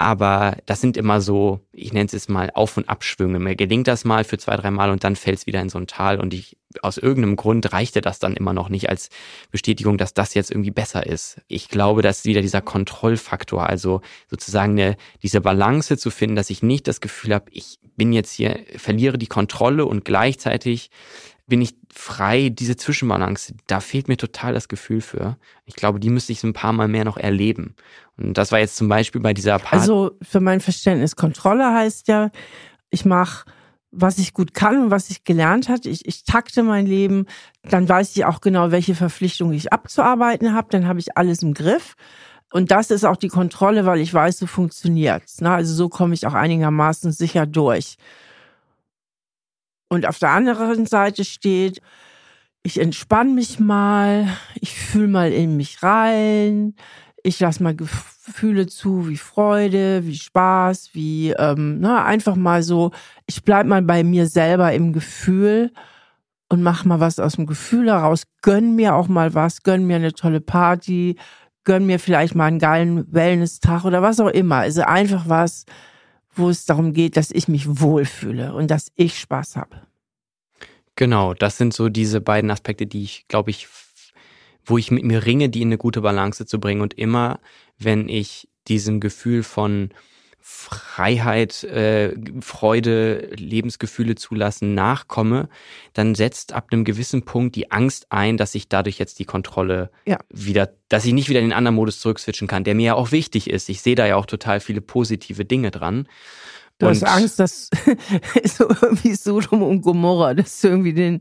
Aber 0.00 0.56
das 0.64 0.80
sind 0.80 0.96
immer 0.96 1.20
so, 1.20 1.60
ich 1.72 1.92
nenne 1.92 2.06
es 2.06 2.12
jetzt 2.12 2.30
mal 2.30 2.50
Auf- 2.54 2.78
und 2.78 2.88
Abschwünge. 2.88 3.38
Mir 3.38 3.54
gelingt 3.54 3.86
das 3.86 4.06
mal 4.06 4.24
für 4.24 4.38
zwei, 4.38 4.56
drei 4.56 4.70
Mal 4.70 4.90
und 4.90 5.04
dann 5.04 5.14
fällt 5.14 5.36
es 5.36 5.46
wieder 5.46 5.60
in 5.60 5.68
so 5.68 5.76
ein 5.76 5.86
Tal. 5.86 6.18
Und 6.18 6.32
ich, 6.32 6.56
aus 6.80 6.96
irgendeinem 6.96 7.36
Grund 7.36 7.70
reichte 7.74 8.00
das 8.00 8.18
dann 8.18 8.34
immer 8.34 8.54
noch 8.54 8.70
nicht 8.70 8.88
als 8.88 9.10
Bestätigung, 9.50 9.98
dass 9.98 10.14
das 10.14 10.32
jetzt 10.32 10.50
irgendwie 10.50 10.70
besser 10.70 11.06
ist. 11.06 11.42
Ich 11.48 11.68
glaube, 11.68 12.00
dass 12.00 12.24
wieder 12.24 12.40
dieser 12.40 12.62
Kontrollfaktor, 12.62 13.66
also 13.66 14.00
sozusagen 14.30 14.72
eine, 14.72 14.96
diese 15.22 15.42
Balance 15.42 15.98
zu 15.98 16.10
finden, 16.10 16.36
dass 16.36 16.48
ich 16.48 16.62
nicht 16.62 16.88
das 16.88 17.02
Gefühl 17.02 17.34
habe, 17.34 17.50
ich 17.50 17.78
bin 18.00 18.14
jetzt 18.14 18.32
hier, 18.32 18.60
verliere 18.78 19.18
die 19.18 19.26
Kontrolle 19.26 19.84
und 19.84 20.06
gleichzeitig 20.06 20.90
bin 21.46 21.60
ich 21.60 21.74
frei, 21.92 22.48
diese 22.48 22.74
Zwischenbalance, 22.74 23.52
da 23.66 23.80
fehlt 23.80 24.08
mir 24.08 24.16
total 24.16 24.54
das 24.54 24.68
Gefühl 24.68 25.02
für. 25.02 25.36
Ich 25.66 25.74
glaube, 25.74 26.00
die 26.00 26.08
müsste 26.08 26.32
ich 26.32 26.40
so 26.40 26.46
ein 26.46 26.54
paar 26.54 26.72
Mal 26.72 26.88
mehr 26.88 27.04
noch 27.04 27.18
erleben. 27.18 27.74
Und 28.16 28.38
das 28.38 28.52
war 28.52 28.58
jetzt 28.58 28.76
zum 28.76 28.88
Beispiel 28.88 29.20
bei 29.20 29.34
dieser 29.34 29.58
Part 29.58 29.74
Also 29.74 30.12
für 30.22 30.40
mein 30.40 30.60
Verständnis, 30.60 31.14
Kontrolle 31.14 31.74
heißt 31.74 32.08
ja, 32.08 32.30
ich 32.88 33.04
mache 33.04 33.44
was 33.92 34.18
ich 34.18 34.32
gut 34.34 34.54
kann 34.54 34.84
und 34.84 34.90
was 34.92 35.10
ich 35.10 35.24
gelernt 35.24 35.68
hat. 35.68 35.84
Ich, 35.84 36.06
ich 36.06 36.22
takte 36.22 36.62
mein 36.62 36.86
Leben, 36.86 37.26
dann 37.64 37.88
weiß 37.88 38.16
ich 38.16 38.24
auch 38.24 38.40
genau, 38.40 38.70
welche 38.70 38.94
Verpflichtungen 38.94 39.52
ich 39.52 39.72
abzuarbeiten 39.72 40.54
habe, 40.54 40.68
dann 40.70 40.86
habe 40.86 41.00
ich 41.00 41.16
alles 41.16 41.42
im 41.42 41.54
Griff. 41.54 41.96
Und 42.52 42.70
das 42.70 42.90
ist 42.90 43.04
auch 43.04 43.16
die 43.16 43.28
Kontrolle, 43.28 43.86
weil 43.86 44.00
ich 44.00 44.12
weiß, 44.12 44.38
so 44.38 44.46
funktioniert's. 44.46 45.40
Ne? 45.40 45.50
Also 45.50 45.72
so 45.74 45.88
komme 45.88 46.14
ich 46.14 46.26
auch 46.26 46.34
einigermaßen 46.34 47.12
sicher 47.12 47.46
durch. 47.46 47.96
Und 49.88 50.06
auf 50.06 50.18
der 50.18 50.30
anderen 50.30 50.86
Seite 50.86 51.24
steht, 51.24 51.80
ich 52.62 52.80
entspanne 52.80 53.30
mich 53.30 53.58
mal, 53.58 54.26
ich 54.54 54.78
fühle 54.78 55.08
mal 55.08 55.32
in 55.32 55.56
mich 55.56 55.82
rein, 55.82 56.74
ich 57.22 57.40
lasse 57.40 57.62
mal 57.62 57.74
Gefühle 57.74 58.66
zu, 58.66 59.08
wie 59.08 59.16
Freude, 59.16 60.06
wie 60.06 60.14
Spaß, 60.14 60.90
wie 60.92 61.30
ähm, 61.30 61.80
ne, 61.80 62.04
einfach 62.04 62.36
mal 62.36 62.62
so, 62.62 62.92
ich 63.26 63.42
bleib 63.44 63.66
mal 63.66 63.82
bei 63.82 64.04
mir 64.04 64.26
selber 64.26 64.72
im 64.72 64.92
Gefühl 64.92 65.72
und 66.48 66.62
mach 66.62 66.84
mal 66.84 67.00
was 67.00 67.18
aus 67.18 67.34
dem 67.34 67.46
Gefühl 67.46 67.90
heraus, 67.90 68.24
gönn 68.42 68.74
mir 68.74 68.94
auch 68.94 69.08
mal 69.08 69.34
was, 69.34 69.62
gönn 69.62 69.86
mir 69.86 69.96
eine 69.96 70.12
tolle 70.12 70.40
Party, 70.40 71.16
gönn 71.64 71.86
mir 71.86 71.98
vielleicht 71.98 72.34
mal 72.34 72.46
einen 72.46 72.58
geilen 72.58 73.12
Wellness-Tag 73.12 73.84
oder 73.84 74.02
was 74.02 74.20
auch 74.20 74.28
immer. 74.28 74.56
Also 74.56 74.82
einfach 74.82 75.28
was, 75.28 75.66
wo 76.34 76.48
es 76.48 76.64
darum 76.64 76.92
geht, 76.92 77.16
dass 77.16 77.30
ich 77.30 77.48
mich 77.48 77.80
wohlfühle 77.80 78.54
und 78.54 78.70
dass 78.70 78.90
ich 78.96 79.18
Spaß 79.18 79.56
habe. 79.56 79.76
Genau, 80.96 81.34
das 81.34 81.56
sind 81.56 81.72
so 81.72 81.88
diese 81.88 82.20
beiden 82.20 82.50
Aspekte, 82.50 82.86
die 82.86 83.02
ich, 83.02 83.26
glaube 83.28 83.50
ich, 83.50 83.68
wo 84.64 84.78
ich 84.78 84.90
mit 84.90 85.04
mir 85.04 85.24
ringe, 85.24 85.48
die 85.48 85.62
in 85.62 85.68
eine 85.68 85.78
gute 85.78 86.02
Balance 86.02 86.46
zu 86.46 86.60
bringen. 86.60 86.82
Und 86.82 86.94
immer, 86.94 87.40
wenn 87.78 88.08
ich 88.08 88.48
diesem 88.68 89.00
Gefühl 89.00 89.42
von 89.42 89.90
Freiheit, 90.42 91.64
äh, 91.64 92.14
Freude, 92.40 93.30
Lebensgefühle 93.36 94.14
zulassen 94.14 94.74
nachkomme, 94.74 95.48
dann 95.92 96.14
setzt 96.14 96.52
ab 96.52 96.68
einem 96.72 96.84
gewissen 96.84 97.24
Punkt 97.24 97.56
die 97.56 97.70
Angst 97.70 98.06
ein, 98.10 98.36
dass 98.36 98.54
ich 98.54 98.68
dadurch 98.68 98.98
jetzt 98.98 99.18
die 99.18 99.24
Kontrolle 99.24 99.90
ja. 100.06 100.18
wieder, 100.30 100.70
dass 100.88 101.04
ich 101.04 101.12
nicht 101.12 101.28
wieder 101.28 101.40
in 101.40 101.46
den 101.46 101.52
anderen 101.52 101.76
Modus 101.76 102.00
zurückswitchen 102.00 102.48
kann, 102.48 102.64
der 102.64 102.74
mir 102.74 102.86
ja 102.86 102.94
auch 102.94 103.12
wichtig 103.12 103.50
ist. 103.50 103.68
Ich 103.68 103.82
sehe 103.82 103.94
da 103.94 104.06
ja 104.06 104.16
auch 104.16 104.26
total 104.26 104.60
viele 104.60 104.80
positive 104.80 105.44
Dinge 105.44 105.70
dran. 105.70 106.08
Du 106.78 106.86
und 106.86 106.92
hast 106.92 107.04
Angst, 107.04 107.38
dass 107.38 107.68
so 108.44 108.68
irgendwie 108.68 109.14
Sodom 109.14 109.62
und 109.62 109.82
Gomorra, 109.82 110.32
dass 110.34 110.60
du 110.62 110.68
irgendwie 110.68 110.94
den 110.94 111.20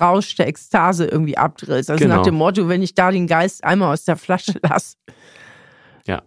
Rausch 0.00 0.34
der 0.34 0.48
Ekstase 0.48 1.06
irgendwie 1.06 1.36
abdrehst. 1.36 1.90
Also 1.90 2.02
genau. 2.02 2.16
nach 2.16 2.24
dem 2.24 2.34
Motto, 2.34 2.68
wenn 2.68 2.82
ich 2.82 2.94
da 2.94 3.12
den 3.12 3.28
Geist 3.28 3.62
einmal 3.62 3.92
aus 3.92 4.04
der 4.04 4.16
Flasche 4.16 4.58
lasse. 4.62 4.96
Ja. 6.06 6.22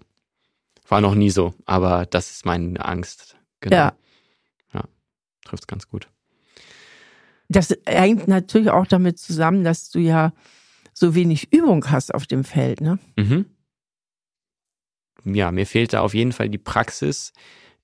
War 0.88 1.02
noch 1.02 1.16
nie 1.16 1.30
so, 1.30 1.54
aber 1.66 2.06
das 2.06 2.32
ist 2.32 2.46
meine 2.46 2.84
Angst. 2.84 3.38
Genau. 3.60 3.76
Ja. 3.76 3.94
Ja, 4.74 4.84
trifft 5.44 5.68
ganz 5.68 5.90
gut. 5.90 6.08
Das 7.48 7.76
hängt 7.86 8.28
natürlich 8.28 8.70
auch 8.70 8.88
damit 8.88 9.20
zusammen, 9.20 9.64
dass 9.64 9.90
du 9.90 10.00
ja 10.00 10.34
so 10.94 11.14
wenig 11.16 11.52
Übung 11.52 11.92
hast 11.92 12.14
auf 12.14 12.26
dem 12.26 12.44
Feld, 12.44 12.82
ne? 12.82 13.00
Mhm. 13.18 13.46
Ja, 15.26 15.52
mir 15.52 15.66
fehlt 15.66 15.94
da 15.94 16.02
auf 16.02 16.14
jeden 16.14 16.32
Fall 16.32 16.50
die 16.50 16.58
Praxis. 16.60 17.34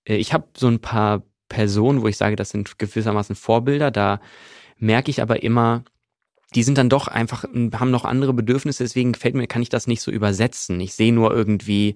Äh, 0.06 0.16
ich 0.16 0.34
habe 0.34 0.48
so 0.56 0.68
ein 0.68 0.80
paar 0.80 1.24
Personen, 1.50 2.02
wo 2.02 2.08
ich 2.08 2.18
sage, 2.18 2.36
das 2.36 2.52
sind 2.52 2.78
gewissermaßen 2.80 3.36
Vorbilder. 3.36 3.92
Da 3.92 4.22
merke 4.78 5.12
ich 5.12 5.22
aber 5.22 5.44
immer, 5.44 5.84
die 6.56 6.64
sind 6.64 6.78
dann 6.78 6.90
doch 6.90 7.08
einfach, 7.08 7.44
haben 7.44 7.92
noch 7.92 8.06
andere 8.06 8.34
Bedürfnisse, 8.34 8.84
deswegen 8.84 9.16
fällt 9.16 9.36
mir, 9.36 9.48
kann 9.48 9.62
ich 9.62 9.70
das 9.70 9.88
nicht 9.88 10.02
so 10.02 10.12
übersetzen. 10.12 10.80
Ich 10.80 10.94
sehe 10.94 11.14
nur 11.14 11.34
irgendwie, 11.34 11.96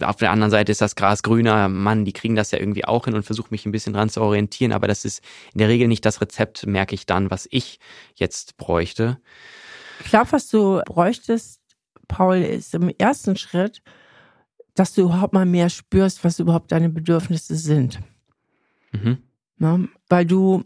auf 0.00 0.16
der 0.16 0.30
anderen 0.30 0.50
Seite 0.50 0.72
ist 0.72 0.80
das 0.80 0.96
Gras 0.96 1.22
grüner, 1.22 1.68
Mann, 1.68 2.04
die 2.04 2.12
kriegen 2.12 2.34
das 2.34 2.50
ja 2.50 2.58
irgendwie 2.58 2.84
auch 2.84 3.04
hin 3.04 3.14
und 3.14 3.24
versuche 3.24 3.48
mich 3.50 3.66
ein 3.66 3.72
bisschen 3.72 3.92
dran 3.92 4.08
zu 4.08 4.20
orientieren, 4.20 4.72
aber 4.72 4.88
das 4.88 5.04
ist 5.04 5.22
in 5.52 5.58
der 5.58 5.68
Regel 5.68 5.88
nicht 5.88 6.04
das 6.04 6.20
Rezept, 6.20 6.66
merke 6.66 6.94
ich 6.94 7.06
dann, 7.06 7.30
was 7.30 7.48
ich 7.50 7.78
jetzt 8.14 8.56
bräuchte. 8.56 9.18
Ich 10.00 10.06
glaube, 10.06 10.32
was 10.32 10.48
du 10.48 10.80
bräuchtest, 10.86 11.60
Paul, 12.08 12.36
ist 12.36 12.74
im 12.74 12.90
ersten 12.98 13.36
Schritt, 13.36 13.82
dass 14.74 14.92
du 14.92 15.02
überhaupt 15.02 15.32
mal 15.32 15.46
mehr 15.46 15.70
spürst, 15.70 16.24
was 16.24 16.38
überhaupt 16.38 16.72
deine 16.72 16.88
Bedürfnisse 16.88 17.56
sind. 17.56 18.00
Mhm. 18.92 19.18
Na, 19.56 19.80
weil 20.08 20.26
du 20.26 20.64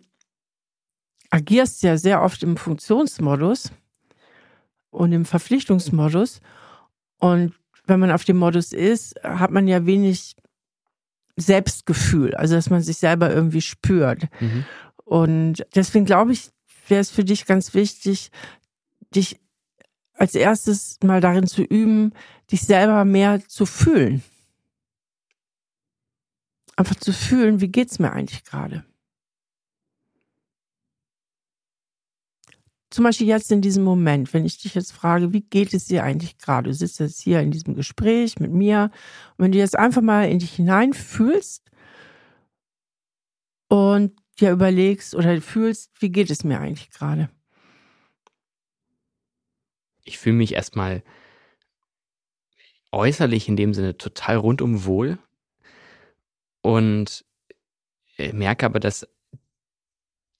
agierst 1.30 1.82
ja 1.82 1.96
sehr 1.96 2.22
oft 2.22 2.42
im 2.42 2.56
Funktionsmodus 2.56 3.70
und 4.90 5.12
im 5.12 5.24
Verpflichtungsmodus. 5.24 6.40
Und 7.18 7.54
wenn 7.88 8.00
man 8.00 8.10
auf 8.10 8.24
dem 8.24 8.36
Modus 8.36 8.72
ist, 8.72 9.14
hat 9.22 9.50
man 9.50 9.66
ja 9.66 9.86
wenig 9.86 10.36
Selbstgefühl, 11.36 12.34
also 12.34 12.54
dass 12.54 12.70
man 12.70 12.82
sich 12.82 12.98
selber 12.98 13.32
irgendwie 13.32 13.60
spürt. 13.60 14.28
Mhm. 14.40 14.64
Und 15.04 15.66
deswegen 15.74 16.04
glaube 16.04 16.32
ich, 16.32 16.50
wäre 16.88 17.00
es 17.00 17.10
für 17.10 17.24
dich 17.24 17.46
ganz 17.46 17.74
wichtig, 17.74 18.30
dich 19.14 19.40
als 20.14 20.34
erstes 20.34 20.98
mal 21.02 21.20
darin 21.20 21.46
zu 21.46 21.62
üben, 21.62 22.12
dich 22.50 22.62
selber 22.62 23.04
mehr 23.04 23.40
zu 23.46 23.66
fühlen. 23.66 24.22
Einfach 26.76 26.96
zu 26.96 27.12
fühlen, 27.12 27.60
wie 27.60 27.68
geht's 27.68 27.98
mir 27.98 28.12
eigentlich 28.12 28.44
gerade? 28.44 28.84
Zum 32.90 33.04
Beispiel 33.04 33.26
jetzt 33.26 33.52
in 33.52 33.60
diesem 33.60 33.84
Moment, 33.84 34.32
wenn 34.32 34.46
ich 34.46 34.58
dich 34.58 34.74
jetzt 34.74 34.92
frage, 34.92 35.32
wie 35.32 35.42
geht 35.42 35.74
es 35.74 35.86
dir 35.86 36.04
eigentlich 36.04 36.38
gerade? 36.38 36.70
Du 36.70 36.74
sitzt 36.74 37.00
jetzt 37.00 37.20
hier 37.20 37.40
in 37.40 37.50
diesem 37.50 37.74
Gespräch 37.74 38.38
mit 38.38 38.50
mir 38.50 38.90
und 39.36 39.44
wenn 39.44 39.52
du 39.52 39.58
jetzt 39.58 39.78
einfach 39.78 40.00
mal 40.00 40.28
in 40.28 40.38
dich 40.38 40.54
hineinfühlst 40.54 41.70
und 43.68 44.18
dir 44.40 44.52
überlegst 44.52 45.14
oder 45.14 45.40
fühlst, 45.42 45.90
wie 46.00 46.10
geht 46.10 46.30
es 46.30 46.44
mir 46.44 46.60
eigentlich 46.60 46.90
gerade? 46.90 47.28
Ich 50.04 50.18
fühle 50.18 50.36
mich 50.36 50.54
erstmal 50.54 51.02
äußerlich 52.90 53.48
in 53.48 53.56
dem 53.56 53.74
Sinne 53.74 53.98
total 53.98 54.36
rundum 54.36 54.86
wohl 54.86 55.18
und 56.62 57.26
äh, 58.16 58.32
merke 58.32 58.64
aber, 58.64 58.80
dass 58.80 59.06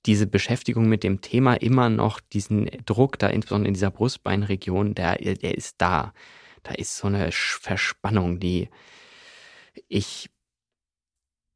diese 0.09 0.27
Beschäftigung 0.27 0.89
mit 0.89 1.05
dem 1.05 1.21
Thema 1.21 1.55
immer 1.55 1.91
noch 1.91 2.19
diesen 2.19 2.71
Druck 2.87 3.19
da, 3.19 3.29
insbesondere 3.29 3.69
in 3.69 3.75
dieser 3.75 3.91
Brustbeinregion, 3.91 4.95
der, 4.95 5.17
der 5.17 5.57
ist 5.57 5.77
da. 5.79 6.15
Da 6.63 6.73
ist 6.73 6.97
so 6.97 7.09
eine 7.09 7.31
Verspannung, 7.31 8.41
die 8.41 8.71
ich, 9.87 10.31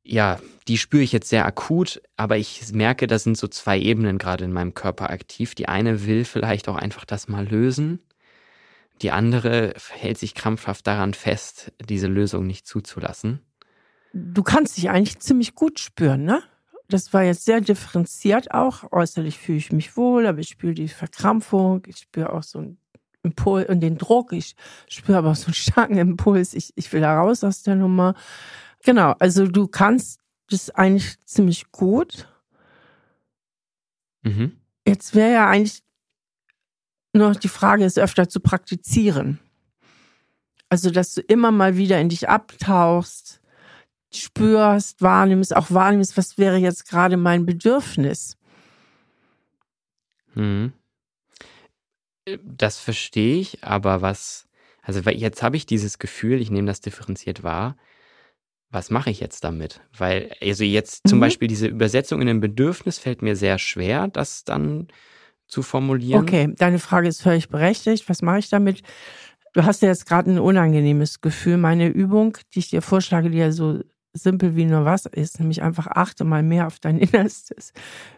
ja, 0.05 0.39
die 0.69 0.77
spüre 0.77 1.03
ich 1.03 1.13
jetzt 1.13 1.31
sehr 1.31 1.47
akut, 1.47 2.03
aber 2.19 2.37
ich 2.37 2.73
merke, 2.73 3.07
da 3.07 3.19
sind 3.19 3.39
so 3.39 3.49
zwei 3.49 3.79
Ebenen 3.79 4.19
gerade 4.19 4.45
in 4.45 4.53
meinem 4.53 4.75
Körper 4.75 5.09
aktiv. 5.09 5.55
Die 5.55 5.69
eine 5.69 6.05
will 6.05 6.27
vielleicht 6.27 6.69
auch 6.69 6.77
einfach 6.77 7.07
das 7.07 7.29
mal 7.29 7.49
lösen. 7.49 8.01
Die 9.01 9.13
andere 9.13 9.73
hält 9.93 10.19
sich 10.19 10.35
krampfhaft 10.35 10.87
daran 10.87 11.15
fest, 11.15 11.73
diese 11.89 12.07
Lösung 12.07 12.47
nicht 12.47 12.67
zuzulassen. 12.67 13.41
Du 14.13 14.43
kannst 14.43 14.77
dich 14.77 14.91
eigentlich 14.91 15.21
ziemlich 15.21 15.55
gut 15.55 15.81
spüren, 15.81 16.25
ne? 16.25 16.43
Das 16.93 17.15
war 17.15 17.23
jetzt 17.23 17.47
sehr 17.47 17.63
differenziert 17.63 18.53
auch. 18.53 18.93
Äußerlich 18.93 19.39
fühle 19.39 19.59
ich 19.59 19.73
mich 19.73 19.97
wohl, 19.97 20.27
aber 20.27 20.41
ich 20.41 20.51
spüre 20.51 20.75
die 20.75 20.89
Verkrampfung, 20.89 21.83
ich 21.87 21.99
spüre 21.99 22.33
auch 22.33 22.43
so 22.43 22.59
einen 22.59 22.79
Impuls 23.23 23.69
und 23.69 23.81
den 23.81 23.97
Druck, 23.97 24.33
ich 24.33 24.57
spüre 24.89 25.17
aber 25.17 25.31
auch 25.31 25.37
so 25.37 25.47
einen 25.47 25.55
starken 25.55 25.97
Impuls, 25.97 26.53
ich, 26.53 26.73
ich 26.77 26.93
will 26.93 27.01
da 27.01 27.19
raus 27.19 27.45
aus 27.45 27.63
der 27.63 27.77
Nummer. 27.77 28.15
Genau, 28.85 29.15
also 29.21 29.47
du 29.47 29.69
kannst 29.69 30.21
das 30.51 30.69
eigentlich 30.71 31.19
ziemlich 31.25 31.71
gut. 31.73 32.29
Mhm. 34.23 34.57
Jetzt 34.87 35.15
wäre 35.15 35.33
ja 35.33 35.49
eigentlich 35.49 35.83
nur 37.15 37.31
noch 37.31 37.37
die 37.37 37.49
Frage, 37.49 37.85
es 37.85 37.97
öfter 37.97 38.29
zu 38.29 38.41
praktizieren. 38.41 39.39
Also, 40.69 40.91
dass 40.91 41.15
du 41.15 41.21
immer 41.21 41.53
mal 41.53 41.77
wieder 41.77 42.01
in 42.01 42.09
dich 42.09 42.29
abtauchst, 42.29 43.42
spürst, 44.17 45.03
wahrnimmst, 45.03 45.55
auch 45.55 45.71
wahrnimmst, 45.71 46.17
was 46.17 46.39
wäre 46.39 46.57
jetzt 46.57 46.89
gerade 46.89 47.17
mein 47.17 47.47
Bedürfnis. 47.47 48.37
Hm. 50.35 50.73
Das 52.45 52.79
verstehe 52.79 53.41
ich, 53.41 53.65
aber 53.65 54.01
was, 54.01 54.47
also 54.83 55.01
jetzt 55.11 55.43
habe 55.43 55.57
ich 55.57 55.67
dieses 55.67 55.99
Gefühl, 55.99 56.41
ich 56.41 56.51
nehme 56.51 56.69
das 56.69 56.81
differenziert 56.81 57.43
wahr. 57.43 57.77
Was 58.71 58.91
mache 58.91 59.11
ich 59.11 59.21
jetzt 59.21 59.45
damit? 59.45 59.81
Weil, 59.97 60.33
also 60.41 60.65
jetzt 60.65 61.07
zum 61.07 61.19
mhm. 61.19 61.23
Beispiel 61.23 61.49
diese 61.49 61.67
Übersetzung 61.67 62.23
in 62.23 62.29
ein 62.29 62.41
Bedürfnis 62.41 62.99
fällt 62.99 63.21
mir 63.21 63.37
sehr 63.37 63.59
schwer, 63.59 64.09
das 64.09 64.45
dann 64.45 64.89
zu 65.47 65.63
formulieren. 65.63 66.23
Okay, 66.23 66.55
deine 66.57 66.79
Frage 66.79 67.09
ist 67.09 67.21
völlig 67.21 67.51
berechtigt. 67.51 68.09
Was 68.09 68.23
mache 68.23 68.39
ich 68.39 68.49
damit? 68.49 68.83
Du 69.53 69.65
hast 69.65 69.83
ja 69.83 69.89
jetzt 69.89 70.07
gerade 70.07 70.31
ein 70.31 70.39
unangenehmes 70.39 71.21
Gefühl. 71.21 71.59
Meine 71.59 71.89
Übung, 71.89 72.39
die 72.55 72.61
ich 72.61 72.71
dir 72.71 72.81
vorschlage, 72.81 73.29
die 73.29 73.37
ja 73.37 73.53
so 73.53 73.81
simpel 74.13 74.57
wie 74.57 74.67
nur 74.67 74.85
was 74.85 75.07
ist, 75.07 75.41
nämlich 75.41 75.63
einfach 75.63 75.87
achte 75.87 76.25
mal 76.25 76.43
mehr 76.43 76.67
auf 76.67 76.79
dein 76.81 76.99
Innerstes. 77.01 77.73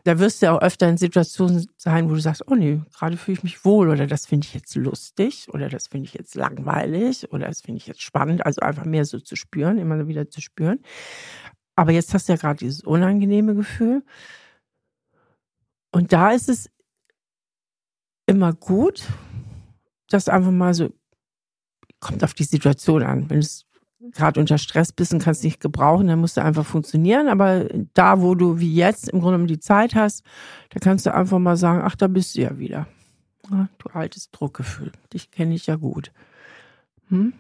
Da 0.05 0.18
wirst 0.18 0.42
du 0.42 0.47
ja 0.47 0.57
auch 0.57 0.62
öfter 0.62 0.88
in 0.88 0.97
Situationen 0.97 1.66
sein, 1.76 2.11
wo 2.11 2.14
du 2.14 2.20
sagst, 2.20 2.45
oh 2.49 2.55
nee, 2.55 2.80
gerade 2.92 3.16
fühle 3.16 3.38
ich 3.38 3.45
mich 3.45 3.64
wohl 3.64 3.88
oder 3.88 4.07
das 4.07 4.26
finde 4.26 4.47
ich 4.47 4.55
jetzt 4.55 4.74
lustig 4.74 5.49
oder 5.53 5.68
das 5.68 5.88
finde 5.88 6.07
ich 6.07 6.14
jetzt 6.14 6.34
langweilig 6.34 7.32
oder 7.32 7.47
das 7.47 7.61
finde 7.61 7.78
ich 7.78 7.86
jetzt 7.86 8.03
spannend. 8.03 8.45
Also 8.45 8.61
einfach 8.61 8.84
mehr 8.84 9.05
so 9.05 9.20
zu 9.20 9.36
spüren, 9.36 9.78
immer 9.78 10.07
wieder 10.09 10.28
zu 10.28 10.40
spüren. 10.40 10.80
Aber 11.76 11.92
jetzt 11.92 12.14
hast 12.14 12.28
du 12.28 12.32
ja 12.32 12.38
gerade 12.38 12.59
dieses 12.59 12.82
unangenehme 12.82 13.55
Gefühl. 13.55 14.05
Und 15.92 16.12
da 16.12 16.32
ist 16.32 16.49
es 16.49 16.70
immer 18.26 18.53
gut, 18.53 19.07
das 20.09 20.28
einfach 20.28 20.51
mal 20.51 20.74
so, 20.74 20.92
kommt 22.01 22.22
auf 22.24 22.34
die 22.34 22.45
Situation 22.45 23.03
an. 23.03 23.30
Wenn 23.30 23.38
es 23.38 23.66
gerade 24.13 24.41
unter 24.41 24.59
Stress 24.59 24.93
bist 24.93 25.13
und 25.13 25.23
kannst 25.23 25.45
nicht 25.45 25.61
gebrauchen, 25.61 26.07
dann 26.07 26.21
musst 26.21 26.37
du 26.37 26.43
einfach 26.43 26.67
funktionieren. 26.67 27.29
Aber 27.29 27.67
da, 27.95 28.21
wo 28.21 28.35
du 28.35 28.59
wie 28.59 28.75
jetzt 28.75 29.09
im 29.09 29.21
Grunde 29.21 29.47
die 29.47 29.61
Zeit 29.61 29.95
hast, 29.95 30.25
da 30.71 30.81
kannst 30.81 31.07
du 31.07 31.15
einfach 31.15 31.39
mal 31.39 31.57
sagen, 31.57 31.83
ach, 31.85 31.97
da 31.97 32.09
bist 32.09 32.37
du 32.37 32.43
ja 32.43 32.59
wieder. 32.59 32.87
Ja, 33.51 33.69
du 33.79 33.91
altes 33.91 34.31
Druckgefühl. 34.31 34.93
Dich 35.13 35.31
kenne 35.31 35.55
ich 35.55 35.67
ja 35.67 35.77
gut. 35.77 36.13
Hm? 37.09 37.35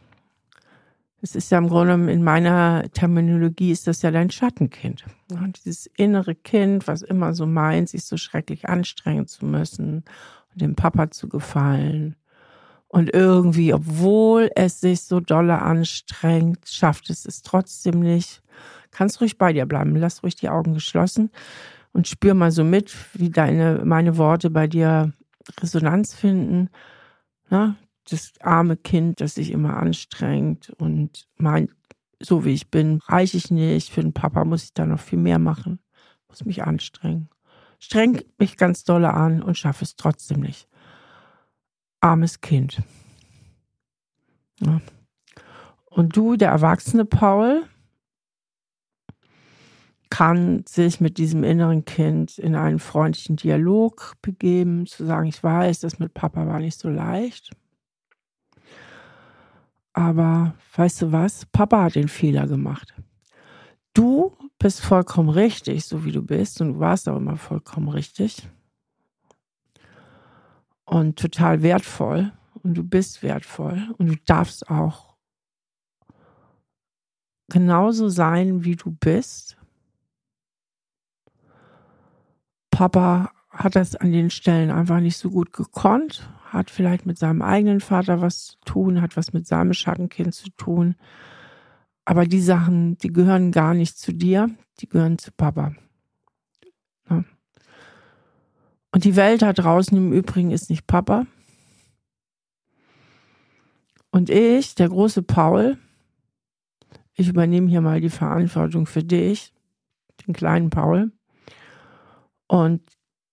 Ist 1.20 1.50
ja 1.50 1.56
im 1.56 1.68
Grunde 1.68 2.12
in 2.12 2.22
meiner 2.22 2.84
Terminologie 2.92 3.70
ist 3.70 3.86
das 3.86 4.02
ja 4.02 4.10
dein 4.10 4.30
Schattenkind. 4.30 5.06
Ja, 5.32 5.46
dieses 5.46 5.86
innere 5.96 6.34
Kind, 6.34 6.86
was 6.86 7.00
immer 7.00 7.32
so 7.32 7.46
meint, 7.46 7.88
sich 7.88 8.04
so 8.04 8.18
schrecklich 8.18 8.68
anstrengen 8.68 9.26
zu 9.26 9.46
müssen 9.46 10.04
und 10.52 10.60
dem 10.60 10.74
Papa 10.74 11.10
zu 11.10 11.30
gefallen 11.30 12.16
und 12.94 13.12
irgendwie, 13.12 13.74
obwohl 13.74 14.52
es 14.54 14.80
sich 14.80 15.00
so 15.00 15.18
dolle 15.18 15.60
anstrengt, 15.60 16.68
schafft 16.68 17.10
es 17.10 17.26
es 17.26 17.42
trotzdem 17.42 17.98
nicht. 17.98 18.40
Kannst 18.92 19.20
ruhig 19.20 19.36
bei 19.36 19.52
dir 19.52 19.66
bleiben. 19.66 19.96
Lass 19.96 20.22
ruhig 20.22 20.36
die 20.36 20.48
Augen 20.48 20.74
geschlossen 20.74 21.32
und 21.92 22.06
spür 22.06 22.34
mal 22.34 22.52
so 22.52 22.62
mit, 22.62 22.94
wie 23.14 23.30
deine, 23.30 23.82
meine 23.84 24.16
Worte 24.16 24.48
bei 24.48 24.68
dir 24.68 25.12
Resonanz 25.60 26.14
finden. 26.14 26.70
Na, 27.50 27.74
das 28.08 28.34
arme 28.38 28.76
Kind, 28.76 29.20
das 29.20 29.34
sich 29.34 29.50
immer 29.50 29.76
anstrengt 29.76 30.70
und 30.78 31.26
meint, 31.36 31.72
so 32.20 32.44
wie 32.44 32.52
ich 32.52 32.70
bin, 32.70 33.00
reiche 33.08 33.36
ich 33.36 33.50
nicht. 33.50 33.90
Für 33.90 34.02
den 34.02 34.12
Papa 34.12 34.44
muss 34.44 34.62
ich 34.62 34.72
da 34.72 34.86
noch 34.86 35.00
viel 35.00 35.18
mehr 35.18 35.40
machen, 35.40 35.80
muss 36.28 36.44
mich 36.44 36.62
anstrengen. 36.62 37.28
Streng 37.80 38.22
mich 38.38 38.56
ganz 38.56 38.84
dolle 38.84 39.12
an 39.12 39.42
und 39.42 39.58
schaffe 39.58 39.82
es 39.82 39.96
trotzdem 39.96 40.42
nicht. 40.42 40.68
Armes 42.04 42.42
Kind. 42.42 42.82
Ja. 44.60 44.82
Und 45.86 46.14
du, 46.14 46.36
der 46.36 46.50
erwachsene 46.50 47.06
Paul, 47.06 47.64
kann 50.10 50.64
sich 50.68 51.00
mit 51.00 51.16
diesem 51.16 51.44
inneren 51.44 51.86
Kind 51.86 52.38
in 52.38 52.56
einen 52.56 52.78
freundlichen 52.78 53.36
Dialog 53.36 54.12
begeben, 54.20 54.86
zu 54.86 55.06
sagen, 55.06 55.28
ich 55.28 55.42
weiß, 55.42 55.80
das 55.80 55.98
mit 55.98 56.12
Papa 56.12 56.46
war 56.46 56.60
nicht 56.60 56.78
so 56.78 56.90
leicht. 56.90 57.52
Aber 59.94 60.54
weißt 60.76 61.02
du 61.02 61.12
was? 61.12 61.46
Papa 61.46 61.84
hat 61.84 61.94
den 61.94 62.08
Fehler 62.08 62.46
gemacht. 62.46 62.94
Du 63.94 64.36
bist 64.58 64.82
vollkommen 64.82 65.30
richtig, 65.30 65.86
so 65.86 66.04
wie 66.04 66.12
du 66.12 66.20
bist, 66.20 66.60
und 66.60 66.74
du 66.74 66.80
warst 66.80 67.08
auch 67.08 67.16
immer 67.16 67.38
vollkommen 67.38 67.88
richtig. 67.88 68.46
Und 70.84 71.18
total 71.18 71.62
wertvoll. 71.62 72.32
Und 72.62 72.74
du 72.74 72.84
bist 72.84 73.22
wertvoll. 73.22 73.94
Und 73.98 74.06
du 74.08 74.16
darfst 74.26 74.70
auch 74.70 75.14
genauso 77.48 78.08
sein, 78.08 78.64
wie 78.64 78.76
du 78.76 78.90
bist. 78.90 79.56
Papa 82.70 83.30
hat 83.50 83.76
das 83.76 83.94
an 83.94 84.10
den 84.12 84.30
Stellen 84.30 84.70
einfach 84.70 85.00
nicht 85.00 85.16
so 85.16 85.30
gut 85.30 85.52
gekonnt, 85.52 86.28
hat 86.46 86.70
vielleicht 86.70 87.06
mit 87.06 87.18
seinem 87.18 87.40
eigenen 87.40 87.80
Vater 87.80 88.20
was 88.20 88.46
zu 88.46 88.56
tun, 88.64 89.00
hat 89.00 89.16
was 89.16 89.32
mit 89.32 89.46
seinem 89.46 89.72
Schattenkind 89.72 90.34
zu 90.34 90.50
tun. 90.50 90.96
Aber 92.04 92.26
die 92.26 92.40
Sachen, 92.40 92.98
die 92.98 93.12
gehören 93.12 93.52
gar 93.52 93.74
nicht 93.74 93.96
zu 93.96 94.12
dir, 94.12 94.50
die 94.80 94.88
gehören 94.88 95.18
zu 95.18 95.30
Papa. 95.30 95.74
Ja. 97.08 97.24
Und 98.94 99.02
die 99.02 99.16
Welt 99.16 99.42
da 99.42 99.52
draußen 99.52 99.96
im 99.96 100.12
Übrigen 100.12 100.52
ist 100.52 100.70
nicht 100.70 100.86
Papa. 100.86 101.26
Und 104.12 104.30
ich, 104.30 104.76
der 104.76 104.88
große 104.88 105.24
Paul, 105.24 105.78
ich 107.14 107.28
übernehme 107.28 107.68
hier 107.68 107.80
mal 107.80 108.00
die 108.00 108.08
Verantwortung 108.08 108.86
für 108.86 109.02
dich, 109.02 109.52
den 110.24 110.32
kleinen 110.32 110.70
Paul. 110.70 111.10
Und 112.46 112.82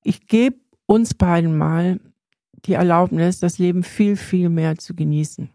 ich 0.03 0.26
gebe 0.26 0.57
uns 0.88 1.14
beiden 1.14 1.55
mal 1.55 1.99
die 2.66 2.74
Erlaubnis, 2.74 3.39
das 3.39 3.59
Leben 3.59 3.84
viel, 3.84 4.16
viel 4.16 4.49
mehr 4.49 4.80
zu 4.80 4.95
genießen. 4.95 5.51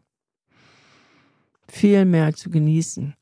Viel 1.66 2.04
mehr 2.04 2.32
zu 2.32 2.48
genießen. 2.48 3.16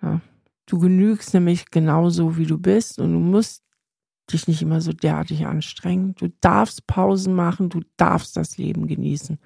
Ja. 0.00 0.20
Du 0.66 0.78
genügst 0.78 1.34
nämlich 1.34 1.72
genauso, 1.72 2.36
wie 2.36 2.46
du 2.46 2.56
bist 2.56 3.00
und 3.00 3.12
du 3.14 3.18
musst 3.18 3.63
dich 4.32 4.48
nicht 4.48 4.62
immer 4.62 4.80
so 4.80 4.92
derartig 4.92 5.46
anstrengen. 5.46 6.14
Du 6.14 6.28
darfst 6.40 6.86
Pausen 6.86 7.34
machen, 7.34 7.68
du 7.68 7.80
darfst 7.96 8.36
das 8.36 8.56
Leben 8.56 8.86
genießen. 8.86 9.38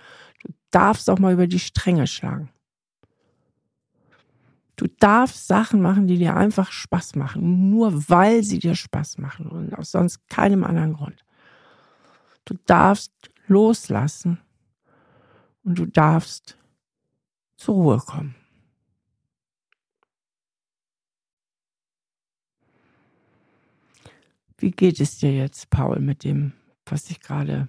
Du 0.42 0.52
darfst 0.70 1.10
auch 1.10 1.18
mal 1.18 1.32
über 1.32 1.46
die 1.46 1.58
Stränge 1.58 2.06
schlagen. 2.06 2.50
Du 4.76 4.86
darfst 4.86 5.48
Sachen 5.48 5.80
machen, 5.80 6.06
die 6.06 6.18
dir 6.18 6.36
einfach 6.36 6.70
Spaß 6.70 7.16
machen, 7.16 7.68
nur 7.68 8.08
weil 8.08 8.44
sie 8.44 8.60
dir 8.60 8.76
Spaß 8.76 9.18
machen 9.18 9.48
und 9.48 9.76
aus 9.76 9.90
sonst 9.90 10.28
keinem 10.28 10.62
anderen 10.62 10.92
Grund. 10.92 11.24
Du 12.44 12.54
darfst 12.64 13.12
loslassen 13.48 14.38
und 15.64 15.78
du 15.78 15.86
darfst 15.86 16.56
zur 17.56 17.74
Ruhe 17.74 17.98
kommen. 17.98 18.36
Wie 24.58 24.72
geht 24.72 25.00
es 25.00 25.18
dir 25.18 25.32
jetzt, 25.32 25.70
Paul, 25.70 26.00
mit 26.00 26.24
dem, 26.24 26.52
was 26.84 27.08
ich 27.10 27.20
gerade 27.20 27.68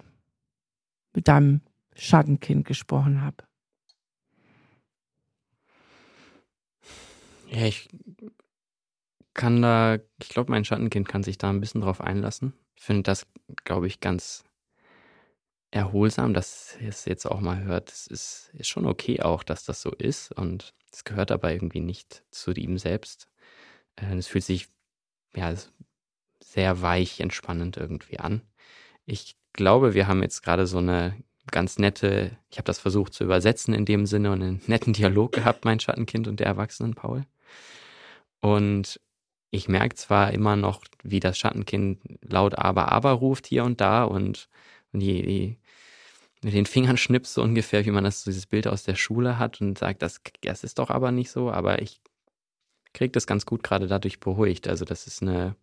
mit 1.14 1.28
deinem 1.28 1.60
Schattenkind 1.94 2.66
gesprochen 2.66 3.22
habe? 3.22 3.36
Ja, 7.48 7.66
ich 7.66 7.88
kann 9.34 9.62
da, 9.62 9.98
ich 10.20 10.28
glaube, 10.28 10.50
mein 10.50 10.64
Schattenkind 10.64 11.08
kann 11.08 11.22
sich 11.22 11.38
da 11.38 11.50
ein 11.50 11.60
bisschen 11.60 11.80
drauf 11.80 12.00
einlassen. 12.00 12.54
Ich 12.74 12.82
finde 12.82 13.04
das, 13.04 13.26
glaube 13.64 13.86
ich, 13.86 14.00
ganz 14.00 14.44
erholsam, 15.70 16.34
dass 16.34 16.76
es 16.80 17.04
jetzt 17.04 17.26
auch 17.26 17.40
mal 17.40 17.62
hört. 17.62 17.90
Es 17.92 18.06
ist, 18.08 18.50
ist 18.54 18.68
schon 18.68 18.86
okay 18.86 19.20
auch, 19.22 19.44
dass 19.44 19.64
das 19.64 19.82
so 19.82 19.90
ist 19.90 20.32
und 20.32 20.74
es 20.92 21.04
gehört 21.04 21.30
aber 21.30 21.52
irgendwie 21.52 21.80
nicht 21.80 22.24
zu 22.32 22.52
ihm 22.52 22.78
selbst. 22.78 23.28
Äh, 23.96 24.16
es 24.16 24.26
fühlt 24.26 24.44
sich 24.44 24.68
ja 25.34 25.54
sehr 26.50 26.82
weich, 26.82 27.20
entspannend 27.20 27.76
irgendwie 27.76 28.18
an. 28.18 28.42
Ich 29.06 29.36
glaube, 29.52 29.94
wir 29.94 30.08
haben 30.08 30.22
jetzt 30.22 30.42
gerade 30.42 30.66
so 30.66 30.78
eine 30.78 31.16
ganz 31.50 31.78
nette, 31.78 32.36
ich 32.50 32.58
habe 32.58 32.66
das 32.66 32.80
versucht 32.80 33.14
zu 33.14 33.24
übersetzen 33.24 33.72
in 33.72 33.84
dem 33.84 34.04
Sinne 34.06 34.32
und 34.32 34.42
einen 34.42 34.62
netten 34.66 34.92
Dialog 34.92 35.32
gehabt, 35.32 35.64
mein 35.64 35.80
Schattenkind 35.80 36.26
und 36.26 36.40
der 36.40 36.46
Erwachsenen 36.46 36.94
Paul. 36.94 37.24
Und 38.40 39.00
ich 39.52 39.68
merke 39.68 39.94
zwar 39.94 40.32
immer 40.32 40.56
noch, 40.56 40.82
wie 41.04 41.20
das 41.20 41.38
Schattenkind 41.38 42.00
laut 42.22 42.58
aber 42.58 42.90
aber 42.90 43.12
ruft 43.12 43.46
hier 43.46 43.64
und 43.64 43.80
da 43.80 44.04
und, 44.04 44.48
und 44.92 45.00
die, 45.00 45.22
die 45.22 45.58
mit 46.42 46.54
den 46.54 46.66
Fingern 46.66 46.96
schnipst 46.96 47.34
so 47.34 47.42
ungefähr, 47.42 47.84
wie 47.84 47.90
man 47.90 48.04
das 48.04 48.24
dieses 48.24 48.46
Bild 48.46 48.66
aus 48.66 48.82
der 48.82 48.94
Schule 48.96 49.38
hat 49.38 49.60
und 49.60 49.78
sagt, 49.78 50.02
das, 50.02 50.20
das 50.40 50.64
ist 50.64 50.78
doch 50.78 50.90
aber 50.90 51.12
nicht 51.12 51.30
so, 51.30 51.50
aber 51.50 51.82
ich 51.82 52.00
kriege 52.92 53.12
das 53.12 53.26
ganz 53.26 53.46
gut 53.46 53.62
gerade 53.62 53.86
dadurch 53.86 54.18
beruhigt. 54.20 54.66
Also 54.66 54.84
das 54.84 55.06
ist 55.06 55.22
eine 55.22 55.54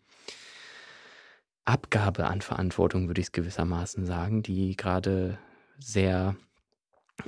Abgabe 1.67 2.27
an 2.27 2.41
Verantwortung, 2.41 3.07
würde 3.07 3.19
ich 3.19 3.27
es 3.27 3.31
gewissermaßen 3.33 4.05
sagen, 4.05 4.41
die 4.41 4.75
gerade 4.77 5.37
sehr 5.79 6.35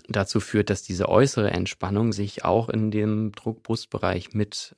dazu 0.07 0.39
führt, 0.39 0.69
dass 0.69 0.81
diese 0.81 1.09
äußere 1.09 1.51
Entspannung 1.51 2.13
sich 2.13 2.45
auch 2.45 2.69
in 2.69 2.89
dem 2.89 3.33
Druckbrustbereich 3.33 4.33
mit 4.33 4.75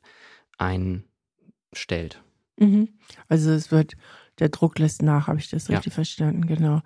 einstellt. 0.58 2.24
Mhm. 2.58 2.90
Also 3.28 3.52
es 3.52 3.72
wird, 3.72 3.94
der 4.40 4.50
Druck 4.50 4.80
lässt 4.80 5.04
nach, 5.04 5.28
habe 5.28 5.40
ich 5.40 5.50
das 5.50 5.70
richtig 5.70 5.92
ja. 5.92 5.96
verstanden, 5.96 6.48
genau. 6.48 6.82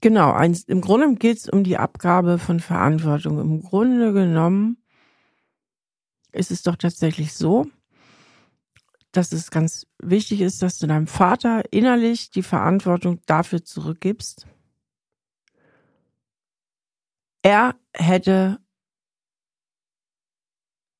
Genau, 0.00 0.32
eins, 0.32 0.64
im 0.64 0.80
Grunde 0.80 1.14
geht 1.14 1.38
es 1.38 1.48
um 1.48 1.64
die 1.64 1.76
Abgabe 1.76 2.38
von 2.38 2.60
Verantwortung. 2.60 3.40
Im 3.40 3.62
Grunde 3.62 4.12
genommen 4.12 4.78
ist 6.32 6.50
es 6.50 6.62
doch 6.62 6.76
tatsächlich 6.76 7.34
so, 7.34 7.66
dass 9.12 9.32
es 9.32 9.50
ganz 9.50 9.86
wichtig 9.98 10.40
ist, 10.40 10.62
dass 10.62 10.78
du 10.78 10.86
deinem 10.86 11.06
Vater 11.06 11.62
innerlich 11.72 12.30
die 12.30 12.42
Verantwortung 12.42 13.20
dafür 13.26 13.64
zurückgibst. 13.64 14.46
Er 17.42 17.74
hätte 17.94 18.58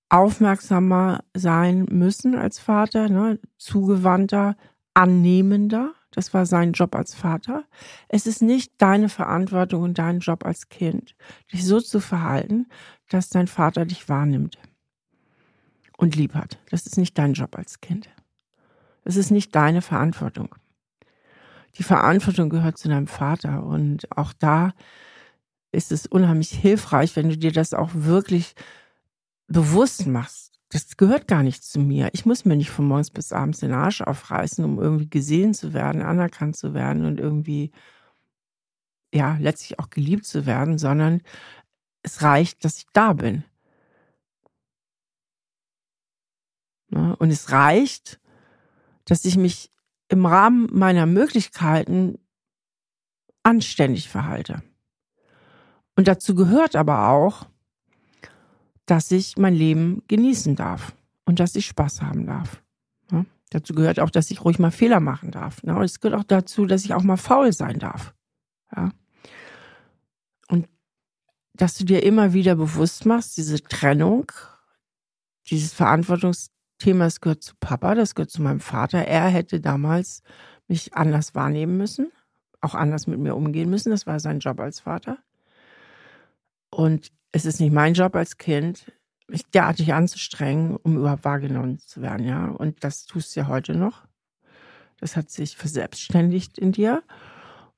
aufmerksamer 0.08 1.22
sein 1.34 1.84
müssen 1.90 2.34
als 2.34 2.58
Vater, 2.58 3.08
ne? 3.08 3.38
zugewandter, 3.58 4.56
annehmender. 4.94 5.92
Das 6.12 6.32
war 6.32 6.46
sein 6.46 6.72
Job 6.72 6.94
als 6.94 7.14
Vater. 7.14 7.64
Es 8.08 8.26
ist 8.26 8.40
nicht 8.40 8.72
deine 8.78 9.10
Verantwortung 9.10 9.82
und 9.82 9.98
dein 9.98 10.20
Job 10.20 10.46
als 10.46 10.70
Kind, 10.70 11.14
dich 11.52 11.66
so 11.66 11.80
zu 11.80 12.00
verhalten, 12.00 12.66
dass 13.10 13.28
dein 13.28 13.46
Vater 13.46 13.84
dich 13.84 14.08
wahrnimmt 14.08 14.58
und 15.98 16.16
lieb 16.16 16.34
hat. 16.34 16.58
Das 16.70 16.86
ist 16.86 16.96
nicht 16.96 17.18
dein 17.18 17.34
Job 17.34 17.58
als 17.58 17.82
Kind. 17.82 18.08
Das 19.04 19.16
ist 19.16 19.30
nicht 19.30 19.54
deine 19.54 19.82
Verantwortung. 19.82 20.54
Die 21.76 21.82
Verantwortung 21.82 22.48
gehört 22.48 22.78
zu 22.78 22.88
deinem 22.88 23.08
Vater 23.08 23.64
und 23.64 24.16
auch 24.16 24.32
da 24.32 24.72
ist 25.70 25.92
es 25.92 26.06
unheimlich 26.06 26.50
hilfreich, 26.50 27.14
wenn 27.16 27.28
du 27.28 27.36
dir 27.36 27.52
das 27.52 27.74
auch 27.74 27.90
wirklich 27.92 28.54
bewusst 29.48 30.06
machst. 30.06 30.58
Das 30.70 30.96
gehört 30.96 31.26
gar 31.26 31.42
nicht 31.42 31.64
zu 31.64 31.80
mir. 31.80 32.10
Ich 32.12 32.26
muss 32.26 32.44
mir 32.44 32.56
nicht 32.56 32.70
von 32.70 32.86
morgens 32.86 33.10
bis 33.10 33.32
abends 33.32 33.60
den 33.60 33.72
Arsch 33.72 34.00
aufreißen, 34.00 34.64
um 34.64 34.78
irgendwie 34.78 35.10
gesehen 35.10 35.52
zu 35.52 35.72
werden, 35.72 36.02
anerkannt 36.02 36.56
zu 36.56 36.74
werden 36.74 37.06
und 37.06 37.18
irgendwie, 37.18 37.70
ja, 39.12 39.36
letztlich 39.40 39.78
auch 39.78 39.90
geliebt 39.90 40.26
zu 40.26 40.46
werden, 40.46 40.78
sondern 40.78 41.22
es 42.02 42.22
reicht, 42.22 42.64
dass 42.64 42.78
ich 42.78 42.86
da 42.92 43.14
bin. 43.14 43.36
Ne? 43.36 43.44
Und 46.90 47.30
es 47.30 47.50
reicht, 47.50 48.20
dass 49.04 49.24
ich 49.24 49.36
mich 49.36 49.70
im 50.08 50.24
Rahmen 50.26 50.68
meiner 50.72 51.06
Möglichkeiten 51.06 52.18
anständig 53.42 54.08
verhalte. 54.08 54.62
Und 55.96 56.08
dazu 56.08 56.34
gehört 56.34 56.76
aber 56.76 57.08
auch, 57.08 57.46
dass 58.86 59.10
ich 59.10 59.36
mein 59.36 59.54
Leben 59.54 60.02
genießen 60.08 60.56
darf 60.56 60.94
und 61.24 61.40
dass 61.40 61.54
ich 61.56 61.66
Spaß 61.66 62.02
haben 62.02 62.26
darf. 62.26 62.62
Ja? 63.10 63.26
Dazu 63.50 63.74
gehört 63.74 64.00
auch, 64.00 64.10
dass 64.10 64.30
ich 64.30 64.44
ruhig 64.44 64.58
mal 64.58 64.70
Fehler 64.70 65.00
machen 65.00 65.30
darf. 65.30 65.62
Ne? 65.62 65.76
Und 65.76 65.84
es 65.84 66.00
gehört 66.00 66.18
auch 66.18 66.24
dazu, 66.24 66.64
dass 66.64 66.84
ich 66.84 66.94
auch 66.94 67.02
mal 67.02 67.16
faul 67.16 67.52
sein 67.52 67.78
darf. 67.78 68.14
Ja? 68.74 68.92
Und 70.48 70.68
dass 71.52 71.76
du 71.76 71.84
dir 71.84 72.02
immer 72.02 72.32
wieder 72.32 72.54
bewusst 72.54 73.04
machst, 73.04 73.36
diese 73.36 73.62
Trennung 73.62 74.32
dieses 75.50 75.72
Verantwortungsthema, 76.78 77.04
das 77.04 77.20
gehört 77.20 77.42
zu 77.42 77.54
Papa, 77.60 77.94
das 77.94 78.14
gehört 78.14 78.30
zu 78.30 78.42
meinem 78.42 78.60
Vater. 78.60 78.98
Er 79.06 79.28
hätte 79.28 79.60
damals 79.60 80.22
mich 80.68 80.94
anders 80.94 81.34
wahrnehmen 81.34 81.76
müssen, 81.76 82.12
auch 82.60 82.74
anders 82.74 83.06
mit 83.06 83.18
mir 83.18 83.34
umgehen 83.34 83.70
müssen. 83.70 83.90
Das 83.90 84.06
war 84.06 84.20
sein 84.20 84.40
Job 84.40 84.60
als 84.60 84.80
Vater. 84.80 85.18
Und 86.70 87.10
es 87.32 87.44
ist 87.44 87.60
nicht 87.60 87.72
mein 87.72 87.94
Job 87.94 88.14
als 88.14 88.36
Kind, 88.36 88.92
mich 89.28 89.44
derartig 89.50 89.92
anzustrengen, 89.92 90.76
um 90.76 90.96
überhaupt 90.96 91.24
wahrgenommen 91.24 91.78
zu 91.78 92.00
werden, 92.00 92.26
ja. 92.26 92.46
Und 92.46 92.82
das 92.84 93.04
tust 93.04 93.34
du 93.34 93.40
ja 93.40 93.48
heute 93.48 93.74
noch. 93.74 94.06
Das 95.00 95.16
hat 95.16 95.30
sich 95.30 95.56
verselbstständigt 95.56 96.58
in 96.58 96.72
dir. 96.72 97.02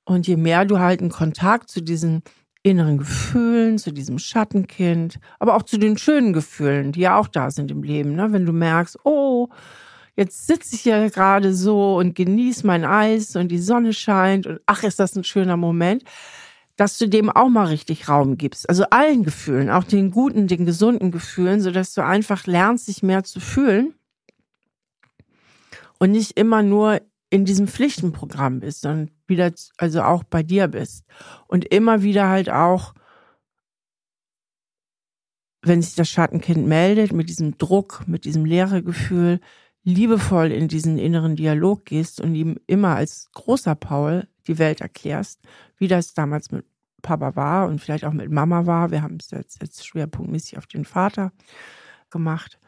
Und 0.04 0.26
je 0.26 0.36
mehr 0.36 0.64
du 0.64 0.78
halt 0.78 1.00
einen 1.00 1.10
Kontakt 1.10 1.70
zu 1.70 1.82
diesen 1.82 2.22
inneren 2.62 2.98
Gefühlen, 2.98 3.78
zu 3.78 3.92
diesem 3.92 4.18
Schattenkind, 4.18 5.18
aber 5.38 5.56
auch 5.56 5.62
zu 5.62 5.78
den 5.78 5.96
schönen 5.96 6.32
Gefühlen, 6.32 6.92
die 6.92 7.00
ja 7.00 7.16
auch 7.18 7.28
da 7.28 7.50
sind 7.50 7.70
im 7.70 7.82
Leben, 7.82 8.14
ne? 8.14 8.32
wenn 8.32 8.44
du 8.44 8.52
merkst, 8.52 8.98
oh, 9.04 9.48
jetzt 10.16 10.46
sitze 10.46 10.74
ich 10.76 10.84
ja 10.84 11.08
gerade 11.08 11.54
so 11.54 11.96
und 11.96 12.14
genieße 12.14 12.66
mein 12.66 12.84
Eis 12.84 13.34
und 13.36 13.48
die 13.48 13.58
Sonne 13.58 13.92
scheint 13.92 14.46
und 14.46 14.60
ach, 14.66 14.82
ist 14.82 15.00
das 15.00 15.16
ein 15.16 15.24
schöner 15.24 15.56
Moment 15.56 16.04
dass 16.80 16.96
du 16.96 17.06
dem 17.06 17.28
auch 17.28 17.50
mal 17.50 17.66
richtig 17.66 18.08
Raum 18.08 18.38
gibst. 18.38 18.66
Also 18.66 18.84
allen 18.84 19.22
Gefühlen, 19.22 19.68
auch 19.68 19.84
den 19.84 20.10
guten, 20.10 20.46
den 20.46 20.64
gesunden 20.64 21.10
Gefühlen, 21.10 21.60
so 21.60 21.70
dass 21.70 21.92
du 21.92 22.02
einfach 22.02 22.46
lernst, 22.46 22.86
sich 22.86 23.02
mehr 23.02 23.22
zu 23.22 23.38
fühlen 23.38 23.92
und 25.98 26.10
nicht 26.10 26.38
immer 26.38 26.62
nur 26.62 27.02
in 27.28 27.44
diesem 27.44 27.68
Pflichtenprogramm 27.68 28.60
bist, 28.60 28.80
sondern 28.80 29.10
wieder, 29.30 29.50
also 29.78 30.02
auch 30.02 30.22
bei 30.24 30.42
dir 30.42 30.68
bist. 30.68 31.06
Und 31.46 31.64
immer 31.64 32.02
wieder 32.02 32.28
halt 32.28 32.50
auch, 32.50 32.92
wenn 35.62 35.80
sich 35.80 35.94
das 35.94 36.10
Schattenkind 36.10 36.66
meldet, 36.66 37.12
mit 37.12 37.28
diesem 37.28 37.56
Druck, 37.56 38.04
mit 38.06 38.24
diesem 38.26 38.44
leere 38.44 38.82
Gefühl, 38.82 39.40
liebevoll 39.82 40.52
in 40.52 40.68
diesen 40.68 40.98
inneren 40.98 41.36
Dialog 41.36 41.86
gehst 41.86 42.20
und 42.20 42.34
ihm 42.34 42.58
immer 42.66 42.96
als 42.96 43.30
großer 43.32 43.74
Paul 43.74 44.28
die 44.46 44.58
Welt 44.58 44.80
erklärst, 44.80 45.40
wie 45.78 45.88
das 45.88 46.12
damals 46.12 46.50
mit 46.50 46.66
Papa 47.02 47.34
war 47.36 47.66
und 47.66 47.80
vielleicht 47.80 48.04
auch 48.04 48.12
mit 48.12 48.30
Mama 48.30 48.66
war. 48.66 48.90
Wir 48.90 49.02
haben 49.02 49.16
es 49.18 49.30
jetzt, 49.30 49.60
jetzt 49.62 49.86
schwerpunktmäßig 49.86 50.58
auf 50.58 50.66
den 50.66 50.84
Vater 50.84 51.32
gemacht. 52.10 52.58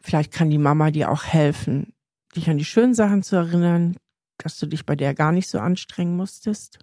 Vielleicht 0.00 0.32
kann 0.32 0.50
die 0.50 0.58
Mama 0.58 0.90
dir 0.90 1.10
auch 1.10 1.24
helfen, 1.24 1.94
dich 2.34 2.48
an 2.48 2.58
die 2.58 2.64
schönen 2.64 2.94
Sachen 2.94 3.22
zu 3.22 3.36
erinnern, 3.36 3.96
dass 4.42 4.58
du 4.58 4.66
dich 4.66 4.86
bei 4.86 4.96
der 4.96 5.14
gar 5.14 5.32
nicht 5.32 5.48
so 5.48 5.58
anstrengen 5.58 6.16
musstest. 6.16 6.78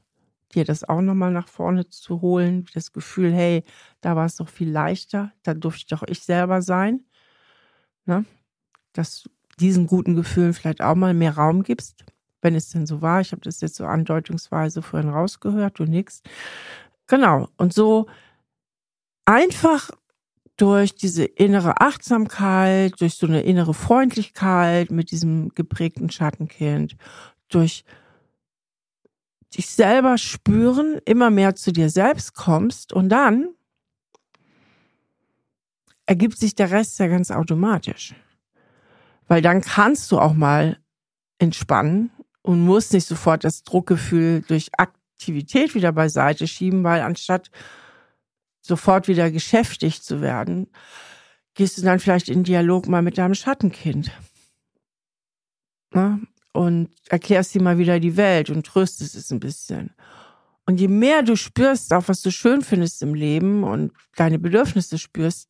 Dir 0.54 0.64
das 0.64 0.84
auch 0.84 1.02
nochmal 1.02 1.32
nach 1.32 1.48
vorne 1.48 1.90
zu 1.90 2.22
holen, 2.22 2.66
das 2.74 2.94
Gefühl, 2.94 3.34
hey, 3.34 3.64
da 4.02 4.16
war 4.16 4.26
es 4.26 4.38
doch 4.38 4.50
viel 4.50 4.70
leichter, 4.70 5.34
da 5.44 5.54
durfte 5.54 5.80
ich 5.80 5.88
doch 5.88 6.04
ich 6.08 6.22
selber 6.22 6.62
sein. 6.62 7.02
Ne? 8.06 8.26
Dass 8.94 9.24
du 9.24 9.30
diesen 9.60 9.88
guten 9.88 10.16
Gefühlen 10.16 10.54
vielleicht 10.54 10.82
auch 10.82 10.96
mal 10.96 11.14
mehr 11.14 11.36
Raum 11.36 11.64
gibst 11.64 12.06
wenn 12.42 12.56
es 12.56 12.70
denn 12.70 12.86
so 12.86 13.02
war. 13.02 13.22
Ich 13.22 13.32
habe 13.32 13.42
das 13.42 13.62
jetzt 13.62 13.76
so 13.76 13.86
andeutungsweise 13.86 14.82
vorhin 14.82 15.10
rausgehört, 15.10 15.80
du 15.80 15.84
nix. 15.84 16.22
Genau. 17.08 17.50
Und 17.58 17.74
so 17.74 18.08
einfach 19.26 19.92
durch 20.58 20.96
diese 20.96 21.24
innere 21.26 21.82
Achtsamkeit, 21.82 23.00
durch 23.00 23.16
so 23.16 23.28
eine 23.28 23.42
innere 23.42 23.74
Freundlichkeit 23.74 24.92
mit 24.92 25.12
diesem 25.12 25.50
geprägten 25.50 26.10
Schattenkind, 26.10 26.96
durch 27.50 27.84
dich 29.56 29.70
selber 29.70 30.18
spüren, 30.18 31.00
immer 31.06 31.30
mehr 31.30 31.56
zu 31.56 31.72
dir 31.72 31.90
selbst 31.90 32.34
kommst 32.34 32.94
und 32.94 33.10
dann 33.10 33.50
ergibt 36.06 36.38
sich 36.38 36.56
der 36.56 36.72
Rest 36.72 37.00
ja 37.00 37.08
ganz 37.08 37.32
automatisch. 37.32 38.16
Weil 39.28 39.42
dann 39.42 39.62
kannst 39.62 40.12
du 40.12 40.20
auch 40.20 40.34
mal 40.34 40.78
entspannen 41.38 42.12
und 42.42 42.62
muss 42.64 42.92
nicht 42.92 43.06
sofort 43.06 43.44
das 43.44 43.64
Druckgefühl 43.64 44.42
durch 44.48 44.70
Aktivität 44.78 45.76
wieder 45.76 45.92
beiseite 45.92 46.48
schieben, 46.48 46.84
weil 46.84 47.02
anstatt 47.02 47.52
sofort 48.62 49.08
wieder 49.08 49.32
geschäftigt 49.32 50.04
zu 50.04 50.22
werden, 50.22 50.68
gehst 51.54 51.78
du 51.78 51.82
dann 51.82 52.00
vielleicht 52.00 52.30
in 52.30 52.44
Dialog 52.44 52.88
mal 52.88 53.02
mit 53.02 53.18
deinem 53.18 53.34
Schattenkind. 53.34 54.12
Na? 55.92 56.20
Und 56.58 56.90
erklärst 57.10 57.54
ihm 57.54 57.66
mal 57.66 57.78
wieder 57.78 58.00
die 58.00 58.18
Welt 58.18 58.50
und 58.50 58.66
tröstest 58.66 59.14
es 59.14 59.30
ein 59.30 59.40
bisschen. 59.40 59.92
Und 60.66 60.80
je 60.80 60.88
mehr 60.88 61.22
du 61.22 61.36
spürst, 61.36 61.94
auch 61.94 62.08
was 62.08 62.24
du 62.24 62.32
schön 62.32 62.64
findest 62.64 63.04
im 63.04 63.14
Leben 63.14 63.64
und 63.64 63.92
deine 64.16 64.40
Bedürfnisse 64.40 64.98
spürst, 64.98 65.50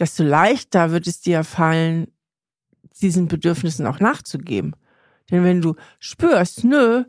desto 0.00 0.24
leichter 0.24 0.90
wird 0.90 1.06
es 1.06 1.20
dir 1.20 1.44
fallen, 1.44 2.08
diesen 3.00 3.28
Bedürfnissen 3.28 3.86
auch 3.86 4.00
nachzugeben. 4.00 4.74
Denn 5.30 5.44
wenn 5.44 5.60
du 5.60 5.76
spürst, 6.00 6.64
nö, 6.64 7.04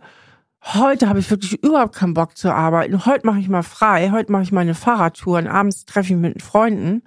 heute 0.61 1.09
habe 1.09 1.17
ich 1.17 1.31
wirklich 1.31 1.63
überhaupt 1.63 1.95
keinen 1.95 2.13
Bock 2.13 2.37
zu 2.37 2.53
arbeiten, 2.53 3.07
heute 3.07 3.25
mache 3.25 3.39
ich 3.39 3.49
mal 3.49 3.63
frei, 3.63 4.11
heute 4.11 4.31
mache 4.31 4.43
ich 4.43 4.51
meine 4.51 4.75
Fahrradtouren, 4.75 5.47
abends 5.47 5.85
treffe 5.85 6.13
ich 6.13 6.19
mich 6.19 6.35
mit 6.35 6.43
Freunden 6.43 7.01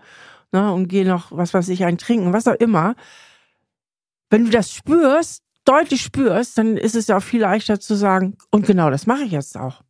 ne, 0.50 0.72
und 0.72 0.88
gehe 0.88 1.06
noch, 1.06 1.30
was 1.30 1.54
weiß 1.54 1.68
ich, 1.68 1.84
ein 1.84 1.96
Trinken, 1.96 2.32
was 2.32 2.48
auch 2.48 2.54
immer. 2.54 2.96
Wenn 4.30 4.46
du 4.46 4.50
das 4.50 4.72
spürst, 4.72 5.44
deutlich 5.64 6.02
spürst, 6.02 6.58
dann 6.58 6.76
ist 6.76 6.94
es 6.94 7.06
ja 7.06 7.16
auch 7.16 7.22
viel 7.22 7.40
leichter 7.40 7.80
zu 7.80 7.94
sagen, 7.94 8.36
und 8.50 8.66
genau 8.66 8.90
das 8.90 9.06
mache 9.06 9.22
ich 9.22 9.32
jetzt 9.32 9.56
auch. 9.56 9.82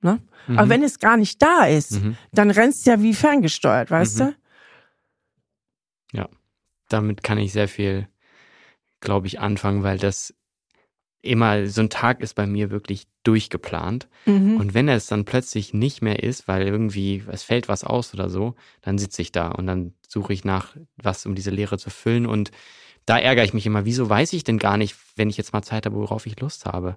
Ne? 0.00 0.20
Mhm. 0.46 0.58
Aber 0.58 0.68
wenn 0.68 0.82
es 0.82 0.98
gar 0.98 1.16
nicht 1.16 1.40
da 1.40 1.64
ist, 1.64 1.92
mhm. 2.02 2.16
dann 2.32 2.50
rennst 2.50 2.86
du 2.86 2.90
ja 2.90 3.02
wie 3.02 3.14
ferngesteuert, 3.14 3.90
weißt 3.90 4.20
mhm. 4.20 4.24
du? 4.24 4.36
Ja, 6.18 6.28
damit 6.88 7.22
kann 7.22 7.38
ich 7.38 7.52
sehr 7.52 7.68
viel, 7.68 8.08
glaube 9.00 9.26
ich, 9.26 9.40
anfangen, 9.40 9.82
weil 9.82 9.98
das 9.98 10.34
immer, 11.22 11.66
so 11.68 11.80
ein 11.80 11.90
Tag 11.90 12.20
ist 12.20 12.34
bei 12.34 12.46
mir 12.46 12.70
wirklich 12.70 13.06
durchgeplant. 13.22 14.08
Mhm. 14.26 14.56
Und 14.56 14.74
wenn 14.74 14.88
es 14.88 15.06
dann 15.06 15.24
plötzlich 15.24 15.72
nicht 15.72 16.02
mehr 16.02 16.22
ist, 16.22 16.48
weil 16.48 16.66
irgendwie 16.66 17.22
es 17.30 17.44
fällt 17.44 17.68
was 17.68 17.84
aus 17.84 18.12
oder 18.12 18.28
so, 18.28 18.56
dann 18.82 18.98
sitze 18.98 19.22
ich 19.22 19.30
da 19.30 19.48
und 19.48 19.68
dann 19.68 19.94
suche 20.06 20.32
ich 20.32 20.44
nach 20.44 20.76
was, 20.96 21.24
um 21.24 21.36
diese 21.36 21.50
Leere 21.50 21.78
zu 21.78 21.90
füllen. 21.90 22.26
Und 22.26 22.50
da 23.06 23.18
ärgere 23.18 23.44
ich 23.44 23.54
mich 23.54 23.66
immer, 23.66 23.84
wieso 23.84 24.08
weiß 24.08 24.32
ich 24.32 24.44
denn 24.44 24.58
gar 24.58 24.76
nicht, 24.76 24.96
wenn 25.16 25.30
ich 25.30 25.36
jetzt 25.36 25.52
mal 25.52 25.62
Zeit 25.62 25.86
habe, 25.86 25.96
worauf 25.96 26.26
ich 26.26 26.40
Lust 26.40 26.66
habe? 26.66 26.96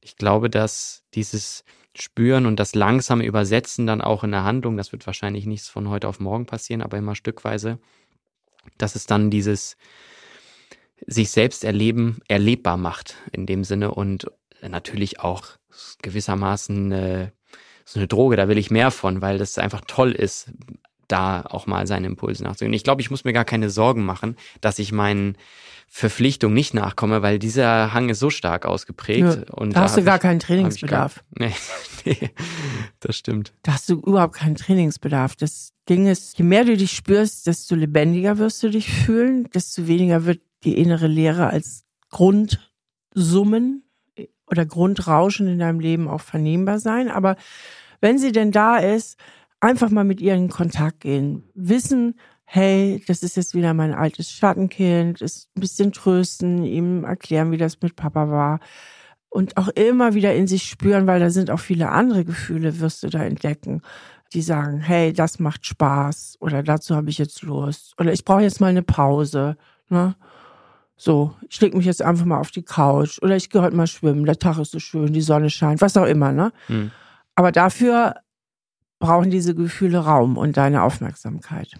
Ich 0.00 0.16
glaube, 0.16 0.50
dass 0.50 1.04
dieses 1.14 1.64
Spüren 1.96 2.46
und 2.46 2.58
das 2.58 2.74
langsame 2.74 3.24
Übersetzen 3.24 3.86
dann 3.86 4.00
auch 4.00 4.24
in 4.24 4.32
der 4.32 4.44
Handlung, 4.44 4.76
das 4.76 4.92
wird 4.92 5.06
wahrscheinlich 5.06 5.46
nicht 5.46 5.64
von 5.64 5.88
heute 5.88 6.08
auf 6.08 6.20
morgen 6.20 6.46
passieren, 6.46 6.82
aber 6.82 6.98
immer 6.98 7.14
stückweise, 7.14 7.78
dass 8.78 8.96
es 8.96 9.06
dann 9.06 9.30
dieses, 9.30 9.76
sich 11.06 11.30
selbst 11.30 11.64
erleben, 11.64 12.20
erlebbar 12.28 12.76
macht 12.76 13.16
in 13.32 13.46
dem 13.46 13.64
Sinne 13.64 13.92
und 13.92 14.30
natürlich 14.62 15.20
auch 15.20 15.46
gewissermaßen 16.02 16.92
äh, 16.92 17.30
so 17.84 18.00
eine 18.00 18.08
Droge, 18.08 18.36
da 18.36 18.48
will 18.48 18.58
ich 18.58 18.70
mehr 18.70 18.90
von, 18.90 19.20
weil 19.20 19.38
das 19.38 19.58
einfach 19.58 19.82
toll 19.86 20.12
ist, 20.12 20.50
da 21.08 21.42
auch 21.42 21.66
mal 21.66 21.86
seine 21.86 22.06
Impulse 22.06 22.44
nachzugehen. 22.44 22.72
Ich 22.72 22.84
glaube, 22.84 23.00
ich 23.00 23.10
muss 23.10 23.24
mir 23.24 23.32
gar 23.32 23.44
keine 23.44 23.70
Sorgen 23.70 24.04
machen, 24.04 24.36
dass 24.60 24.78
ich 24.78 24.92
meinen 24.92 25.36
Verpflichtungen 25.88 26.54
nicht 26.54 26.74
nachkomme, 26.74 27.22
weil 27.22 27.38
dieser 27.38 27.94
Hang 27.94 28.08
ist 28.08 28.18
so 28.18 28.30
stark 28.30 28.66
ausgeprägt. 28.66 29.20
Ja, 29.48 29.54
und 29.54 29.76
da 29.76 29.82
hast 29.82 29.96
da 29.96 30.00
du 30.00 30.06
gar 30.06 30.16
ich, 30.16 30.22
keinen 30.22 30.40
Trainingsbedarf. 30.40 31.22
Gar, 31.38 31.48
nee, 31.48 31.54
nee, 32.04 32.30
das 33.00 33.16
stimmt. 33.16 33.52
Da 33.62 33.74
hast 33.74 33.88
du 33.88 34.00
überhaupt 34.00 34.34
keinen 34.34 34.56
Trainingsbedarf. 34.56 35.36
Das 35.36 35.72
Ding 35.88 36.06
ist, 36.06 36.36
je 36.38 36.44
mehr 36.44 36.64
du 36.64 36.76
dich 36.76 36.92
spürst, 36.92 37.46
desto 37.46 37.74
lebendiger 37.74 38.38
wirst 38.38 38.62
du 38.62 38.70
dich 38.70 38.90
fühlen, 38.90 39.48
desto 39.54 39.86
weniger 39.86 40.24
wird 40.24 40.40
die 40.64 40.76
innere 40.78 41.06
Leere 41.06 41.48
als 41.48 41.84
Grundsummen 42.10 43.84
oder 44.46 44.66
Grundrauschen 44.66 45.46
in 45.46 45.58
deinem 45.58 45.80
Leben 45.80 46.08
auch 46.08 46.20
vernehmbar 46.20 46.78
sein. 46.78 47.10
Aber 47.10 47.36
wenn 48.00 48.18
sie 48.18 48.32
denn 48.32 48.50
da 48.50 48.78
ist, 48.78 49.18
einfach 49.64 49.90
mal 49.90 50.04
mit 50.04 50.20
ihr 50.20 50.34
in 50.34 50.50
Kontakt 50.50 51.00
gehen. 51.00 51.42
Wissen, 51.54 52.18
hey, 52.44 53.02
das 53.08 53.22
ist 53.22 53.36
jetzt 53.36 53.54
wieder 53.54 53.72
mein 53.72 53.94
altes 53.94 54.30
Schattenkind, 54.30 55.22
ist 55.22 55.48
ein 55.56 55.60
bisschen 55.60 55.92
trösten, 55.92 56.64
ihm 56.64 57.04
erklären, 57.04 57.50
wie 57.50 57.56
das 57.56 57.80
mit 57.80 57.96
Papa 57.96 58.28
war. 58.28 58.60
Und 59.30 59.56
auch 59.56 59.68
immer 59.68 60.14
wieder 60.14 60.34
in 60.34 60.46
sich 60.46 60.64
spüren, 60.64 61.06
weil 61.06 61.18
da 61.18 61.30
sind 61.30 61.50
auch 61.50 61.58
viele 61.58 61.88
andere 61.88 62.24
Gefühle, 62.24 62.78
wirst 62.78 63.02
du 63.02 63.08
da 63.08 63.24
entdecken, 63.24 63.80
die 64.32 64.42
sagen, 64.42 64.80
hey, 64.80 65.12
das 65.12 65.38
macht 65.38 65.66
Spaß 65.66 66.36
oder 66.40 66.62
dazu 66.62 66.94
habe 66.94 67.10
ich 67.10 67.18
jetzt 67.18 67.42
Lust 67.42 67.94
oder 67.98 68.12
ich 68.12 68.24
brauche 68.24 68.42
jetzt 68.42 68.60
mal 68.60 68.68
eine 68.68 68.82
Pause. 68.82 69.56
Ne? 69.88 70.14
So, 70.96 71.34
ich 71.48 71.60
leg 71.60 71.74
mich 71.74 71.86
jetzt 71.86 72.02
einfach 72.02 72.26
mal 72.26 72.38
auf 72.38 72.50
die 72.50 72.62
Couch 72.62 73.18
oder 73.22 73.34
ich 73.34 73.50
gehe 73.50 73.62
heute 73.62 73.74
mal 73.74 73.86
schwimmen, 73.86 74.26
der 74.26 74.38
Tag 74.38 74.58
ist 74.58 74.72
so 74.72 74.78
schön, 74.78 75.12
die 75.12 75.22
Sonne 75.22 75.50
scheint, 75.50 75.80
was 75.80 75.96
auch 75.96 76.06
immer, 76.06 76.30
ne? 76.30 76.52
Mhm. 76.68 76.92
Aber 77.34 77.50
dafür 77.50 78.14
brauchen 79.04 79.30
diese 79.30 79.54
Gefühle 79.54 79.98
Raum 79.98 80.38
und 80.38 80.56
deine 80.56 80.82
Aufmerksamkeit. 80.82 81.78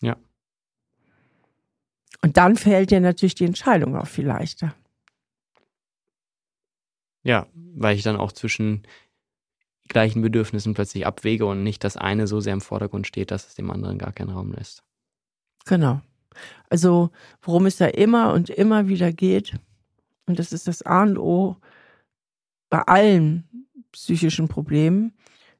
Ja. 0.00 0.16
Und 2.22 2.36
dann 2.36 2.54
fällt 2.54 2.92
dir 2.92 3.00
natürlich 3.00 3.34
die 3.34 3.44
Entscheidung 3.44 3.96
auch 3.96 4.06
viel 4.06 4.24
leichter. 4.24 4.76
Ja, 7.24 7.48
weil 7.54 7.96
ich 7.96 8.04
dann 8.04 8.16
auch 8.16 8.30
zwischen 8.30 8.86
gleichen 9.88 10.22
Bedürfnissen 10.22 10.72
plötzlich 10.74 11.04
abwäge 11.04 11.46
und 11.46 11.64
nicht 11.64 11.82
das 11.82 11.96
eine 11.96 12.28
so 12.28 12.38
sehr 12.38 12.52
im 12.52 12.60
Vordergrund 12.60 13.08
steht, 13.08 13.32
dass 13.32 13.48
es 13.48 13.56
dem 13.56 13.72
anderen 13.72 13.98
gar 13.98 14.12
keinen 14.12 14.30
Raum 14.30 14.52
lässt. 14.52 14.84
Genau. 15.64 16.00
Also, 16.70 17.10
worum 17.42 17.66
es 17.66 17.80
ja 17.80 17.88
immer 17.88 18.34
und 18.34 18.50
immer 18.50 18.86
wieder 18.86 19.12
geht, 19.12 19.58
und 20.26 20.38
das 20.38 20.52
ist 20.52 20.68
das 20.68 20.82
A 20.82 21.02
und 21.02 21.18
O 21.18 21.56
bei 22.70 22.82
allen 22.82 23.66
psychischen 23.90 24.46
Problemen, 24.46 25.12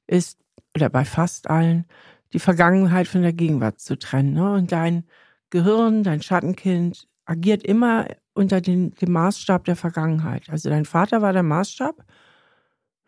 ist, 0.06 0.43
oder 0.74 0.88
bei 0.90 1.04
fast 1.04 1.48
allen, 1.48 1.84
die 2.32 2.38
Vergangenheit 2.38 3.06
von 3.06 3.22
der 3.22 3.32
Gegenwart 3.32 3.80
zu 3.80 3.98
trennen. 3.98 4.34
Ne? 4.34 4.52
Und 4.52 4.72
dein 4.72 5.04
Gehirn, 5.50 6.02
dein 6.02 6.20
Schattenkind 6.20 7.08
agiert 7.24 7.62
immer 7.62 8.08
unter 8.34 8.60
den, 8.60 8.92
dem 8.94 9.12
Maßstab 9.12 9.64
der 9.64 9.76
Vergangenheit. 9.76 10.50
Also 10.50 10.68
dein 10.68 10.84
Vater 10.84 11.22
war 11.22 11.32
der 11.32 11.44
Maßstab. 11.44 12.04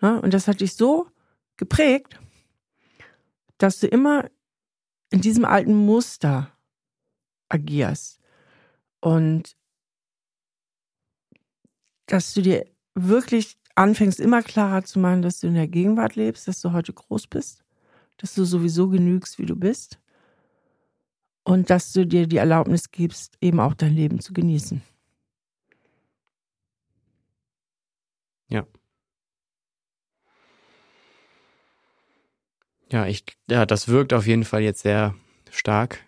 Ne? 0.01 0.21
Und 0.21 0.33
das 0.33 0.47
hat 0.47 0.61
dich 0.61 0.75
so 0.75 1.09
geprägt, 1.57 2.21
dass 3.59 3.81
du 3.81 3.89
immer 3.89 4.31
in 5.11 5.21
diesem 5.21 5.45
alten 5.45 5.75
Muster 5.75 6.53
agierst. 7.49 8.21
Und 9.01 9.57
dass 12.07 12.35
du 12.35 12.43
dir 12.43 12.67
wirklich 12.95 13.59
anfängst, 13.77 14.19
immer 14.21 14.43
klarer 14.43 14.85
zu 14.85 14.99
machen, 14.99 15.23
dass 15.23 15.41
du 15.41 15.47
in 15.47 15.55
der 15.55 15.69
Gegenwart 15.69 16.17
lebst, 16.17 16.49
dass 16.49 16.61
du 16.61 16.73
heute 16.73 16.93
groß 16.93 17.29
bist, 17.29 17.65
dass 18.17 18.35
du 18.35 18.45
sowieso 18.45 18.89
genügst, 18.89 19.39
wie 19.39 19.47
du 19.47 19.55
bist. 19.55 19.99
Und 21.45 21.71
dass 21.71 21.93
du 21.93 22.05
dir 22.07 22.27
die 22.27 22.39
Erlaubnis 22.39 22.91
gibst, 22.91 23.37
eben 23.41 23.61
auch 23.61 23.75
dein 23.75 23.95
Leben 23.95 24.19
zu 24.19 24.33
genießen. 24.33 24.83
Ja. 28.49 28.67
Ja, 32.91 33.07
ich, 33.07 33.25
ja, 33.49 33.67
das 33.67 33.89
wirkt 33.89 34.13
auf 34.13 34.27
jeden 34.27 34.45
Fall 34.45 34.63
jetzt 34.63 34.83
sehr 34.83 35.15
stark. 35.51 36.05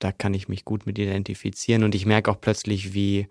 Da 0.00 0.12
kann 0.12 0.34
ich 0.34 0.48
mich 0.48 0.64
gut 0.64 0.86
mit 0.86 0.98
identifizieren 0.98 1.84
und 1.84 1.94
ich 1.94 2.06
merke 2.06 2.30
auch 2.30 2.40
plötzlich, 2.40 2.94
wie 2.94 3.28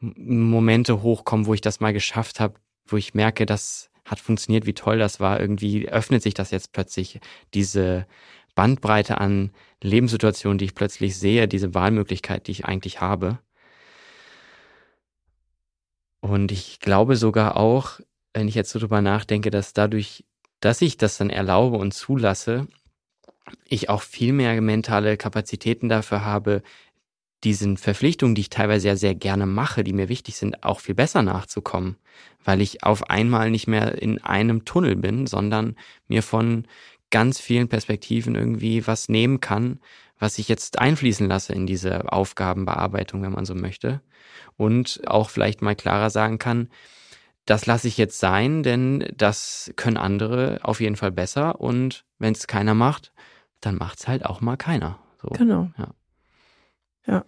Momente 0.00 1.02
hochkommen, 1.02 1.46
wo 1.46 1.54
ich 1.54 1.60
das 1.60 1.80
mal 1.80 1.92
geschafft 1.92 2.40
habe, 2.40 2.60
wo 2.92 2.96
ich 2.96 3.14
merke, 3.14 3.46
das 3.46 3.90
hat 4.04 4.20
funktioniert, 4.20 4.66
wie 4.66 4.74
toll 4.74 4.98
das 4.98 5.20
war. 5.20 5.40
Irgendwie 5.40 5.88
öffnet 5.88 6.22
sich 6.22 6.34
das 6.34 6.50
jetzt 6.50 6.72
plötzlich, 6.72 7.20
diese 7.54 8.06
Bandbreite 8.54 9.18
an 9.18 9.52
Lebenssituationen, 9.82 10.58
die 10.58 10.64
ich 10.66 10.74
plötzlich 10.74 11.16
sehe, 11.16 11.46
diese 11.46 11.74
Wahlmöglichkeit, 11.74 12.46
die 12.46 12.52
ich 12.52 12.64
eigentlich 12.64 13.00
habe. 13.00 13.38
Und 16.20 16.50
ich 16.50 16.80
glaube 16.80 17.16
sogar 17.16 17.56
auch, 17.56 18.00
wenn 18.34 18.48
ich 18.48 18.54
jetzt 18.54 18.70
so 18.70 18.78
drüber 18.78 19.00
nachdenke, 19.00 19.50
dass 19.50 19.72
dadurch, 19.72 20.24
dass 20.60 20.82
ich 20.82 20.96
das 20.96 21.18
dann 21.18 21.30
erlaube 21.30 21.76
und 21.76 21.94
zulasse, 21.94 22.66
ich 23.64 23.88
auch 23.88 24.02
viel 24.02 24.32
mehr 24.32 24.60
mentale 24.60 25.16
Kapazitäten 25.16 25.88
dafür 25.88 26.24
habe, 26.24 26.62
diesen 27.44 27.76
Verpflichtungen, 27.76 28.34
die 28.34 28.42
ich 28.42 28.50
teilweise 28.50 28.82
sehr, 28.82 28.96
sehr 28.96 29.14
gerne 29.14 29.46
mache, 29.46 29.84
die 29.84 29.92
mir 29.92 30.08
wichtig 30.08 30.36
sind, 30.36 30.64
auch 30.64 30.80
viel 30.80 30.94
besser 30.94 31.22
nachzukommen, 31.22 31.96
weil 32.44 32.60
ich 32.60 32.82
auf 32.82 33.10
einmal 33.10 33.50
nicht 33.50 33.68
mehr 33.68 34.00
in 34.00 34.22
einem 34.22 34.64
Tunnel 34.64 34.96
bin, 34.96 35.26
sondern 35.26 35.76
mir 36.08 36.22
von 36.22 36.66
ganz 37.10 37.40
vielen 37.40 37.68
Perspektiven 37.68 38.34
irgendwie 38.34 38.86
was 38.86 39.08
nehmen 39.08 39.40
kann, 39.40 39.80
was 40.18 40.38
ich 40.38 40.48
jetzt 40.48 40.78
einfließen 40.78 41.28
lasse 41.28 41.52
in 41.52 41.66
diese 41.66 42.12
Aufgabenbearbeitung, 42.12 43.22
wenn 43.22 43.32
man 43.32 43.44
so 43.44 43.54
möchte. 43.54 44.00
Und 44.56 45.02
auch 45.06 45.30
vielleicht 45.30 45.62
mal 45.62 45.76
klarer 45.76 46.10
sagen 46.10 46.38
kann, 46.38 46.68
das 47.46 47.66
lasse 47.66 47.88
ich 47.88 47.96
jetzt 47.96 48.18
sein, 48.18 48.62
denn 48.62 49.08
das 49.16 49.72
können 49.76 49.96
andere 49.96 50.58
auf 50.62 50.80
jeden 50.80 50.96
Fall 50.96 51.12
besser. 51.12 51.60
Und 51.60 52.04
wenn 52.18 52.34
es 52.34 52.46
keiner 52.46 52.74
macht, 52.74 53.12
dann 53.60 53.76
macht 53.76 54.00
es 54.00 54.08
halt 54.08 54.26
auch 54.26 54.40
mal 54.40 54.56
keiner. 54.56 54.98
So, 55.22 55.28
genau. 55.28 55.70
Ja. 55.78 55.88
Ja. 57.08 57.24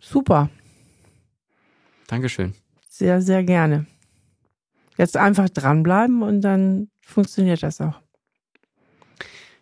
Super. 0.00 0.50
Dankeschön. 2.08 2.54
Sehr, 2.88 3.22
sehr 3.22 3.44
gerne. 3.44 3.86
Jetzt 4.96 5.16
einfach 5.16 5.48
dranbleiben 5.48 6.22
und 6.22 6.40
dann 6.40 6.90
funktioniert 7.00 7.62
das 7.62 7.80
auch. 7.80 8.00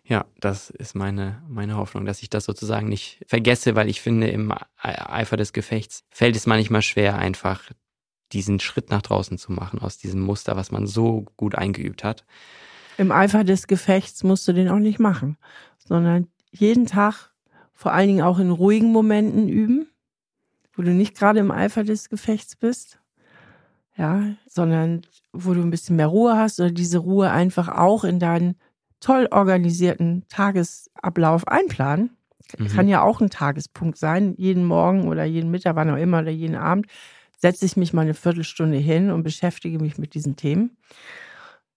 Ja, 0.03 0.25
das 0.39 0.71
ist 0.71 0.95
meine, 0.95 1.43
meine 1.47 1.77
Hoffnung, 1.77 2.05
dass 2.05 2.23
ich 2.23 2.31
das 2.31 2.45
sozusagen 2.45 2.89
nicht 2.89 3.23
vergesse, 3.27 3.75
weil 3.75 3.89
ich 3.89 4.01
finde, 4.01 4.27
im 4.29 4.51
Eifer 4.81 5.37
des 5.37 5.53
Gefechts 5.53 6.03
fällt 6.09 6.35
es 6.35 6.47
manchmal 6.47 6.81
schwer, 6.81 7.19
einfach 7.19 7.69
diesen 8.31 8.59
Schritt 8.59 8.89
nach 8.89 9.03
draußen 9.03 9.37
zu 9.37 9.51
machen 9.51 9.79
aus 9.79 9.99
diesem 9.99 10.21
Muster, 10.21 10.55
was 10.55 10.71
man 10.71 10.87
so 10.87 11.25
gut 11.37 11.53
eingeübt 11.55 12.03
hat. 12.03 12.25
Im 12.97 13.11
Eifer 13.11 13.43
des 13.43 13.67
Gefechts 13.67 14.23
musst 14.23 14.47
du 14.47 14.53
den 14.53 14.67
auch 14.69 14.79
nicht 14.79 14.99
machen, 14.99 15.37
sondern 15.77 16.27
jeden 16.51 16.87
Tag, 16.87 17.31
vor 17.79 17.93
allen 17.93 18.09
Dingen 18.09 18.21
auch 18.21 18.39
in 18.39 18.51
ruhigen 18.51 18.91
Momenten 18.91 19.47
üben, 19.47 19.87
wo 20.73 20.81
du 20.81 20.91
nicht 20.91 21.17
gerade 21.17 21.39
im 21.39 21.49
Eifer 21.49 21.85
des 21.85 22.09
Gefechts 22.09 22.57
bist, 22.57 22.99
ja, 23.95 24.35
sondern 24.49 25.03
wo 25.31 25.53
du 25.53 25.61
ein 25.61 25.69
bisschen 25.69 25.95
mehr 25.95 26.07
Ruhe 26.07 26.35
hast 26.35 26.59
oder 26.59 26.71
diese 26.71 26.97
Ruhe 26.97 27.31
einfach 27.31 27.69
auch 27.69 28.03
in 28.03 28.19
deinen 28.19 28.55
toll 28.99 29.29
organisierten 29.31 30.25
Tagesablauf 30.27 31.47
einplanen. 31.47 32.17
Mhm. 32.57 32.67
Kann 32.67 32.89
ja 32.89 33.01
auch 33.01 33.21
ein 33.21 33.29
Tagespunkt 33.29 33.97
sein, 33.97 34.33
jeden 34.35 34.65
Morgen 34.65 35.07
oder 35.07 35.23
jeden 35.23 35.49
Mittag, 35.49 35.77
wann 35.77 35.89
auch 35.89 35.95
immer 35.95 36.19
oder 36.19 36.31
jeden 36.31 36.57
Abend 36.57 36.85
setze 37.37 37.65
ich 37.65 37.77
mich 37.77 37.93
mal 37.93 38.01
eine 38.01 38.13
Viertelstunde 38.13 38.77
hin 38.77 39.09
und 39.09 39.23
beschäftige 39.23 39.79
mich 39.79 39.97
mit 39.97 40.15
diesen 40.15 40.35
Themen. 40.35 40.75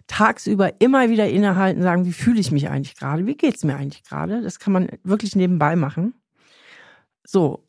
Tagsüber 0.06 0.80
immer 0.80 1.08
wieder 1.08 1.28
innehalten, 1.28 1.82
sagen, 1.82 2.04
wie 2.04 2.12
fühle 2.12 2.40
ich 2.40 2.50
mich 2.50 2.68
eigentlich 2.68 2.96
gerade? 2.96 3.26
Wie 3.26 3.36
geht 3.36 3.56
es 3.56 3.64
mir 3.64 3.76
eigentlich 3.76 4.04
gerade? 4.04 4.42
Das 4.42 4.58
kann 4.58 4.72
man 4.72 4.88
wirklich 5.04 5.36
nebenbei 5.36 5.76
machen. 5.76 6.14
So, 7.24 7.64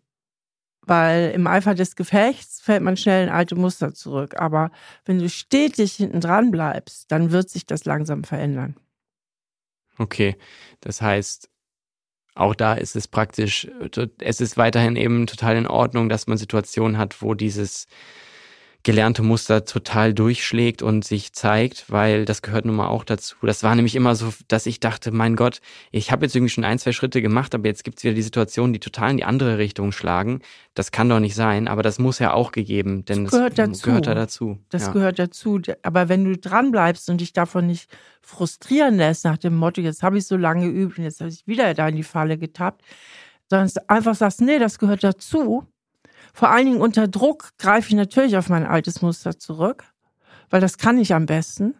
weil 0.81 1.31
im 1.31 1.47
Eifer 1.47 1.75
des 1.75 1.95
Gefechts 1.95 2.59
fällt 2.61 2.83
man 2.83 2.97
schnell 2.97 3.23
in 3.23 3.29
alte 3.29 3.55
Muster 3.55 3.93
zurück. 3.93 4.39
Aber 4.39 4.71
wenn 5.05 5.19
du 5.19 5.29
stetig 5.29 5.93
hinten 5.93 6.19
dran 6.19 6.51
bleibst, 6.51 7.11
dann 7.11 7.31
wird 7.31 7.49
sich 7.49 7.65
das 7.65 7.85
langsam 7.85 8.23
verändern. 8.23 8.75
Okay, 9.97 10.35
das 10.81 11.01
heißt, 11.01 11.49
auch 12.35 12.55
da 12.55 12.73
ist 12.73 12.95
es 12.95 13.07
praktisch, 13.07 13.67
es 14.19 14.41
ist 14.41 14.57
weiterhin 14.57 14.95
eben 14.95 15.27
total 15.27 15.55
in 15.55 15.67
Ordnung, 15.67 16.09
dass 16.09 16.27
man 16.27 16.37
Situationen 16.37 16.97
hat, 16.97 17.21
wo 17.21 17.35
dieses 17.35 17.87
gelernte 18.83 19.23
Muster 19.23 19.63
total 19.63 20.13
durchschlägt 20.13 20.81
und 20.81 21.05
sich 21.05 21.31
zeigt, 21.31 21.89
weil 21.89 22.25
das 22.25 22.41
gehört 22.41 22.65
nun 22.65 22.75
mal 22.75 22.89
auch 22.89 23.05
dazu. 23.05 23.37
Das 23.41 23.63
war 23.63 23.75
nämlich 23.75 23.95
immer 23.95 24.15
so, 24.15 24.33
dass 24.49 24.65
ich 24.65 24.81
dachte, 24.81 25.11
mein 25.11 25.37
Gott, 25.37 25.61
ich 25.91 26.11
habe 26.11 26.25
jetzt 26.25 26.35
irgendwie 26.35 26.51
schon 26.51 26.65
ein, 26.65 26.79
zwei 26.79 26.91
Schritte 26.91 27.21
gemacht, 27.21 27.55
aber 27.55 27.67
jetzt 27.67 27.85
gibt's 27.85 28.03
wieder 28.03 28.13
die 28.13 28.21
Situationen, 28.21 28.73
die 28.73 28.79
total 28.79 29.11
in 29.11 29.17
die 29.17 29.23
andere 29.23 29.57
Richtung 29.57 29.93
schlagen. 29.93 30.41
Das 30.73 30.91
kann 30.91 31.07
doch 31.07 31.21
nicht 31.21 31.35
sein, 31.35 31.69
aber 31.69 31.81
das 31.81 31.97
muss 31.97 32.19
ja 32.19 32.33
auch 32.33 32.51
gegeben, 32.51 33.05
denn 33.05 33.23
das 33.23 33.31
gehört, 33.31 33.57
das 33.57 33.69
dazu. 33.69 33.85
gehört 33.85 34.07
da 34.07 34.15
dazu. 34.15 34.59
Das 34.69 34.87
ja. 34.87 34.91
gehört 34.91 35.17
dazu. 35.17 35.61
Aber 35.81 36.09
wenn 36.09 36.25
du 36.25 36.37
dran 36.37 36.71
bleibst 36.71 37.09
und 37.09 37.21
dich 37.21 37.31
davon 37.31 37.67
nicht 37.67 37.89
frustrieren 38.21 38.97
lässt, 38.97 39.23
nach 39.23 39.37
dem 39.37 39.55
Motto, 39.55 39.79
jetzt 39.79 40.03
habe 40.03 40.17
ich 40.17 40.27
so 40.27 40.35
lange 40.35 40.71
geübt 40.71 40.97
und 40.97 41.05
jetzt 41.05 41.21
habe 41.21 41.29
ich 41.29 41.47
wieder 41.47 41.73
da 41.73 41.87
in 41.87 41.95
die 41.95 42.03
Falle 42.03 42.37
getappt, 42.37 42.81
sondern 43.49 43.69
einfach 43.87 44.15
sagst, 44.15 44.41
nee, 44.41 44.59
das 44.59 44.77
gehört 44.77 45.03
dazu, 45.03 45.67
vor 46.33 46.49
allen 46.49 46.65
Dingen 46.65 46.81
unter 46.81 47.07
Druck 47.07 47.51
greife 47.59 47.89
ich 47.89 47.95
natürlich 47.95 48.37
auf 48.37 48.49
mein 48.49 48.65
altes 48.65 49.01
Muster 49.01 49.37
zurück, 49.37 49.85
weil 50.49 50.61
das 50.61 50.77
kann 50.77 50.97
ich 50.97 51.13
am 51.13 51.27
besten. 51.27 51.75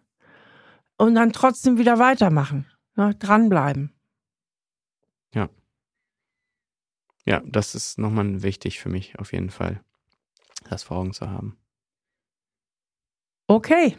Und 0.96 1.16
dann 1.16 1.34
trotzdem 1.34 1.80
wieder 1.80 1.98
weitermachen, 1.98 2.68
ne? 2.96 3.16
dranbleiben. 3.16 3.92
Ja. 5.34 5.50
Ja, 7.26 7.42
das 7.46 7.74
ist 7.74 7.98
nochmal 7.98 8.44
wichtig 8.44 8.80
für 8.80 8.90
mich 8.90 9.18
auf 9.18 9.34
jeden 9.34 9.50
Fall, 9.50 9.82
das 10.70 10.84
vor 10.84 10.98
Augen 10.98 11.14
zu 11.14 11.30
haben. 11.30 11.58
Okay. 13.48 13.98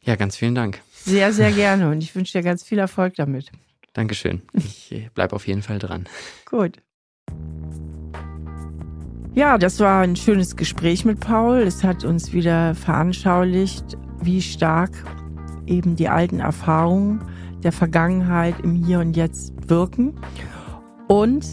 Ja, 0.00 0.16
ganz 0.16 0.36
vielen 0.36 0.54
Dank. 0.54 0.80
Sehr, 0.92 1.32
sehr 1.34 1.52
gerne 1.52 1.90
und 1.90 2.00
ich 2.00 2.14
wünsche 2.14 2.38
dir 2.38 2.42
ganz 2.42 2.62
viel 2.62 2.78
Erfolg 2.78 3.14
damit. 3.16 3.52
Dankeschön. 3.92 4.42
Ich 4.54 5.10
bleibe 5.14 5.36
auf 5.36 5.46
jeden 5.46 5.62
Fall 5.62 5.78
dran. 5.78 6.08
Gut. 6.46 6.82
Ja, 9.36 9.58
das 9.58 9.80
war 9.80 10.00
ein 10.00 10.16
schönes 10.16 10.56
Gespräch 10.56 11.04
mit 11.04 11.20
Paul. 11.20 11.58
Es 11.58 11.84
hat 11.84 12.06
uns 12.06 12.32
wieder 12.32 12.74
veranschaulicht, 12.74 13.98
wie 14.22 14.40
stark 14.40 14.92
eben 15.66 15.94
die 15.94 16.08
alten 16.08 16.40
Erfahrungen 16.40 17.20
der 17.62 17.72
Vergangenheit 17.72 18.54
im 18.62 18.74
Hier 18.74 18.98
und 18.98 19.14
Jetzt 19.14 19.52
wirken 19.68 20.14
und 21.06 21.44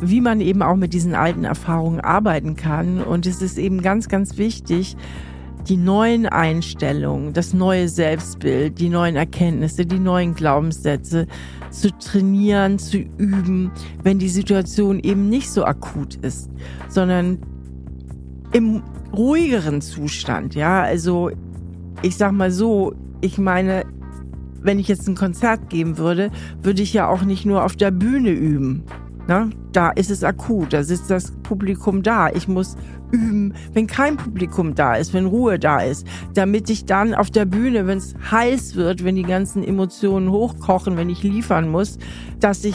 wie 0.00 0.20
man 0.20 0.40
eben 0.40 0.62
auch 0.62 0.76
mit 0.76 0.92
diesen 0.92 1.16
alten 1.16 1.42
Erfahrungen 1.42 1.98
arbeiten 1.98 2.54
kann. 2.54 3.02
Und 3.02 3.26
es 3.26 3.42
ist 3.42 3.58
eben 3.58 3.82
ganz, 3.82 4.08
ganz 4.08 4.38
wichtig, 4.38 4.96
die 5.68 5.76
neuen 5.76 6.26
Einstellungen, 6.26 7.32
das 7.32 7.54
neue 7.54 7.88
Selbstbild, 7.88 8.78
die 8.78 8.88
neuen 8.88 9.16
Erkenntnisse, 9.16 9.86
die 9.86 9.98
neuen 9.98 10.34
Glaubenssätze 10.34 11.26
zu 11.70 11.90
trainieren, 11.98 12.78
zu 12.78 12.98
üben, 12.98 13.70
wenn 14.02 14.18
die 14.18 14.28
Situation 14.28 15.00
eben 15.00 15.28
nicht 15.28 15.50
so 15.50 15.64
akut 15.64 16.16
ist, 16.16 16.50
sondern 16.88 17.38
im 18.52 18.82
ruhigeren 19.12 19.80
Zustand, 19.80 20.54
ja, 20.54 20.82
also 20.82 21.30
ich 22.02 22.16
sag 22.16 22.32
mal 22.32 22.50
so, 22.50 22.94
ich 23.20 23.38
meine, 23.38 23.84
wenn 24.60 24.78
ich 24.78 24.88
jetzt 24.88 25.08
ein 25.08 25.14
Konzert 25.14 25.70
geben 25.70 25.98
würde, 25.98 26.30
würde 26.62 26.82
ich 26.82 26.92
ja 26.92 27.08
auch 27.08 27.22
nicht 27.22 27.44
nur 27.46 27.64
auf 27.64 27.76
der 27.76 27.90
Bühne 27.90 28.30
üben. 28.30 28.84
Ne? 29.28 29.50
Da 29.72 29.90
ist 29.90 30.10
es 30.10 30.22
akut, 30.22 30.72
da 30.72 30.82
sitzt 30.82 31.10
das 31.10 31.32
Publikum 31.42 32.02
da. 32.02 32.28
Ich 32.30 32.48
muss 32.48 32.76
üben, 33.14 33.54
wenn 33.72 33.86
kein 33.86 34.16
Publikum 34.16 34.74
da 34.74 34.94
ist, 34.94 35.14
wenn 35.14 35.26
Ruhe 35.26 35.58
da 35.58 35.80
ist, 35.80 36.06
damit 36.34 36.68
ich 36.70 36.84
dann 36.84 37.14
auf 37.14 37.30
der 37.30 37.44
Bühne, 37.44 37.86
wenn 37.86 37.98
es 37.98 38.14
heiß 38.30 38.74
wird, 38.74 39.04
wenn 39.04 39.14
die 39.16 39.22
ganzen 39.22 39.62
Emotionen 39.62 40.30
hochkochen, 40.30 40.96
wenn 40.96 41.08
ich 41.08 41.22
liefern 41.22 41.68
muss, 41.68 41.98
dass 42.40 42.64
ich 42.64 42.74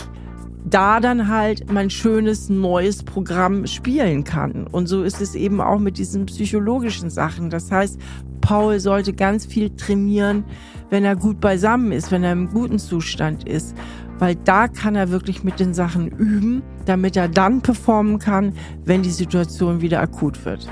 da 0.65 0.99
dann 0.99 1.29
halt 1.29 1.71
mein 1.71 1.89
schönes 1.89 2.49
neues 2.49 3.03
Programm 3.03 3.65
spielen 3.65 4.23
kann. 4.23 4.67
Und 4.67 4.87
so 4.87 5.03
ist 5.03 5.21
es 5.21 5.35
eben 5.35 5.61
auch 5.61 5.79
mit 5.79 5.97
diesen 5.97 6.25
psychologischen 6.25 7.09
Sachen. 7.09 7.49
Das 7.49 7.71
heißt, 7.71 7.99
Paul 8.41 8.79
sollte 8.79 9.13
ganz 9.13 9.45
viel 9.45 9.69
trainieren, 9.71 10.43
wenn 10.89 11.05
er 11.05 11.15
gut 11.15 11.39
beisammen 11.39 11.91
ist, 11.91 12.11
wenn 12.11 12.23
er 12.23 12.33
im 12.33 12.49
guten 12.49 12.79
Zustand 12.79 13.47
ist. 13.47 13.75
Weil 14.19 14.35
da 14.35 14.67
kann 14.67 14.95
er 14.95 15.09
wirklich 15.09 15.43
mit 15.43 15.59
den 15.59 15.73
Sachen 15.73 16.09
üben, 16.09 16.61
damit 16.85 17.15
er 17.15 17.27
dann 17.27 17.61
performen 17.61 18.19
kann, 18.19 18.53
wenn 18.83 19.01
die 19.01 19.09
Situation 19.09 19.81
wieder 19.81 20.01
akut 20.01 20.45
wird. 20.45 20.69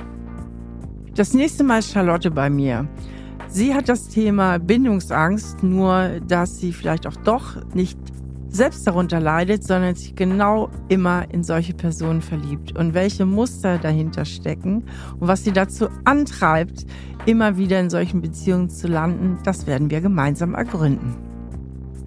Das 1.15 1.33
nächste 1.33 1.63
Mal 1.63 1.79
ist 1.79 1.91
Charlotte 1.91 2.29
bei 2.29 2.49
mir. 2.49 2.87
Sie 3.47 3.73
hat 3.73 3.89
das 3.89 4.09
Thema 4.09 4.59
Bindungsangst, 4.59 5.63
nur 5.63 6.19
dass 6.27 6.59
sie 6.59 6.73
vielleicht 6.73 7.07
auch 7.07 7.15
doch 7.15 7.55
nicht 7.73 7.97
selbst 8.49 8.85
darunter 8.87 9.19
leidet, 9.19 9.63
sondern 9.63 9.95
sich 9.95 10.15
genau 10.15 10.69
immer 10.89 11.25
in 11.31 11.43
solche 11.43 11.73
Personen 11.73 12.21
verliebt 12.21 12.77
und 12.77 12.93
welche 12.93 13.25
Muster 13.25 13.77
dahinter 13.77 14.25
stecken 14.25 14.83
und 15.19 15.27
was 15.27 15.43
sie 15.43 15.51
dazu 15.51 15.87
antreibt, 16.05 16.85
immer 17.25 17.57
wieder 17.57 17.79
in 17.79 17.89
solchen 17.89 18.21
Beziehungen 18.21 18.69
zu 18.69 18.87
landen, 18.87 19.37
das 19.43 19.67
werden 19.67 19.89
wir 19.89 20.01
gemeinsam 20.01 20.55
ergründen. 20.55 21.26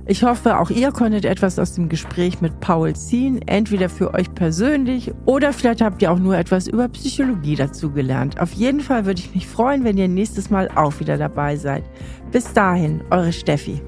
Ich 0.07 0.25
hoffe, 0.25 0.59
auch 0.59 0.71
ihr 0.71 0.93
konntet 0.93 1.25
etwas 1.25 1.59
aus 1.59 1.75
dem 1.75 1.89
Gespräch 1.89 2.41
mit 2.41 2.59
Paul 2.61 2.95
ziehen, 2.97 3.41
entweder 3.47 3.89
für 3.89 4.15
euch 4.15 4.33
persönlich 4.35 5.13
oder 5.27 5.53
vielleicht 5.53 5.83
habt 5.83 6.03
ihr 6.03 6.11
auch 6.11 6.19
nur 6.19 6.37
etwas 6.37 6.67
über 6.67 6.89
Psychologie 6.89 7.55
dazu 7.55 7.91
gelernt. 7.91 8.41
Auf 8.41 8.53
jeden 8.53 8.81
Fall 8.81 9.05
würde 9.05 9.21
ich 9.21 9.35
mich 9.35 9.47
freuen, 9.47 9.85
wenn 9.85 9.99
ihr 9.99 10.09
nächstes 10.09 10.51
Mal 10.51 10.69
auch 10.75 10.99
wieder 11.01 11.19
dabei 11.19 11.57
seid. 11.57 11.85
Bis 12.33 12.53
dahin, 12.53 13.03
eure 13.11 13.33
Steffi. 13.33 13.83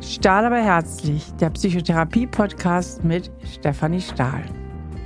Stahl 0.00 0.44
aber 0.44 0.60
herzlich, 0.60 1.32
der 1.40 1.50
Psychotherapie-Podcast 1.50 3.04
mit 3.04 3.30
Stefanie 3.44 4.02
Stahl. 4.02 4.42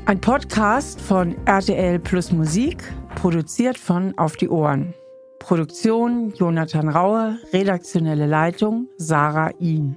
Ein 0.06 0.20
Podcast 0.20 1.00
von 1.00 1.36
RTL 1.44 1.98
Plus 2.00 2.32
Musik, 2.32 2.82
produziert 3.14 3.78
von 3.78 4.16
Auf 4.16 4.36
die 4.36 4.48
Ohren. 4.48 4.94
Produktion 5.38 6.32
Jonathan 6.34 6.88
Raue, 6.88 7.38
redaktionelle 7.52 8.26
Leitung 8.26 8.88
Sarah 8.96 9.50
Ihn. 9.60 9.96